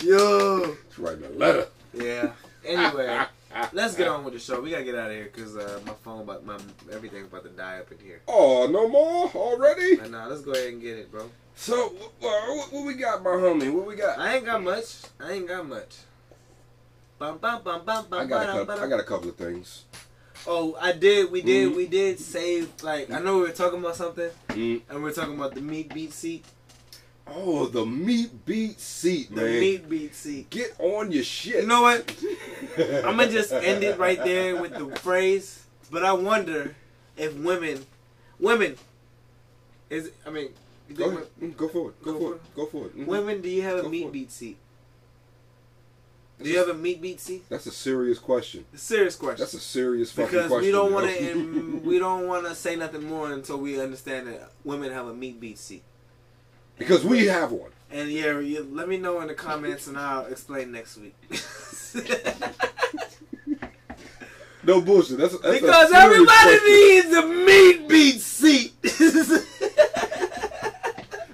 [0.02, 0.76] you, you.
[0.90, 1.66] She's writing a letter.
[1.94, 2.32] Yeah.
[2.64, 3.26] Anyway,
[3.72, 4.60] let's get on with the show.
[4.60, 6.58] We gotta get out of here because uh, my phone, about my
[6.92, 8.20] everything's about to die up in here.
[8.28, 9.96] Oh, no more already?
[9.96, 11.30] But nah, let's go ahead and get it, bro.
[11.56, 13.72] So, wh- what, what we got, my homie?
[13.72, 14.18] What we got?
[14.18, 15.02] I ain't got much.
[15.20, 15.96] I ain't got much.
[17.18, 18.84] Bum, bum, bum, bum, bum, I got a couple.
[18.84, 19.84] I got a couple of things.
[20.46, 21.32] Oh, I did.
[21.32, 21.72] We did.
[21.72, 21.76] Mhm.
[21.76, 22.70] We did save.
[22.82, 24.82] Like I know we were talking about something, Mm.
[24.88, 26.44] and we are talking about the meat beat seat.
[27.34, 29.60] Oh, the meat beat seat, The man.
[29.60, 30.50] meat beat seat.
[30.50, 31.62] Get on your shit.
[31.62, 32.14] You know what?
[32.78, 35.64] I'm gonna just end it right there with the phrase.
[35.90, 36.74] But I wonder
[37.16, 37.84] if women,
[38.38, 38.76] women,
[39.90, 40.48] is I mean,
[40.94, 41.26] Go, ahead.
[41.42, 42.02] Mm, go for it.
[42.02, 42.54] Go, Go for for it.
[42.56, 42.96] Go for it.
[42.98, 43.06] Mhm.
[43.06, 44.12] women, do you have a Go meat for it.
[44.12, 44.56] beat seat?
[46.42, 47.44] Do you have a meat beat seat?
[47.48, 48.64] That's a serious question.
[48.72, 49.40] A serious question.
[49.40, 50.66] That's a serious fucking because question.
[50.66, 54.50] we don't want to we don't want to say nothing more until we understand that
[54.64, 55.82] women have a meat beat seat.
[56.78, 57.70] Because we have one.
[57.90, 61.16] And yeah, you, let me know in the comments and I'll explain next week.
[64.64, 65.16] No bullshit.
[65.16, 66.66] That's, that's because everybody question.
[66.66, 68.74] needs a meat beat seat.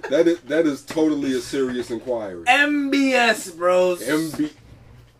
[0.09, 2.45] That is that is totally a serious inquiry.
[2.45, 4.03] MBS, bros.
[4.03, 4.51] MB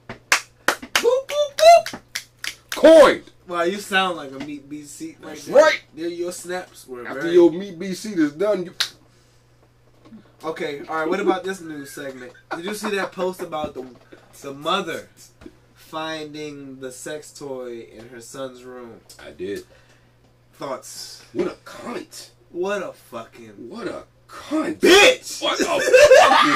[0.07, 2.01] Boop, boop, boop.
[2.69, 5.55] coined Wow, you sound like a meat beat seat right That's there.
[5.55, 5.81] right.
[5.95, 7.33] There, your snaps were after very...
[7.33, 8.65] your meat beat seat is done.
[8.65, 8.73] You,
[10.45, 11.09] Okay, all right.
[11.09, 12.31] What about this news segment?
[12.55, 13.83] Did you see that post about the
[14.41, 15.09] the mother
[15.73, 18.99] finding the sex toy in her son's room?
[19.25, 19.63] I did.
[20.53, 21.23] Thoughts?
[21.33, 22.29] What a cunt!
[22.51, 24.77] What a fucking What a cunt!
[24.77, 25.41] bitch!
[25.41, 25.63] What a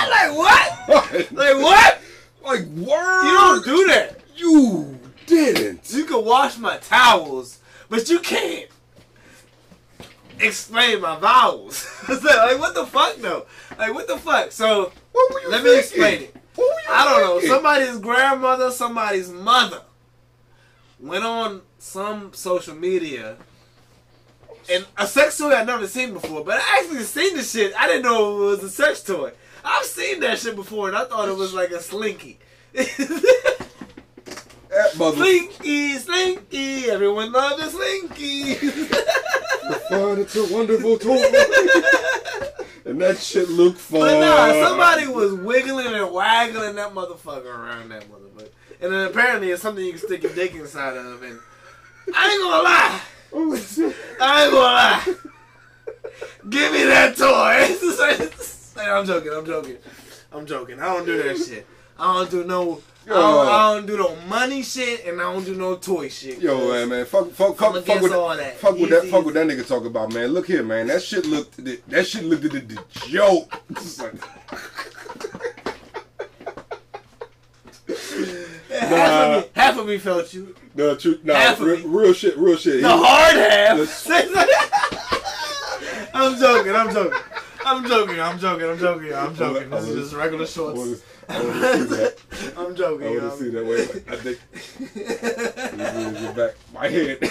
[0.10, 1.32] like what?
[1.32, 2.02] Like what?
[2.46, 3.24] like word.
[3.26, 4.20] You don't do that.
[4.36, 5.92] You didn't.
[5.92, 7.58] You can wash my towels,
[7.90, 8.70] but you can't
[10.40, 11.88] explain my vowels.
[12.10, 13.46] Like what the fuck though?
[13.80, 14.52] Like what the fuck?
[14.52, 16.36] So What were you let me explain it.
[16.56, 17.48] What were you I don't know.
[17.48, 19.82] Somebody's grandmother, somebody's mother
[21.00, 23.38] went on some social media
[24.70, 27.74] and a sex toy I've never seen before, but I actually seen the shit.
[27.80, 29.32] I didn't know it was a sex toy.
[29.64, 32.38] I've seen that shit before and I thought it was like a slinky.
[34.94, 38.54] Slinky, Slinky, everyone loves the Slinky.
[39.90, 40.20] fun.
[40.20, 41.24] It's a wonderful toy.
[42.86, 44.02] and that shit looked fun.
[44.02, 48.50] But nah, somebody was wiggling and waggling that motherfucker around that motherfucker.
[48.82, 51.22] And then apparently it's something you can stick your dick inside of.
[51.22, 51.40] And
[52.16, 53.02] I ain't gonna lie.
[53.32, 53.96] Oh, shit.
[54.20, 55.16] I ain't gonna lie.
[56.50, 58.82] Give me that toy.
[58.82, 59.32] I'm joking.
[59.34, 59.78] I'm joking.
[60.32, 60.80] I'm joking.
[60.80, 61.68] I don't do that shit.
[61.98, 62.82] I don't do no.
[63.10, 66.40] I don't, I don't do no money shit, and I don't do no toy shit.
[66.40, 68.58] Yo, man, man, fuck, fuck, fuck, fuck with all that.
[68.58, 69.12] Fuck with that, Easy.
[69.12, 70.28] fuck with that nigga talk about, man.
[70.30, 70.88] Look here, man.
[70.88, 71.58] That shit looked,
[71.90, 73.62] that shit looked at the, the joke.
[78.70, 79.36] Half, Nah.
[79.38, 80.56] of me, half of me felt you.
[80.76, 82.82] no, truth, nah, Half real, real shit, real shit.
[82.82, 84.08] The He- hard half.
[86.14, 86.76] I'm joking.
[86.76, 87.20] I'm joking.
[87.66, 88.20] I'm joking.
[88.20, 88.70] I'm joking.
[88.70, 89.14] I'm joking.
[89.14, 89.70] I'm joking.
[89.70, 91.04] This is just regular shorts.
[91.28, 92.18] I wanna see that.
[92.58, 93.08] I'm joking.
[93.08, 93.36] I wanna yo.
[93.36, 93.66] see that.
[93.66, 94.40] Wait, I think
[96.36, 97.20] back, my head.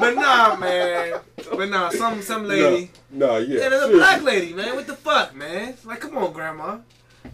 [0.00, 1.20] But nah, man.
[1.50, 2.90] But nah, some some lady.
[3.10, 3.62] No, no, yeah.
[3.62, 4.76] Yeah, there's a black lady, man.
[4.76, 5.74] What the fuck, man?
[5.84, 6.78] Like, come on, grandma.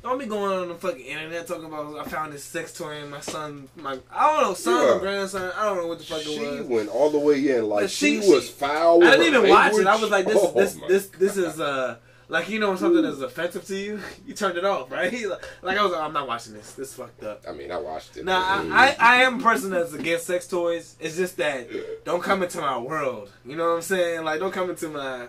[0.02, 3.10] Don't be going on the fucking internet talking about I found this sex toy in
[3.10, 4.94] my son, my I don't know, son Yeah.
[4.94, 5.52] or grandson.
[5.56, 6.66] I don't know what the fuck She it was.
[6.66, 9.02] She went all the way in, like she, she- was foul.
[9.04, 9.86] I didn't even watch it.
[9.86, 11.96] I was like, this, Oh, this, this, this is uh,
[12.28, 15.12] like you know when something is offensive to you, you turned it off, right?
[15.62, 16.72] Like I was, like, I'm not watching this.
[16.72, 17.42] This fucked up.
[17.48, 18.24] I mean, I watched it.
[18.24, 20.96] Now I, I, I am a person that's against sex toys.
[21.00, 21.68] It's just that
[22.04, 23.30] don't come into my world.
[23.46, 24.24] You know what I'm saying?
[24.24, 25.28] Like don't come into my,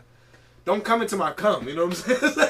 [0.65, 1.67] don't come into my cum.
[1.67, 2.49] You know what I'm saying?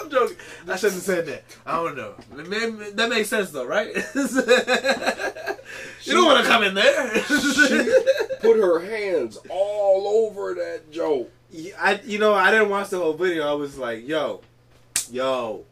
[0.00, 0.36] I'm joking.
[0.68, 1.44] I shouldn't have said that.
[1.66, 2.14] I don't know.
[2.32, 3.94] That That makes sense though, right?
[4.14, 7.22] you don't want to come in there.
[7.24, 7.92] she
[8.40, 11.30] put her hands all over that joke.
[11.50, 13.48] Yeah, I, you know, I didn't watch the whole video.
[13.48, 14.40] I was like, yo,
[15.10, 15.64] yo,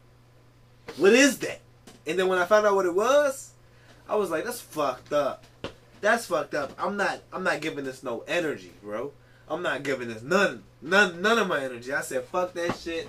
[0.97, 1.61] what is that?
[2.07, 3.53] And then when I found out what it was,
[4.09, 5.45] I was like, that's fucked up.
[6.01, 6.73] That's fucked up.
[6.79, 9.13] I'm not, I'm not giving this no energy, bro.
[9.49, 11.93] I'm not giving this none, none, none of my energy.
[11.93, 13.09] I said, fuck that shit.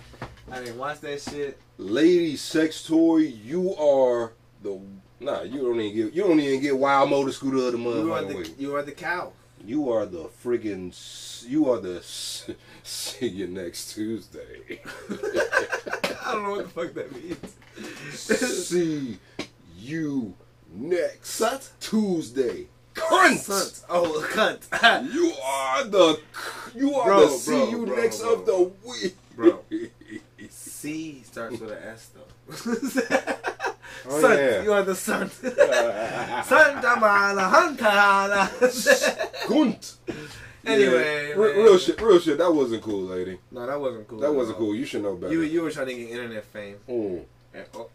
[0.52, 1.60] I didn't watch that shit.
[1.78, 4.80] Lady sex toy, you are the
[5.20, 5.42] nah.
[5.42, 7.98] You don't even get you don't even get wild motor scooter of the month.
[7.98, 8.46] You are the way.
[8.58, 9.32] you are the cow.
[9.66, 10.94] You are the friggin'
[11.48, 12.02] you are the
[12.84, 14.82] see you next Tuesday.
[15.10, 17.56] I don't know what the fuck that means.
[18.18, 19.18] see
[19.78, 20.36] you
[20.74, 21.70] next Sut?
[21.80, 22.68] Tuesday.
[22.96, 23.84] Cunt.
[23.90, 24.68] Oh, cunt.
[24.72, 25.14] Oh, cunt.
[25.14, 26.20] You are the
[26.76, 28.34] you are Bro, the bro, see you bro, next bro.
[28.34, 29.16] of the week.
[29.36, 29.60] Bro.
[30.50, 33.36] C starts with an S though.
[34.08, 34.62] Oh, Son, yeah.
[34.64, 35.30] you are the son.
[35.42, 38.48] Santa Mala Huntala.
[39.46, 39.96] Cunt.
[40.66, 41.36] anyway, Yeah.
[41.36, 42.38] Re- real shit, real shit.
[42.38, 43.40] That wasn't cool, lady.
[43.52, 44.20] No, that wasn't cool.
[44.20, 44.66] That wasn't all.
[44.68, 44.76] cool.
[44.76, 45.34] You should know better.
[45.34, 47.26] You you were trying to get internet fame Mm.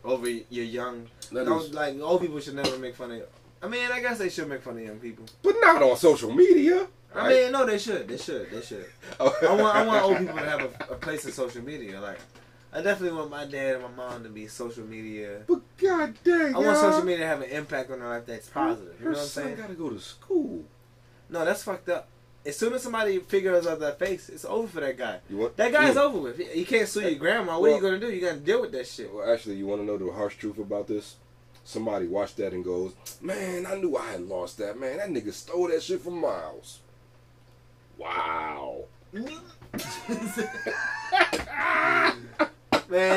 [0.04, 1.06] over your young.
[1.32, 3.22] That don't- is- like old people should never make fun of.
[3.62, 5.24] I mean, I guess they should make fun of young people.
[5.42, 6.86] but not on social media.
[7.14, 8.08] I mean, no, they should.
[8.08, 8.50] They should.
[8.50, 8.86] They should.
[9.20, 9.34] Oh.
[9.42, 12.00] I want I want old people to have a, a place in social media.
[12.00, 12.18] Like,
[12.72, 15.42] I definitely want my dad and my mom to be social media.
[15.46, 16.90] But god dang, I want y'all.
[16.90, 18.94] social media to have an impact on their life that's positive.
[19.00, 19.56] You Her know what I'm son saying?
[19.56, 20.64] gotta go to school.
[21.30, 22.08] No, that's fucked up.
[22.46, 25.18] As soon as somebody figures out that face, it's over for that guy.
[25.30, 26.36] You want That guy's over with.
[26.36, 27.58] He, he can't sue your grandma.
[27.58, 28.12] What are you Well- gonna do?
[28.12, 29.12] You gotta deal with that shit.
[29.14, 31.16] Well, actually, you want to know the harsh truth about this?
[31.66, 32.92] Somebody watched that and goes,
[33.22, 34.78] "Man, I knew I had lost that.
[34.78, 36.80] Man, that nigga stole that shit from Miles."
[37.98, 38.84] Wow.
[39.12, 39.30] Man,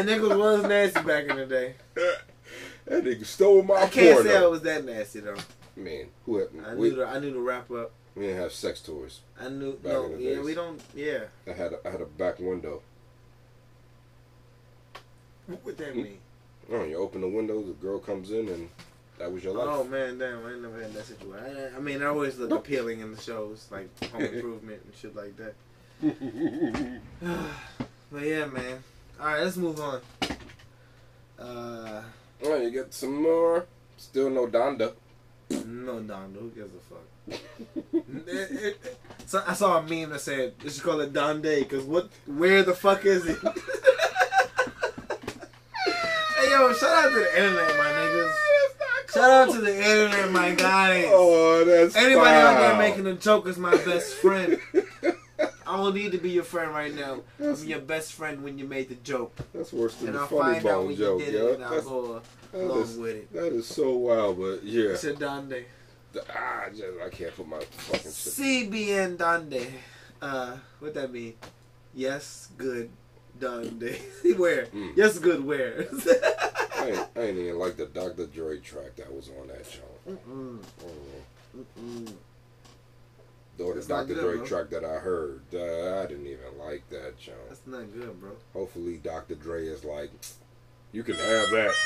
[0.07, 1.75] niggas was nasty back in the day.
[2.85, 4.29] That nigga stole my I can't porno.
[4.29, 5.35] say I was that nasty though.
[5.75, 7.91] Man, who had, I we, knew to, I knew to wrap up.
[8.15, 9.19] we didn't have sex toys.
[9.39, 10.45] I knew no, the yeah, days.
[10.45, 10.81] we don't.
[10.95, 12.81] Yeah, I had a, I had a back window.
[15.47, 16.03] what would that hmm.
[16.03, 16.17] mean?
[16.71, 18.69] Oh, you open the window, the girl comes in, and
[19.19, 19.67] that was your life.
[19.69, 20.45] Oh man, damn!
[20.45, 21.57] I ain't never had that situation.
[21.73, 25.15] I, I mean, I always look appealing in the shows like Home Improvement and shit
[25.15, 25.53] like that.
[28.09, 28.81] But yeah, man.
[29.19, 29.99] All right, let's move on.
[31.37, 32.01] Uh,
[32.43, 33.65] Oh, you get some more.
[33.97, 34.93] Still no Donda.
[35.49, 36.39] no, Donda.
[36.39, 37.03] Who gives a fuck?
[37.27, 37.41] It-
[38.27, 38.51] it-
[38.85, 42.09] it- so I saw a meme that said they should call it Donde because what?
[42.27, 43.37] Where the fuck is it?
[46.37, 48.33] hey yo, shout out to the internet, my niggas.
[49.13, 51.05] Shout out to the internet, my guys.
[51.09, 54.59] Oh, that's Anybody out there making a joke is my best friend.
[55.65, 57.21] I don't need to be your friend right now.
[57.39, 59.35] I'm your best friend when you made the joke.
[59.53, 61.47] That's worse than And the I'll funny find out bone when joke, you did yo.
[61.47, 62.21] it and I'll That's, go
[62.53, 63.33] along is- with it.
[63.33, 64.89] that is so wild, but yeah.
[64.91, 65.65] It's a Donde.
[66.33, 68.71] Ah, I just, I can't put my fucking shit.
[68.71, 69.67] CBN Donde.
[70.21, 71.33] Uh, what that mean?
[71.93, 72.89] Yes, good,
[73.39, 73.97] Donde.
[74.37, 74.65] where?
[74.67, 74.93] Mm.
[74.95, 75.87] Yes, good, where?
[76.77, 78.25] I ain't, I ain't even like the Dr.
[78.27, 80.27] Dre track that was on that joint.
[80.27, 80.59] Mm-mm.
[81.55, 81.65] Mm.
[81.77, 82.13] Mm-mm.
[83.57, 84.13] Though the Dr.
[84.13, 84.45] good, Dre bro.
[84.45, 87.37] track that I heard, uh, I didn't even like that joint.
[87.49, 88.31] That's not good, bro.
[88.53, 89.35] Hopefully, Dr.
[89.35, 90.11] Dre is like,
[90.91, 91.73] you can have that.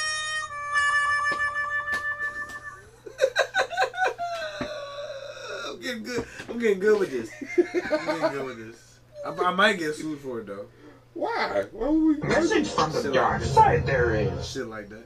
[5.69, 6.25] I'm getting good.
[6.49, 7.31] I'm getting good with this.
[7.57, 8.99] I'm getting good with this.
[9.25, 10.65] I, I might get sued for it though.
[11.13, 11.65] Why?
[11.71, 12.27] Why would we?
[12.27, 14.47] Message from the dark like side there is.
[14.49, 15.05] Shit like that.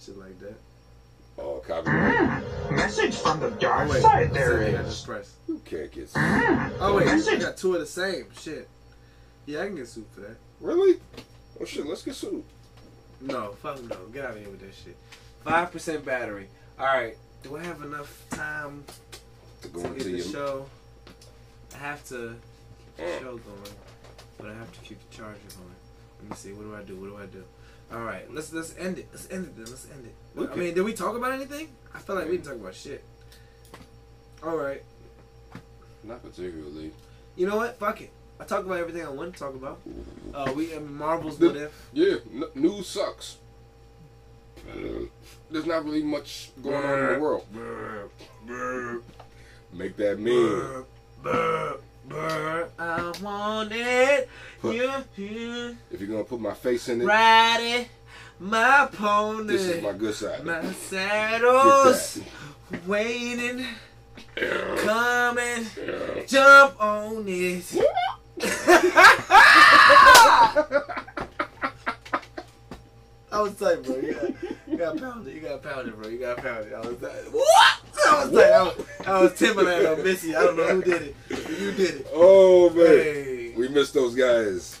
[0.00, 0.54] Shit like that.
[1.38, 2.14] Oh, copyright.
[2.42, 2.76] Mm.
[2.76, 4.00] Message from the Oh dark wait.
[4.02, 4.92] side there Send me that is.
[4.92, 5.34] express.
[5.46, 6.08] You can't get.
[6.12, 6.72] Mm.
[6.80, 7.40] Oh wait, I Message.
[7.40, 8.26] got two of the same.
[8.40, 8.68] Shit.
[9.44, 10.36] Yeah, I can get sued for that.
[10.60, 10.98] Really?
[11.60, 12.42] Oh shit, let's get sued.
[13.20, 13.96] No, fuck no.
[14.12, 14.96] Get out of here with that shit.
[15.44, 16.48] Five percent battery.
[16.78, 17.16] All right.
[17.42, 18.84] Do I have enough time
[19.62, 20.26] To go to get into the your.
[20.26, 20.66] show?
[21.74, 22.34] I have to
[22.78, 23.18] keep the mm.
[23.20, 23.76] show going,
[24.38, 25.74] but I have to keep the charger going.
[26.20, 26.52] Let me see.
[26.52, 26.96] What do I do?
[26.96, 27.44] What do I do?
[27.92, 28.32] All right.
[28.32, 29.08] Let's let's end it.
[29.12, 29.66] Let's end it then.
[29.66, 30.14] Let's end it.
[30.52, 31.68] I mean, did we talk about anything?
[31.94, 33.04] I feel like we didn't talk about shit.
[34.42, 34.82] All right.
[36.04, 36.92] Not particularly.
[37.36, 37.78] You know what?
[37.78, 38.10] Fuck it.
[38.38, 39.80] I talked about everything I wanted to talk about.
[40.34, 41.88] Uh, we I mean, Marvel's The- What If.
[41.92, 43.36] Yeah, n- news sucks.
[45.50, 47.46] There's not really much going on in the world.
[49.72, 50.84] Make that mean.
[52.10, 54.28] I want it.
[54.60, 55.72] Put- Yeah, yeah.
[55.90, 57.88] If you're gonna put my face in it, ride it,
[58.40, 59.46] my pony.
[59.52, 60.44] this is my good side.
[60.44, 62.20] My saddle's
[62.86, 63.66] waiting,
[64.36, 65.66] coming,
[66.26, 67.74] jump on it.
[73.32, 73.96] I was tight, bro.
[73.96, 74.30] You got,
[74.68, 75.34] you got pounded.
[75.34, 76.08] You got pounded, bro.
[76.08, 76.72] You got pounded.
[76.72, 77.32] I was tight.
[77.32, 77.80] What?
[78.06, 78.52] I was tight.
[78.52, 80.36] I was, I was Timbaland or Missy.
[80.36, 81.16] I don't know who did it.
[81.60, 82.06] You did it.
[82.12, 83.54] Oh man, Hey.
[83.56, 84.80] we missed those guys.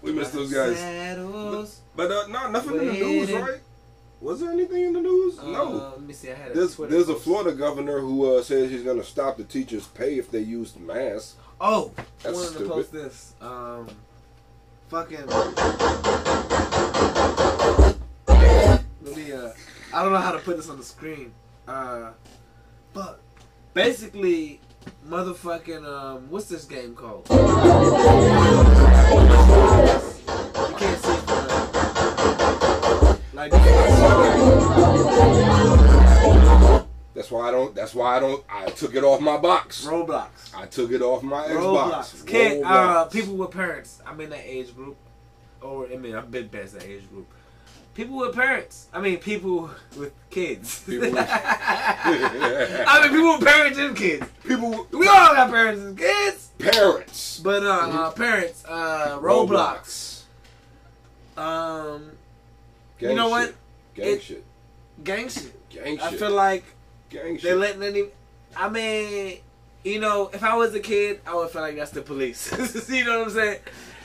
[0.00, 0.78] We missed those guys.
[0.78, 1.80] Saddles.
[1.94, 3.60] But uh, no, nothing in the news, right?
[4.20, 5.38] Was there anything in the news?
[5.38, 5.92] Uh, no.
[5.96, 6.30] Let me see.
[6.30, 7.16] I had a There's Twitter there's a.
[7.16, 11.36] Florida governor who uh, says he's gonna stop the teachers' pay if they use masks.
[11.60, 12.68] Oh, I That's wanted to stupid.
[12.68, 13.34] post this.
[13.40, 13.88] Um,
[14.88, 15.26] fucking.
[18.26, 19.32] Let me.
[19.32, 19.50] Uh,
[19.94, 21.32] I don't know how to put this on the screen.
[21.66, 22.10] Uh,
[22.92, 23.20] but
[23.74, 24.60] basically,
[25.06, 25.86] motherfucking.
[25.86, 27.26] Um, what's this game called?
[27.30, 27.36] You
[30.76, 31.12] can't see.
[31.12, 33.52] it, uh, Like.
[37.14, 37.74] That's why I don't.
[37.74, 38.42] That's why I don't.
[38.48, 39.86] I took it off my box.
[39.86, 40.54] Roblox.
[40.56, 41.90] I took it off my Roblox.
[41.92, 42.26] Xbox.
[42.26, 42.68] Kid, uh,
[43.06, 43.12] Roblox.
[43.12, 44.00] people with parents.
[44.06, 44.96] I'm in that age group.
[45.60, 47.28] Or, I mean, I've been past that age group.
[47.94, 48.86] People with parents.
[48.92, 50.80] I mean, people with kids.
[50.86, 54.26] People with- I mean, people with parents and kids.
[54.44, 56.48] people, We all got parents and kids.
[56.58, 57.40] parents.
[57.44, 60.22] But, uh, uh parents, uh, Roblox.
[61.36, 62.12] Um,
[62.98, 63.30] Gang You know shit.
[63.48, 63.54] what?
[63.94, 64.44] Gang It- shit.
[65.04, 65.68] gang shit.
[65.70, 66.02] Gang shit.
[66.02, 66.64] I feel like
[67.10, 67.42] Gang shit.
[67.42, 68.04] they're letting any.
[68.56, 69.38] I mean,
[69.84, 72.50] you know, if I was a kid, I would feel like that's the police.
[72.88, 73.58] you know what I'm saying?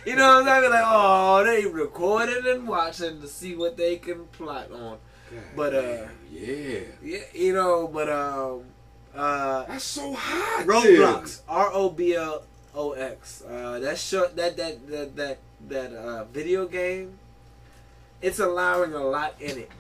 [0.08, 0.72] You know what I'm saying?
[0.72, 5.00] Like, oh, they recording and watching to see what they can plot on.
[5.54, 6.80] But uh, yeah.
[7.04, 8.64] yeah, you know, but um,
[9.14, 10.66] uh, That's so hot.
[10.66, 12.44] Roblox, R O B L
[12.74, 13.44] O X.
[13.46, 17.20] Uh, that show that that that that that uh, video game.
[18.22, 19.72] It's allowing a lot in it,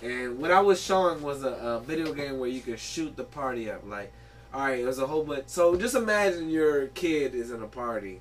[0.00, 3.24] and what I was showing was a, a video game where you could shoot the
[3.24, 3.82] party up.
[3.84, 4.12] Like,
[4.54, 5.48] all right, there's a whole bunch.
[5.48, 8.20] So just imagine your kid is in a party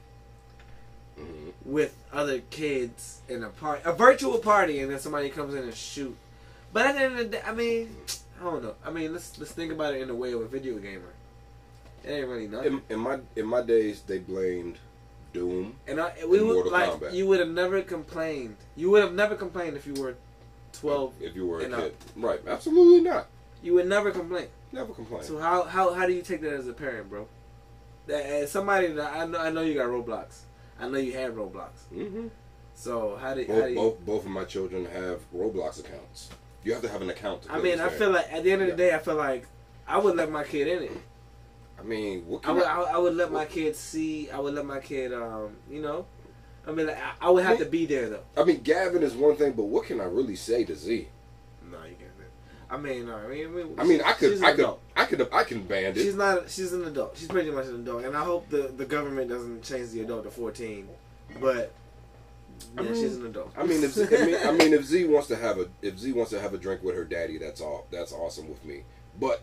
[1.22, 1.52] Mhm.
[1.65, 5.73] with other kids in a party, a virtual party, and then somebody comes in and
[5.76, 6.15] shoot.
[6.73, 7.95] But at the end of the day, I mean,
[8.39, 8.76] I don't know.
[8.85, 11.14] I mean, let's let's think about it in the way of a video gamer.
[12.03, 12.73] It ain't really nothing.
[12.89, 14.77] In, in my in my days, they blamed
[15.34, 15.76] Doom.
[15.88, 17.14] And I, we would Mortal like Kombat.
[17.14, 18.57] you would have never complained.
[18.76, 20.15] You would have never complained if you were
[20.73, 21.14] twelve.
[21.22, 21.91] If you were a kid, up.
[22.15, 22.41] right?
[22.48, 23.27] Absolutely not.
[23.61, 24.48] You would never complain.
[24.72, 25.23] Never complain.
[25.23, 27.27] So how how how do you take that as a parent, bro?
[28.07, 30.39] That as somebody that I know, I know you got Roblox.
[30.82, 31.70] I know you had Roblox.
[31.94, 32.28] hmm
[32.74, 33.76] So how do, how Both, you?
[33.76, 36.30] both both of my children have Roblox accounts.
[36.64, 37.44] You have to have an account.
[37.44, 37.98] To I mean, I game.
[37.98, 38.90] feel like at the end of the Yeah.
[38.90, 39.45] day, I feel like
[39.88, 40.91] I would let my kid in it.
[41.80, 44.30] I mean, what I would I, I, I would let my kid see.
[44.30, 46.06] I would let my kid, um, you know.
[46.68, 48.24] I mean, like, I, I would have to be there though.
[48.38, 51.08] I mean, Gavin is one thing, but what can I really say to Z?
[52.72, 53.03] No, you can't.
[53.03, 54.81] I mean, no, I mean, I mean, I could, I could, adult.
[54.95, 55.98] I could, I can ban it.
[55.98, 56.49] She's not.
[56.49, 57.18] She's an adult.
[57.18, 60.23] She's pretty much an adult, and I hope the the government doesn't change the adult
[60.23, 60.88] to fourteen.
[61.39, 61.73] But
[62.76, 63.52] yeah, I mean- she's an adult.
[63.57, 65.98] I mean, if Z, I mean, I mean, if Z wants to have a, if
[65.98, 67.88] Z wants to have a drink with her daddy, that's all.
[67.91, 68.84] That's awesome with me.
[69.19, 69.41] But,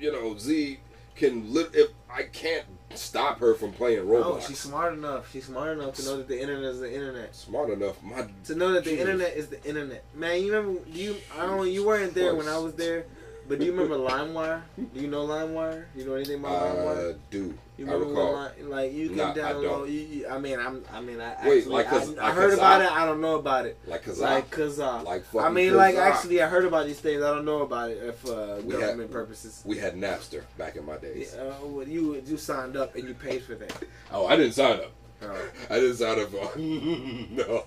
[0.00, 0.78] you know, Z,
[1.16, 2.64] can lit if I can't
[2.94, 4.46] stop her from playing Oh, Roblox.
[4.48, 5.30] she's smart enough.
[5.32, 7.34] She's smart enough to know that the internet is the internet.
[7.34, 8.02] smart enough.
[8.02, 10.04] My To know that the internet is the internet.
[10.14, 10.80] Man, you remember?
[10.90, 11.16] Do you?
[11.38, 11.70] I don't.
[11.70, 13.06] You weren't there when I was there,
[13.48, 14.62] but do you remember LimeWire?
[14.94, 15.84] Do you know LimeWire?
[15.96, 17.14] You know anything about LimeWire?
[17.14, 18.32] uh, do You I recall?
[18.34, 19.62] Lime- like you can Nah, I download?
[19.62, 19.90] don't.
[19.90, 20.84] You, you, I mean, I'm.
[20.92, 22.92] I mean, I Wait, actually, like I, Kaz- I like heard about it.
[22.92, 23.78] I don't know about it.
[23.86, 25.04] like cause Like I Kazaa.
[25.04, 26.10] like I fucking mean, like Kazaa.
[26.12, 27.22] actually, I heard about these things.
[27.22, 29.62] I don't know about it for uh, We had- government purposes.
[29.66, 31.34] we had Napster back in my Yeah, days.
[31.34, 33.82] uh, well, you you signed up and you paid for that.
[34.12, 34.92] Oh, I didn't sign up.
[35.22, 35.34] Uh,
[35.70, 36.58] I didn't sign up for.
[36.58, 37.64] no,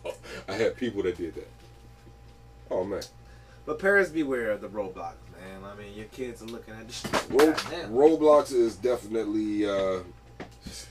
[0.47, 1.47] I had people that did that.
[2.71, 3.01] Oh man,
[3.65, 5.13] but parents beware of the Roblox,
[5.45, 5.63] man.
[5.71, 7.03] I mean, your kids are looking at this.
[7.29, 7.53] Ro-.
[7.89, 9.99] Roblox is definitely uh,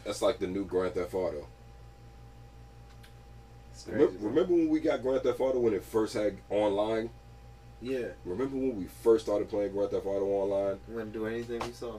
[0.05, 1.47] that's like the new Grand Theft Auto.
[3.85, 7.11] Crazy, Remember, remember when we got Grand Theft Auto when it first had online?
[7.83, 10.79] Yeah, Remember when we first started playing Grand Theft Auto online?
[10.89, 11.99] we didn't do anything we saw.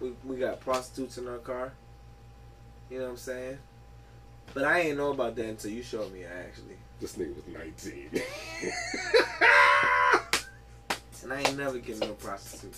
[0.00, 1.72] We we got prostitutes in our car.
[2.88, 3.58] You know what I'm saying?
[4.54, 6.24] But I ain't know about that until you showed me.
[6.24, 8.10] Actually, This nigga was 19.
[11.22, 12.74] and I ain't never getting no prostitute.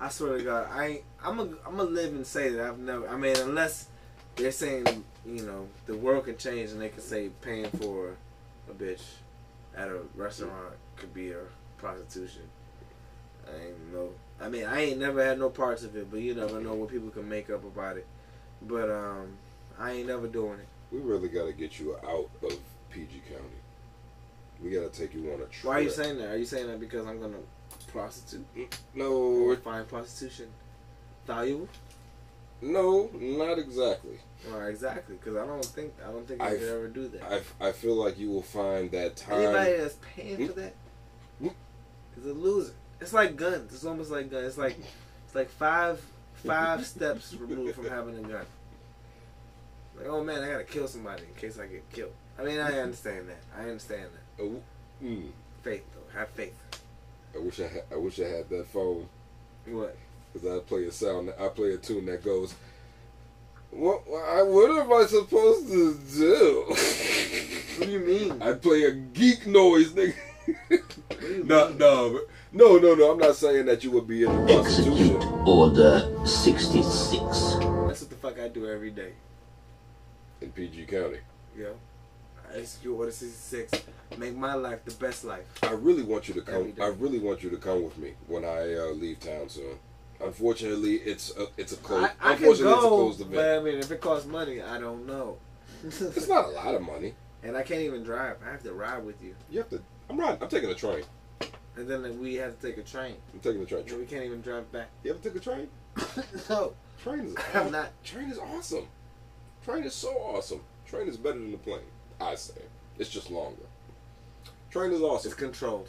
[0.00, 1.02] I swear to God, I ain't.
[1.22, 3.08] I'm a I'm gonna live and say that I've never.
[3.08, 3.88] I mean, unless
[4.36, 8.16] they're saying you know the world can change and they can say paying for
[8.68, 9.02] a bitch
[9.76, 11.40] at a restaurant could be a
[11.78, 12.42] prostitution.
[13.46, 14.10] I ain't know.
[14.40, 16.90] I mean, I ain't never had no parts of it, but you never know what
[16.90, 18.06] people can make up about it.
[18.60, 19.36] But um,
[19.78, 20.68] I ain't never doing it.
[20.90, 22.58] we really got to get you out of
[22.90, 23.60] PG County.
[24.62, 25.64] We got to take you on a trip.
[25.64, 26.30] Why are you saying that?
[26.30, 27.38] Are you saying that because I'm gonna
[27.92, 28.46] prostitute
[28.94, 30.48] No, or find prostitution
[31.26, 31.68] valuable?
[32.60, 34.18] no, not exactly.
[34.52, 37.22] Or exactly, because I don't think I don't think I I've- could ever do that.
[37.60, 39.40] I, I feel like you will find that time.
[39.42, 40.74] Anybody that's paying for that
[41.42, 41.54] Mm.
[42.18, 42.72] is a loser.
[43.00, 43.72] It's like guns.
[43.72, 44.46] It's almost like guns.
[44.46, 44.76] It's like
[45.26, 46.00] it's like five
[46.34, 48.46] five steps removed from having a gun.
[49.96, 52.12] Like, oh man, I gotta kill somebody in case I get killed.
[52.38, 53.42] I mean, I understand that.
[53.56, 54.42] I understand that.
[54.44, 54.60] Oh,
[55.02, 55.30] mm,
[55.62, 56.54] Faith though, have faith.
[57.34, 59.08] I wish I had, I wish I had that phone
[59.66, 59.96] What?
[60.32, 61.32] because I play a sound.
[61.40, 62.54] I play a tune that goes.
[63.70, 64.02] What?
[64.08, 66.64] I- What am I supposed to do?
[67.78, 68.42] What do you mean?
[68.42, 70.14] I play a geek noise, nigga.
[71.44, 72.20] no, no,
[72.52, 73.12] no, no, no.
[73.12, 77.22] I'm not saying that you would be in the Execute prostitution Order 66.
[77.22, 79.12] That's what the fuck I do every day.
[80.42, 81.18] in PG County.
[81.56, 81.74] Yo, I
[82.56, 83.72] execute order sixty six.
[84.18, 85.44] Make my life the best life.
[85.62, 86.72] I really want you to come.
[86.80, 89.76] I really want you to come with me when I uh, leave town soon.
[90.20, 92.12] Unfortunately, it's a, it's a closed.
[92.20, 93.48] I, I can unfortunately, it's a go, closed but.
[93.58, 95.38] I mean, if it costs money, I don't know.
[95.84, 97.14] It's not a lot of money.
[97.42, 98.36] and I can't even drive.
[98.46, 99.82] I have to ride with you, You have to.
[100.08, 100.40] I'm riding.
[100.42, 101.02] I'm taking a train.
[101.76, 103.16] and then we have to take a train.
[103.34, 103.84] I'm taking a train.
[103.88, 104.90] And we can't even drive back.
[105.02, 105.68] You ever took a train?
[106.50, 107.34] no, Train is.
[107.54, 107.90] I'm not.
[108.04, 108.86] Train is awesome.
[109.64, 110.60] Train is so awesome.
[110.86, 111.80] Train is better than the plane.
[112.22, 112.60] I say.
[112.98, 113.62] It's just longer.
[114.70, 115.88] Train is It's controlled.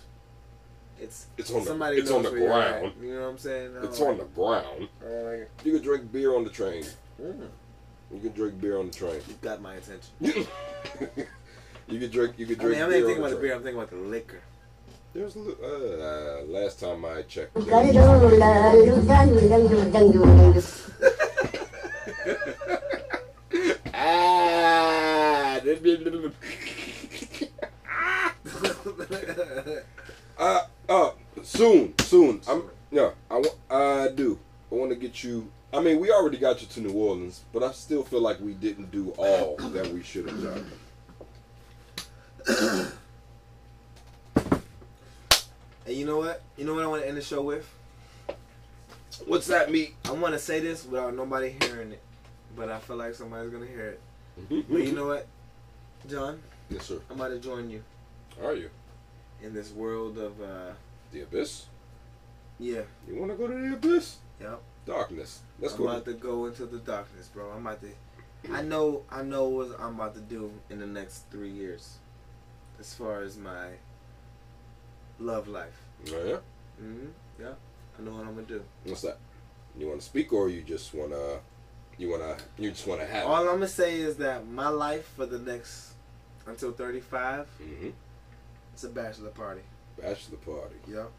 [0.99, 1.65] It's It's on the.
[1.67, 2.79] somebody It's on the where you're at.
[2.81, 2.93] ground.
[3.01, 3.71] You know what I'm saying?
[3.83, 4.89] It's Oh, on the ground.
[5.01, 6.85] like, You can drink beer on the train.
[7.21, 7.47] mm,
[8.13, 9.21] You can drink beer on the train.
[9.27, 10.11] you got my attention.
[11.87, 12.33] you can drink.
[12.37, 13.53] You can I drink mean, I'm not thinking on about the the beer.
[13.55, 14.41] I'm thinking about the liquor.
[15.13, 17.55] There's a li- uh, last time I checked.
[36.03, 39.11] We already got you to New Orleans, but I still feel like we didn't do
[39.11, 40.43] all that we should have
[42.45, 42.91] done.
[45.85, 46.41] and you know what?
[46.57, 47.73] You know what I want to end the show with?
[49.27, 49.95] What's that meat?
[50.03, 52.01] I want to say this without nobody hearing it,
[52.53, 54.01] but I feel like somebody's gonna hear it.
[54.69, 55.25] But you know what,
[56.09, 56.41] John?
[56.69, 56.99] Yes, sir.
[57.09, 57.81] I'm about to join you
[58.43, 58.69] Are you
[59.41, 60.73] in this world of uh,
[61.13, 61.67] the abyss?
[62.59, 64.17] yeah, You want to go to the abyss?
[64.41, 64.61] yep.
[64.85, 65.41] Darkness.
[65.59, 65.87] Let's I'm go.
[65.87, 67.51] about to go into the darkness, bro.
[67.51, 67.89] I'm about to.
[68.51, 69.03] I know.
[69.09, 71.97] I know what I'm about to do in the next three years,
[72.79, 73.67] as far as my
[75.19, 75.81] love life.
[76.11, 76.37] Oh, yeah.
[76.79, 77.05] hmm
[77.39, 77.53] Yeah,
[77.97, 78.63] I know what I'm gonna do.
[78.85, 79.17] What's that?
[79.77, 81.39] You want to speak, or you just wanna,
[81.97, 83.25] you wanna, you just wanna have?
[83.25, 85.93] All I'm gonna say is that my life for the next
[86.45, 87.89] until 35, mm-hmm.
[88.73, 89.61] it's a bachelor party.
[89.97, 90.75] Bachelor party.
[90.87, 91.11] Yep.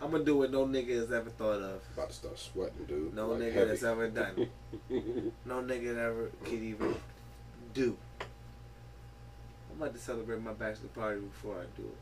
[0.00, 1.82] I'm gonna do what no nigga has ever thought of.
[1.94, 3.14] About to start sweating, dude.
[3.14, 3.68] No Like nigga heavy.
[3.70, 4.48] that's ever done.
[5.44, 6.94] No nigga that ever could even
[7.74, 7.96] do.
[9.70, 11.96] I'm about to celebrate my bachelor party before I do it.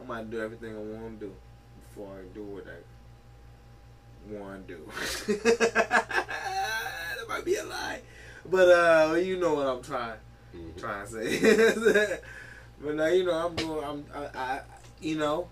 [0.00, 1.34] I'm about to do everything I want to do
[1.80, 4.90] before I do what I, want to do.
[5.44, 8.00] that might be a lie,
[8.50, 10.18] but uh, you know what I'm trying
[10.56, 10.78] Mhm.
[10.78, 12.18] trying to say.
[12.80, 13.84] but now you know I'm doing.
[13.84, 14.60] I'm I, I
[15.00, 15.48] you know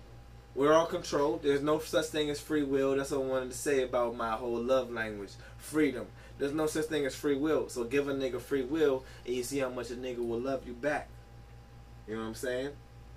[0.55, 1.43] we're all controlled.
[1.43, 2.95] There's no such thing as free will.
[2.95, 6.07] That's what I wanted to say about my whole love language, freedom.
[6.39, 7.69] There's no such thing as free will.
[7.69, 10.67] So give a nigga free will, and you see how much a nigga will love
[10.67, 11.09] you back.
[12.07, 12.71] You know what I'm saying?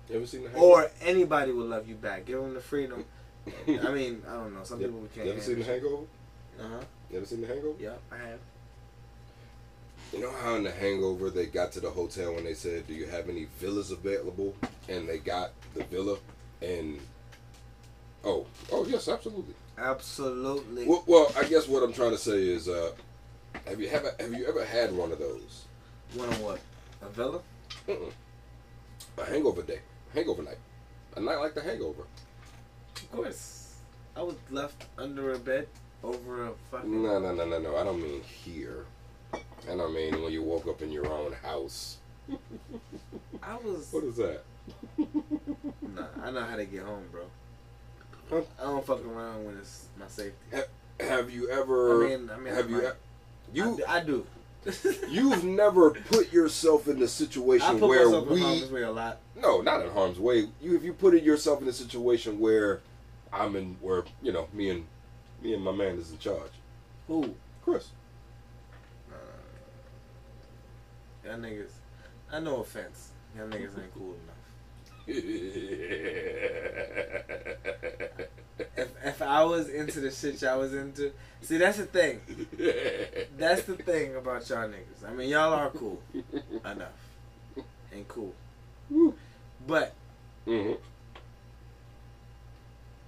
[0.09, 0.65] You ever seen the Hangover?
[0.65, 2.25] Or anybody will love you back.
[2.25, 3.05] Give them the freedom.
[3.67, 4.63] I mean, I don't know.
[4.63, 5.25] Some people can't.
[5.25, 6.03] You ever seen the Hangover?
[6.59, 6.83] Uh huh.
[7.09, 7.75] You ever seen the Hangover?
[7.79, 8.39] Yeah, I have.
[10.13, 12.93] You know how in the Hangover they got to the hotel and they said, "Do
[12.93, 14.53] you have any villas available?"
[14.89, 16.17] And they got the villa,
[16.61, 16.99] and
[18.25, 19.53] oh, oh yes, absolutely.
[19.77, 20.85] Absolutely.
[20.85, 22.91] Well, well, I guess what I'm trying to say is, uh,
[23.65, 25.65] have you ever have you ever had one of those?
[26.15, 26.59] One on what?
[27.01, 27.39] A villa?
[27.87, 28.11] Mm-mm.
[29.17, 29.79] A hangover day,
[30.13, 30.57] hangover night,
[31.15, 32.03] a night like the Hangover.
[32.95, 33.75] Of course.
[34.15, 35.67] I was left under a bed
[36.03, 37.01] over a fucking.
[37.01, 37.77] No, no, no, no, no.
[37.77, 38.85] I don't mean here.
[39.69, 41.97] I don't mean when you woke up in your own house.
[43.43, 43.89] I was.
[43.91, 44.43] What is that?
[45.93, 47.23] Nah, I know how to get home, bro.
[48.29, 48.41] Huh?
[48.57, 50.37] I don't fuck around when it's my safety.
[51.01, 52.05] Have you ever?
[52.05, 52.75] I mean, I mean, have I you?
[52.77, 52.83] might.
[52.85, 54.25] e- You I, I do.
[55.09, 58.83] You've never put yourself in a I situation put where myself in we harm's way
[58.83, 59.17] a lot.
[59.35, 60.47] no, not in harm's way.
[60.61, 62.79] You if you put it yourself in a situation where
[63.33, 64.85] I'm in where you know me and
[65.41, 66.51] me and my man is in charge.
[67.07, 67.35] Who?
[67.65, 67.89] Chris,
[71.31, 71.71] Y'all niggas.
[72.29, 73.11] I no offense.
[73.37, 75.07] Y'all niggas ain't cool enough.
[78.77, 82.19] If if I was into the shit y'all was into, see that's the thing.
[83.37, 85.07] That's the thing about y'all niggas.
[85.07, 86.01] I mean, y'all are cool
[86.65, 86.93] enough
[87.91, 88.33] and cool,
[89.65, 89.93] but
[90.45, 90.77] Mhm.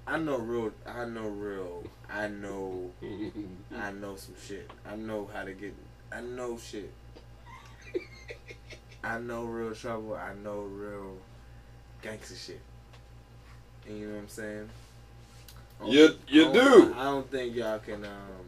[0.08, 0.72] I know real.
[0.88, 1.84] I know real.
[2.10, 2.91] I know.
[3.76, 4.70] I know some shit.
[4.86, 5.74] I know how to get.
[6.12, 6.91] I know shit.
[9.03, 10.15] I know real trouble.
[10.15, 11.17] I know real
[12.01, 12.61] gangster shit.
[13.88, 14.69] And you know what I'm saying?
[15.85, 18.45] You- you I don't- I don't think y'all can um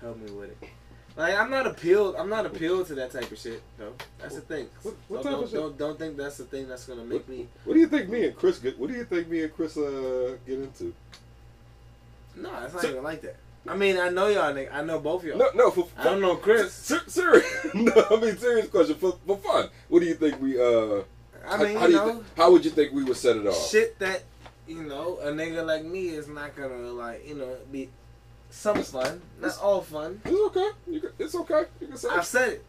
[0.00, 0.68] help me with it.
[1.16, 2.16] Like I'm not appealed.
[2.16, 3.92] I'm not appealed to that type of shit though.
[4.18, 4.68] That's the thing.
[4.82, 5.60] What- what don't, type don't, shit?
[5.60, 7.46] don't don't think that's the thing that's gonna make me.
[7.64, 8.76] What do you think me and Chris get?
[8.78, 10.92] What do you think me and Chris uh get into?
[12.34, 13.36] No, it's not So- even like that.
[13.66, 14.52] I mean, I know y'all.
[14.52, 15.38] nigg- I know both of y'all.
[15.38, 16.72] No, no, for, I don't know Chris.
[16.88, 17.44] Ser- serious.
[17.74, 19.68] no, I mean serious question for for fun.
[19.88, 21.02] What do you think we uh?
[21.46, 23.70] I mean, how, you know, thi- how would you think we would set it off?
[23.70, 24.22] shit that
[24.66, 27.88] you know a nigga like me is not gonna like you know be
[28.50, 30.20] some fun, not all fun.
[30.24, 30.68] It's okay.
[30.86, 31.64] You can, it's okay.
[31.80, 32.08] You can say.
[32.10, 32.64] I've said it,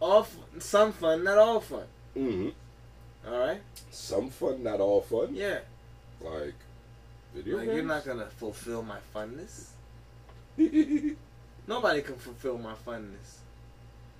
[0.00, 1.84] all f- some fun, not all fun.
[2.14, 2.48] hmm
[3.28, 3.60] All right,
[3.90, 5.34] Some fun, not all fun.
[5.34, 5.58] yeah.
[6.20, 6.54] Like
[7.34, 7.76] video Like games.
[7.76, 9.70] you're not gonna fulfill my funness.
[11.68, 13.38] Nobody can fulfill my funness.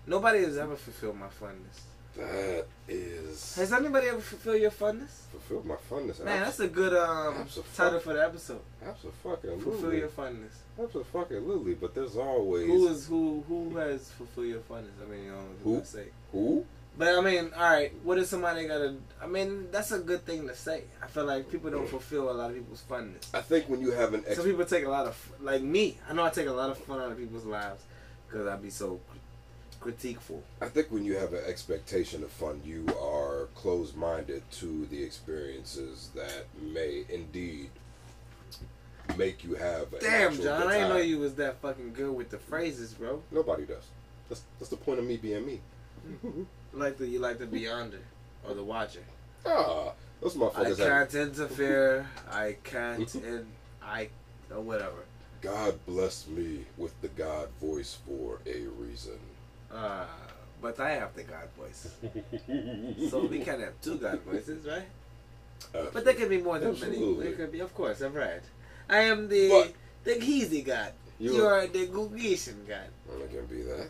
[0.07, 1.81] Nobody has ever fulfilled my funness.
[2.17, 5.27] that is Has anybody ever fulfilled your funness?
[5.33, 6.25] Fulfilled my funness.
[6.25, 8.61] Man, that's a good um title for the episode.
[8.87, 9.61] absolutely.
[9.61, 10.55] Fulfill your funness.
[10.79, 13.45] Absolutely, but there's always Who is who?
[13.49, 14.97] Who has fulfilled your funness?
[15.05, 15.81] I mean, you know Who?
[15.81, 16.07] to say.
[16.33, 16.65] who?
[16.99, 17.93] But I mean, all right.
[18.03, 18.97] What is somebody gotta?
[19.23, 20.85] I mean, that's a good thing to say.
[21.03, 23.35] I feel like people don't fulfill a lot of people's funness.
[23.35, 25.99] I think when you have an ex- Some people take a lot of like me.
[26.09, 27.83] I know I take a lot of fun out of people's lives
[28.27, 28.99] because I'd be so
[29.81, 30.41] critiqueful.
[30.61, 36.11] I think when you have an expectation of fun, you are closed-minded to the experiences
[36.15, 37.71] that may indeed
[39.19, 39.89] make you have.
[40.01, 43.23] Damn, John, I didn't know you was that fucking good with the phrases, bro.
[43.31, 43.85] Nobody does.
[44.29, 45.61] That's that's the point of me being me.
[46.73, 48.01] Like the you like the beyonder
[48.47, 49.01] or the watcher.
[49.45, 51.11] Ah, those I motherfuckers have.
[51.11, 52.09] can't interfere.
[52.31, 53.47] I can't and
[53.83, 54.09] I
[54.55, 55.05] or whatever.
[55.41, 59.19] God bless me with the God voice for a reason.
[59.73, 60.05] Uh,
[60.61, 61.89] but I have the God voice,
[63.11, 64.87] so we can't have two God voices, right?
[65.93, 67.07] But there can be more than Absolutely.
[67.15, 67.23] many.
[67.23, 68.43] There could be, of course, I'm right.
[68.89, 69.73] I am the
[70.05, 70.93] the Heezy God.
[71.19, 72.89] You You, are- are the Gugisian God.
[73.13, 73.89] I'm not gonna be that.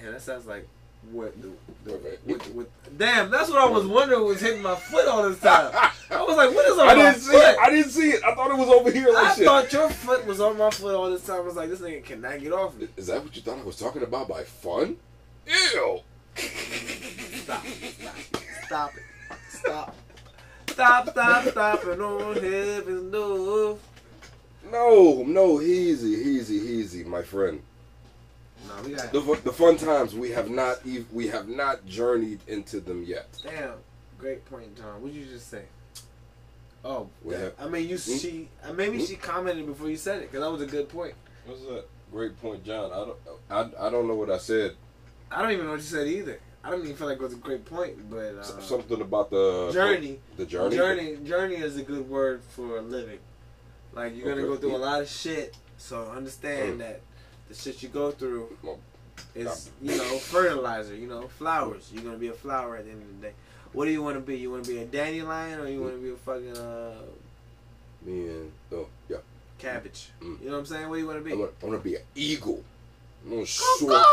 [0.00, 0.66] Damn, that sounds like
[1.12, 1.50] what the,
[1.84, 1.92] the
[2.24, 5.70] what, what, Damn, that's what I was wondering was hitting my foot all this time.
[6.10, 7.42] I was like, what is on I my didn't see foot?
[7.42, 7.58] it.
[7.58, 8.24] I didn't see it.
[8.24, 9.44] I thought it was over here like I shit.
[9.46, 11.36] thought your foot was on my foot all this time.
[11.36, 12.88] I was like, this nigga cannot get off me.
[12.96, 14.96] Is that what you thought I was talking about by fun?
[15.46, 16.00] Ew.
[16.36, 18.16] Stop, stop,
[18.64, 19.02] stop it,
[19.48, 19.94] stop.
[20.68, 23.78] Stop, stop, stop, and on heaven's door.
[24.72, 27.62] No, no, easy, easy, easy, my friend.
[28.68, 32.40] No, we got The, the fun times we have not even we have not journeyed
[32.46, 33.28] into them yet.
[33.42, 33.74] Damn,
[34.18, 35.00] great point, John.
[35.02, 35.64] What'd you just say?
[36.84, 38.16] Oh, We have- I mean, you Hmm?
[38.16, 41.14] she uh, maybe she commented before you said it because that was a good point.
[41.46, 41.84] What's that?
[42.12, 42.92] Great point, John.
[42.92, 43.16] I don't.
[43.80, 44.76] I, I don't know what I said.
[45.30, 46.38] I don't even know what you said either.
[46.62, 49.30] I don't even feel like it was a great point, but S- uh, Something about
[49.30, 50.20] the journey.
[50.36, 50.76] The journey.
[50.76, 53.18] Journey, journey is a good word for a living.
[53.92, 54.48] Like you're gonna Okay.
[54.48, 56.78] go through a lot of shit, so understand Mm.
[56.78, 57.00] that
[57.48, 58.56] the shit you go through
[59.34, 60.94] is, you know, fertilizer.
[60.94, 61.90] You know, flowers.
[61.92, 63.34] You're gonna be a flower at the end of the day.
[63.72, 64.36] What do you want to be?
[64.36, 66.94] You want to be a dandelion or you want to be a fucking uh,
[68.04, 69.16] Me and oh yeah.
[69.58, 70.10] cabbage?
[70.22, 70.40] Mm.
[70.40, 70.88] You know what I'm saying?
[70.88, 71.32] What do you want to be?
[71.32, 72.62] I'm gonna, I'm gonna be an eagle.
[73.24, 74.04] I'm gonna soar.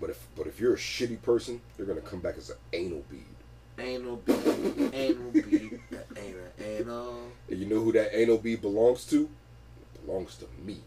[0.00, 3.04] But if but if you're a shitty person, you're gonna come back as an anal
[3.10, 3.24] bead.
[3.76, 5.80] Anal bead, anal bead,
[6.16, 7.18] anal, anal.
[7.50, 9.28] And you know who that anal bead belongs to?
[9.94, 10.78] It belongs to me.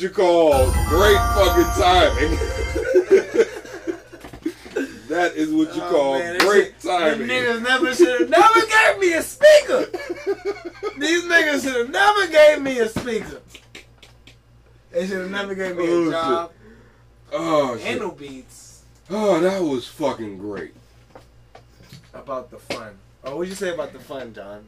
[0.00, 2.30] What you call great fucking timing.
[5.08, 7.28] that is what you Oh, call man, great shit- timing.
[7.28, 9.86] These niggas never should have never gave me a speaker.
[10.98, 13.42] These niggas should have never gave me a speaker.
[14.90, 16.12] They should have never gave me Oh, a shit.
[16.12, 16.52] job.
[17.32, 17.86] Oh shit.
[17.86, 20.72] Anal beats Oh, that was fucking great.
[22.14, 22.96] about the fun.
[23.22, 24.64] Oh, what'd you say about the fun, John?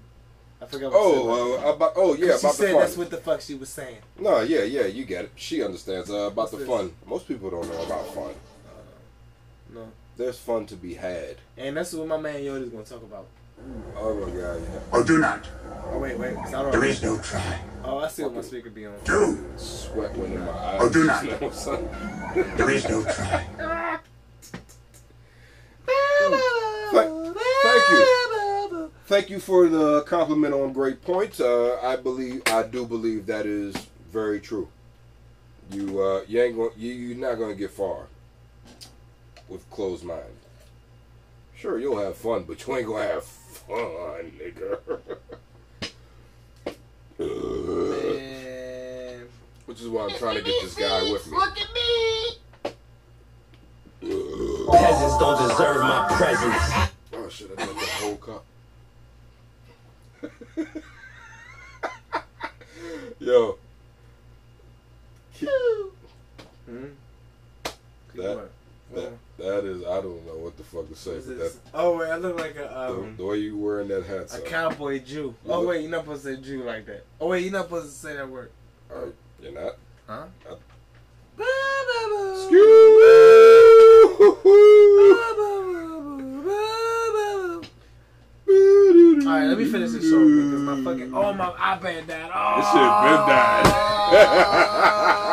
[0.63, 0.93] I forgot.
[0.93, 1.65] What you said about the Oh, fun.
[1.67, 2.81] uh, about oh yeah, she about said the fun.
[2.81, 3.99] that's what the fuck she was saying.
[4.19, 5.33] No, yeah, yeah, you get it.
[5.37, 6.69] She understands uh, about What's the this?
[6.69, 6.93] fun.
[7.07, 8.35] Most people don't know about fun.
[9.75, 9.89] No.
[10.17, 11.37] There's fun to be had.
[11.57, 13.27] And that's what my man Yoda's gonna talk about.
[13.97, 14.81] Oh my god, yeah.
[14.99, 15.47] Or do not.
[15.87, 16.37] Oh wait, wait.
[16.37, 17.61] I don't There is no try.
[17.85, 18.95] Oh, I see what my speaker be on.
[19.05, 19.45] Do.
[19.57, 20.79] Sweat went in my eyes.
[20.81, 21.25] Oh, do not.
[21.29, 21.89] just now, son.
[22.57, 23.47] There is no try.
[26.93, 28.22] Thank, thank you.
[29.13, 31.39] Thank you for the compliment on great points.
[31.39, 33.77] Uh, I believe, I do believe that is
[34.11, 34.69] very true.
[35.71, 38.07] You, uh, you ain't going, you, you're not going to get far
[39.51, 40.23] with closed mind.
[41.55, 44.79] Sure, you'll have fun, but you ain't gonna have fun, nigga.
[47.19, 49.27] Man.
[49.67, 51.37] Which is why I'm trying to get this guy with me.
[51.37, 52.39] Look at me.
[54.73, 56.65] Peasants don't deserve my presence.
[57.13, 58.47] Oh shit, I drank that whole cup.
[63.19, 63.57] Yo,
[66.67, 66.87] Hmm?
[68.15, 68.49] that,
[68.95, 71.61] that that is I don't know what the fuck to say, Is but this- that
[71.75, 74.41] Oh wait, I look like a the, um the way you wearing that hat, a
[74.41, 75.35] cowboy Jew.
[75.45, 77.05] You Oh look- wait, you're not supposed to say Jew like that.
[77.21, 78.51] Oh wait, you're not supposed to say that word.
[78.91, 79.77] Alright, You're not.
[80.07, 80.27] Huh?
[80.49, 80.55] Uh,
[88.49, 92.31] Alright, let me finish this because my fucking oh my iPad died.
[92.35, 93.27] Oh, This shit been oh.
[93.29, 95.29] died.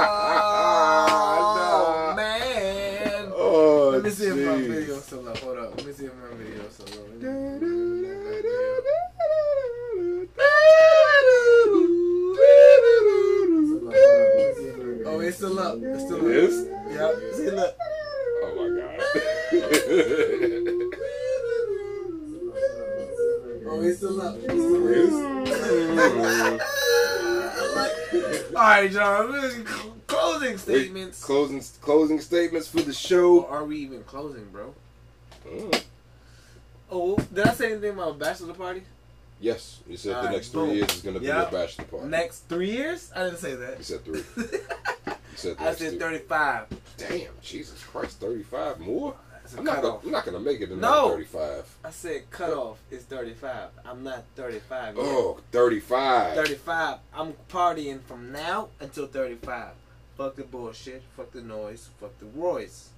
[29.19, 29.65] All right,
[30.07, 31.21] Closing statements.
[31.25, 33.45] Closing closing statements for the Or show.
[33.47, 34.73] are we even closing, bro?
[35.45, 35.83] Mm.
[36.89, 38.83] Oh, did I say anything about bachelor party?
[39.41, 40.69] Yes, you said the Alright, next three boom.
[40.75, 41.41] years is gonna be Yeah.
[41.41, 42.07] your bachelor party.
[42.07, 43.11] Next three years?
[43.13, 43.83] I didn't say You that.
[43.83, 44.23] said three.
[45.31, 45.99] You said I said three.
[45.99, 46.67] 35.
[46.97, 49.15] Damn, Jesus Christ, thirty-five more.
[49.57, 49.99] I'm not, gonna.
[50.03, 51.09] I'm not gonna make it in No.
[51.09, 51.65] thirty-five.
[51.83, 53.69] I said cutoff is 35.
[53.85, 55.03] I'm not 35 yet.
[55.05, 56.35] Oh, 35.
[56.35, 56.97] 35.
[57.13, 59.69] I'm partying from now until 35.
[60.17, 61.01] Fuck the bullshit.
[61.15, 61.89] Fuck the noise.
[61.99, 62.89] Fuck the Royce.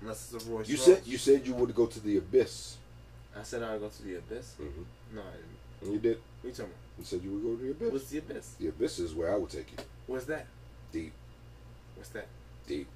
[0.00, 0.68] Unless it's a Royce.
[0.68, 0.84] You Royce.
[0.84, 2.76] said you said you would go to the abyss.
[3.38, 4.54] I said I would go to the abyss.
[4.56, 4.82] hmm
[5.14, 5.46] No, I didn't.
[5.82, 6.18] And you did.
[6.42, 7.92] What you talking You said you would go to the abyss.
[7.92, 8.54] What's the abyss?
[8.58, 9.78] The abyss is where I would take you.
[10.06, 10.46] What's that?
[10.92, 11.12] Deep,
[11.96, 12.26] What's that?
[12.66, 12.88] deep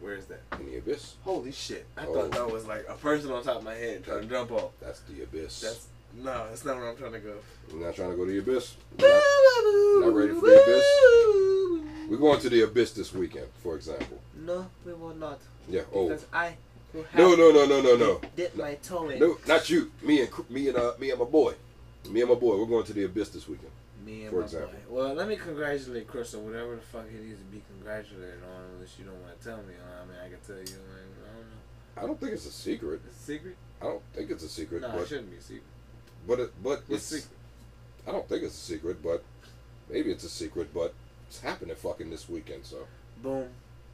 [0.00, 0.42] Where is that?
[0.60, 1.14] in the abyss.
[1.24, 1.86] Holy shit!
[1.96, 2.12] I Oh.
[2.14, 4.70] thought that was like a person on top of my head trying to jump off.
[4.80, 5.60] That's the abyss.
[5.60, 7.34] That's no, that's not where I'm trying to go.
[7.72, 8.76] We're not trying to go to the abyss.
[8.98, 12.08] We're not, not ready for the abyss.
[12.10, 14.18] We're going to the abyss this weekend, for example.
[14.44, 15.40] No, we will not.
[15.68, 15.82] Yeah.
[15.92, 16.08] Oh.
[16.08, 16.54] Because I
[16.94, 18.20] will have No, no, no, no, no, no.
[18.36, 19.18] dip my toe in.
[19.18, 19.90] No, not you.
[20.02, 21.54] Me and me and uh, me and my boy.
[22.08, 22.56] Me and my boy.
[22.58, 23.72] We're going to the abyss this weekend.
[24.06, 24.70] Me and For my example.
[24.88, 24.94] boy.
[25.02, 28.62] Well, let me congratulate Chris or whatever the fuck he needs to be congratulated on,
[28.76, 29.74] unless you don't want to tell me.
[29.74, 30.78] I mean, I can tell you.
[30.80, 32.02] Man, I don't know.
[32.02, 33.00] I don't think it's a secret.
[33.04, 33.56] It's a secret?
[33.82, 35.64] I don't think it's a secret, No, it but shouldn't be a secret.
[36.26, 37.22] but it, but What's it's.
[37.24, 37.38] secret?
[38.06, 39.24] I don't think it's a secret, but
[39.90, 40.72] maybe it's a secret.
[40.72, 40.94] But
[41.26, 42.86] it's happening fucking this weekend, so
[43.22, 43.48] Boom.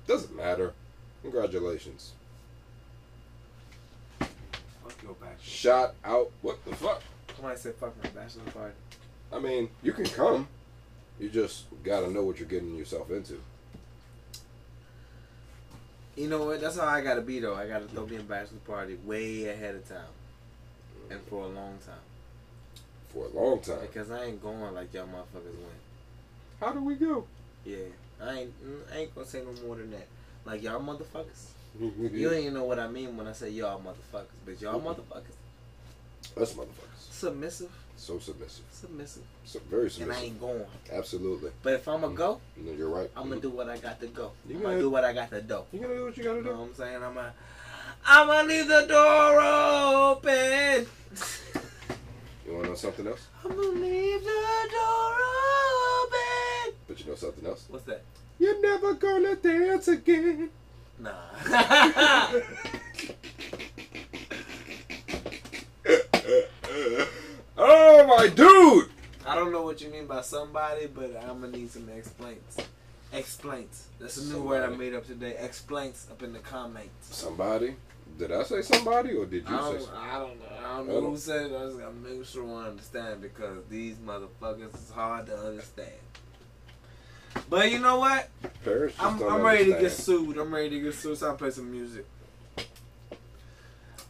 [0.06, 0.74] doesn't matter.
[1.22, 2.12] Congratulations.
[4.18, 4.30] Fuck
[5.02, 5.36] your bachelor.
[5.42, 6.30] Shot out.
[6.42, 7.02] What the fuck?
[7.34, 8.74] Somebody said fuck my bachelor party.
[9.32, 10.48] I mean, you can come.
[11.18, 13.40] You just gotta know what you're getting yourself into.
[16.16, 16.60] You know what?
[16.60, 17.54] That's how I gotta be though.
[17.54, 20.00] I gotta throw me a bachelor party way ahead of time,
[21.10, 21.28] and mm.
[21.28, 21.94] for a long time.
[23.12, 23.78] For a long time.
[23.80, 25.80] Because I ain't going like y'all motherfuckers went.
[26.60, 27.24] How do we go?
[27.64, 27.76] Yeah,
[28.22, 28.52] I ain't.
[28.92, 30.06] I ain't gonna say no more than that.
[30.44, 31.48] Like y'all motherfuckers.
[31.80, 35.32] You don't even know what I mean when I say y'all motherfuckers, but y'all motherfuckers
[36.36, 37.10] Us motherfuckers.
[37.10, 37.70] submissive,
[38.02, 38.64] So submissive.
[38.72, 40.02] submissive, So very submissive.
[40.02, 40.64] and I ain't going.
[40.92, 41.52] Absolutely.
[41.62, 42.16] But if I'ma mm-hmm.
[42.16, 43.08] go, No, you're right.
[43.16, 43.48] I'm gonna mm-hmm.
[43.48, 44.32] do what I got to go.
[44.48, 45.60] You I'm gonna gotta- do what I got to do.
[45.72, 46.58] You gonna do what you gotta You know do.
[46.58, 46.96] what I'm saying?
[46.96, 47.32] I'm gonna,
[48.04, 50.86] I'm gonna leave the door open.
[52.44, 53.28] You wanna know something else?
[53.44, 55.14] I'm gonna leave the door
[56.02, 56.74] open.
[56.88, 57.66] But you know something else?
[57.68, 58.02] What's that?
[58.40, 60.50] You're never gonna dance again.
[60.98, 61.12] Nah.
[68.22, 68.88] my dude!
[69.26, 72.56] I don't know what you mean by somebody, but I'm gonna need some explains.
[73.12, 73.88] Explains.
[74.00, 75.36] That's a new word I made up today.
[75.38, 77.14] Explains up in the comments.
[77.16, 77.74] Somebody?
[78.18, 80.08] Did I say somebody or did I you say somebody?
[80.08, 80.46] I don't know.
[80.58, 81.56] I don't I know don't- who said it.
[81.56, 85.90] I just gotta make sure I understand because these motherfuckers is hard to understand.
[87.48, 88.28] But you know what?
[89.00, 90.36] I'm, I'm ready to get sued.
[90.36, 91.16] I'm ready to get sued.
[91.18, 92.06] So I'll play some music.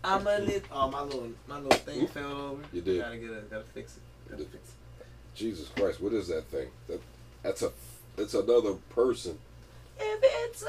[0.05, 0.63] I'm a little.
[0.73, 2.07] Oh, my little, my little thing Hmm?
[2.07, 2.63] fell over.
[2.73, 3.01] You did.
[3.01, 3.51] Gotta get it.
[3.51, 4.03] Gotta fix it.
[4.31, 4.75] Gotta fix it.
[5.35, 6.69] Jesus Christ, what is that thing?
[6.89, 7.01] That
[7.43, 7.73] that's a
[8.19, 9.39] it's another person.
[9.99, 10.63] If it's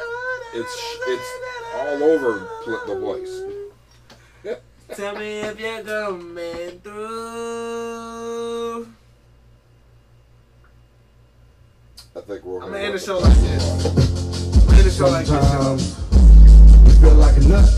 [0.53, 0.76] It's
[1.07, 1.30] it's
[1.76, 2.47] all over
[2.85, 3.41] the place.
[4.95, 8.14] Tell me if you're coming through.
[12.15, 13.85] I think we're I'm gonna gonna end the show like this.
[13.85, 15.49] I'm gonna end the show like this.
[15.49, 15.97] Sometimes
[16.88, 17.69] you feel like a nut,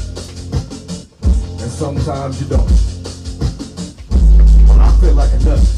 [1.66, 2.62] and sometimes you don't.
[4.80, 5.75] I feel like a nut,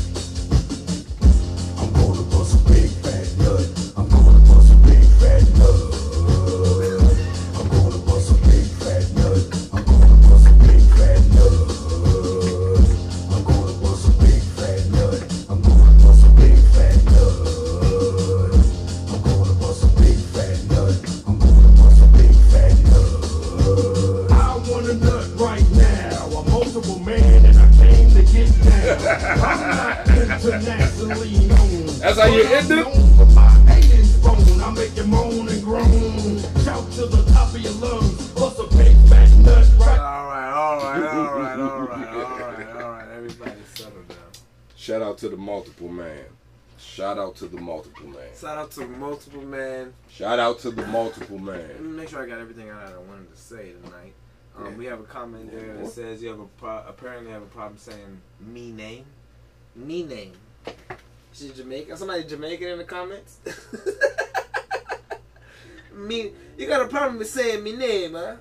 [32.37, 32.75] you end it?
[32.75, 34.61] known for my aliens bone.
[34.61, 36.39] I make you moan and groan.
[36.63, 38.27] Shout to the top of your lungs.
[38.31, 42.51] Bust a big fat nut right All right, all right, all right, all right, all
[42.51, 43.07] right, all right.
[43.15, 44.17] Everybody settle down.
[44.75, 46.25] Shout out to the multiple man.
[46.79, 48.29] Shout out to the multiple man.
[48.39, 49.93] Shout out to the multiple man.
[50.09, 51.91] Shout out to the multiple Let man.
[51.91, 54.13] me make sure I got everything out I wanted to say tonight.
[54.55, 54.75] Um, Yeah.
[54.77, 57.77] We have a comment there that says you have a pro- apparently have a problem
[57.77, 59.05] saying me name.
[59.75, 60.33] Me name.
[61.37, 61.95] She's Jamaican.
[61.97, 63.37] Somebody Jamaican in the comments.
[65.93, 68.37] me, you got a problem with saying me name, huh?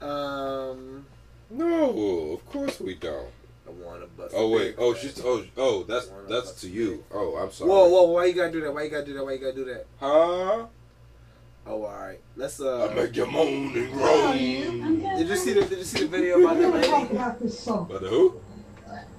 [0.06, 1.06] um,
[1.48, 3.30] No, of course we don't.
[3.66, 4.34] I wanna bust.
[4.36, 4.74] Oh wait.
[4.76, 7.02] Oh, she's oh oh that's Wanna that's to you.
[7.10, 7.70] Oh, I'm sorry.
[7.70, 8.02] Whoa, whoa!
[8.10, 8.74] Why you gotta do that?
[8.74, 9.24] Why you gotta do that?
[9.24, 9.86] Why you gotta do that?
[10.00, 10.66] Huh?
[11.64, 12.18] Oh, all right.
[12.36, 14.36] Let's uh I make you moan and groan.
[15.16, 17.16] Did you see the Did you see the video about that lady?
[17.16, 17.86] about this song.
[17.90, 18.38] But who?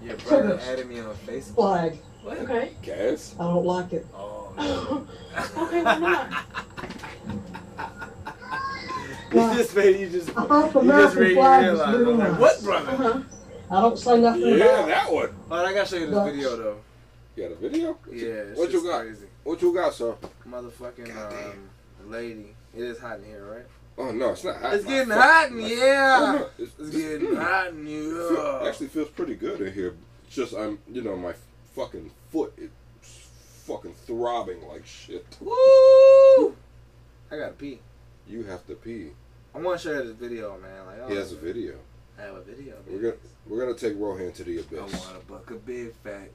[0.03, 1.55] Your brother added me on Facebook.
[1.55, 1.97] Flag.
[2.23, 2.37] What?
[2.39, 2.71] Okay.
[2.81, 3.35] Cass?
[3.39, 4.05] I don't like it.
[4.13, 5.05] Oh.
[5.57, 6.45] okay, why not?
[9.33, 11.79] You just made you just I thought the you just American made me flag was
[11.79, 11.95] realize.
[11.95, 12.91] I'm like, what brother?
[12.91, 13.21] Uh-huh.
[13.71, 15.29] I don't say nothing Yeah, about that one.
[15.49, 16.77] Oh, I gotta show you this But- video though.
[17.35, 17.97] You got a video?
[18.11, 19.01] Yeah, What you just got?
[19.01, 19.25] crazy.
[19.43, 20.13] What you got, sir?
[20.47, 21.69] Motherfucking um,
[22.07, 22.55] lady.
[22.75, 23.65] It is hot in here, right?
[23.97, 24.73] Oh no, it's not hot.
[24.73, 26.15] It's getting fuck- hot in my- here.
[26.17, 28.69] Oh, no, It's it's, getting mm, hot in feel- here.
[28.69, 29.95] Actually feels pretty good in here.
[30.25, 31.33] It's just I'm, you know, my
[31.75, 32.69] fucking foot is
[33.67, 35.25] fucking throbbing like shit.
[35.39, 36.55] Woo!
[37.31, 37.79] I gotta pee.
[38.27, 39.11] You have to pee.
[39.55, 40.85] I want to share this video, man.
[40.87, 41.75] Like, oh, He has a video.
[42.17, 42.75] I have a video.
[42.87, 43.13] We're gonna
[43.47, 44.79] we're gonna take Rohan to the abyss.
[44.79, 46.29] I wanna buck a big fat.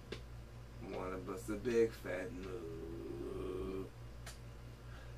[0.93, 2.47] Wanna bust a big fat move.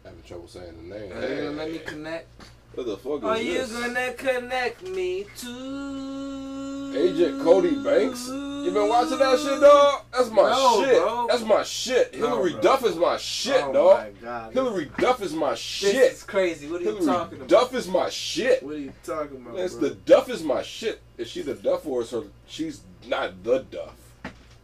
[0.05, 1.13] Having trouble saying the name.
[1.13, 2.27] Are you gonna let me connect?
[2.75, 3.25] What the fuck is this?
[3.25, 3.73] Are you this?
[3.73, 8.29] gonna connect me to Agent Cody Banks?
[8.29, 10.03] You been watching that shit, dog?
[10.13, 10.97] That's my No, shit.
[11.03, 11.27] bro.
[11.29, 12.19] That's my shit.
[12.19, 12.61] No, Hilary bro.
[12.61, 13.99] Duff is my shit, oh dog.
[13.99, 14.53] my god.
[14.53, 16.13] Hilary Duff is my This shit.
[16.13, 16.69] is crazy.
[16.71, 17.49] What are you Hilary talking about?
[17.49, 18.63] Duff is my shit.
[18.63, 19.59] What are you talking about?
[19.59, 19.89] It's bro?
[19.89, 21.01] the Duff is my shit.
[21.19, 22.23] Is she the Duff or is her?
[22.47, 23.95] She's not the Duff.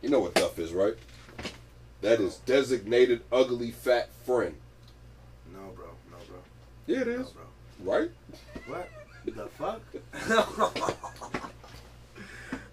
[0.03, 0.95] You know what Duff is, right?
[2.03, 4.55] That is designated ugly fat friend.
[5.53, 5.87] No, bro.
[6.11, 6.39] No, bro.
[6.87, 7.27] Yeah, it No,
[7.85, 7.99] bro.
[7.99, 8.11] Right?
[8.67, 8.89] What?
[9.27, 9.83] The fuck?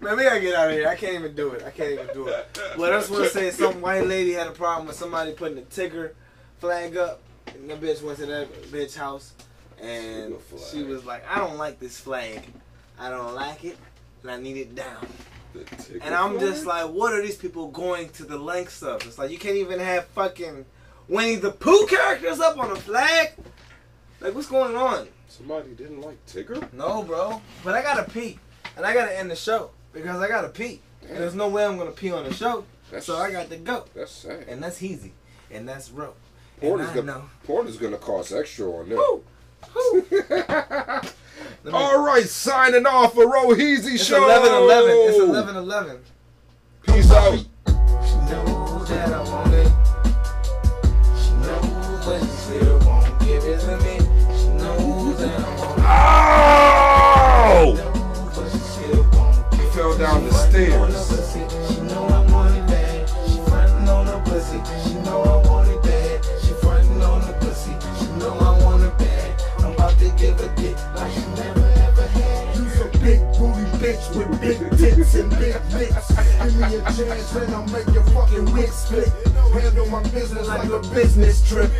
[0.00, 0.86] Man, we gotta get out of here.
[0.86, 1.62] I can't even do it.
[1.64, 2.60] I can't even do it.
[2.76, 5.58] Well, I just want to say some white lady had a problem with somebody putting
[5.58, 6.12] a Tigger
[6.58, 7.22] flag up.
[7.46, 9.32] And the bitch went to that bitch house.
[9.80, 10.34] And
[10.70, 12.42] she was like, I don't like this flag.
[12.98, 13.78] I don't like it.
[14.22, 15.06] And I need it down.
[16.02, 16.40] And I'm flag?
[16.40, 19.06] just like, what are these people going to the lengths of?
[19.06, 20.66] It's like, you can't even have fucking
[21.08, 23.32] Winnie the Pooh characters up on a flag?
[24.24, 25.06] Like, what's going on?
[25.28, 26.72] Somebody didn't like Tigger?
[26.72, 27.42] No, bro.
[27.62, 28.38] But I gotta pee.
[28.74, 29.70] And I gotta end the show.
[29.92, 30.80] Because I gotta pee.
[31.06, 32.64] And there's no way I'm gonna pee on the show.
[32.90, 33.84] That's, So I got to go.
[33.94, 34.46] That's sad.
[34.48, 35.12] And that's easy.
[35.50, 36.14] And that's real.
[36.58, 37.24] Porn and is I gonna know.
[37.44, 38.96] porn is gonna cost extra on them.
[38.96, 39.22] Woo!
[39.74, 40.06] Woo!
[40.10, 44.24] Me- All right, signing off for Roheezy Show.
[44.24, 44.90] 11 11.
[44.90, 45.98] It's 11 11.
[46.86, 47.44] Peace out.
[73.84, 76.08] Bitch with big tits and big lips.
[76.42, 79.08] Give me a chance and I'll make your fucking wig split.
[79.52, 81.70] Handle my business like a business trip.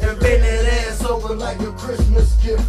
[0.00, 2.68] And bend that ass over like a Christmas gift.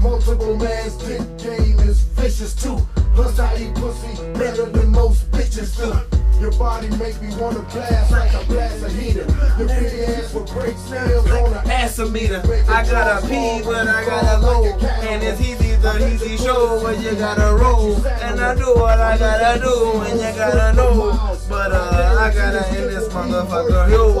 [0.00, 2.78] Multiple man's dick game is vicious too.
[3.14, 5.92] Plus I eat pussy better than most bitches do.
[6.40, 9.26] Your body make me wanna blast like a blast a heater.
[9.58, 12.40] Your big ass will break snails on a Ass a meter.
[12.68, 14.64] I gotta pee, but I gotta go.
[15.08, 17.96] And it's easy, the easy show, but you gotta roll.
[18.06, 21.38] And I do what I gotta do, and you gotta know.
[21.48, 24.14] But uh, I gotta end this motherfucker, yo.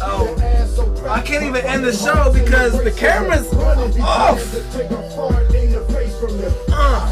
[0.00, 3.52] Oh, I can't even end the show because the camera's
[4.00, 4.40] off.
[6.70, 7.08] Uh.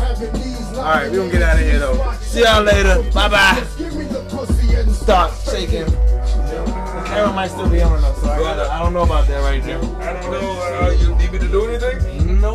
[0.76, 2.14] Alright, we gonna get out of here though.
[2.20, 3.02] See y'all later.
[3.12, 3.92] Bye bye.
[5.06, 5.84] Stop shaking.
[5.84, 8.68] The camera might still be on though, so I gotta.
[8.72, 9.78] I don't know about that right there.
[9.78, 10.40] I don't know.
[10.82, 12.25] Uh, you need me to do anything?
[12.25, 12.25] Nope.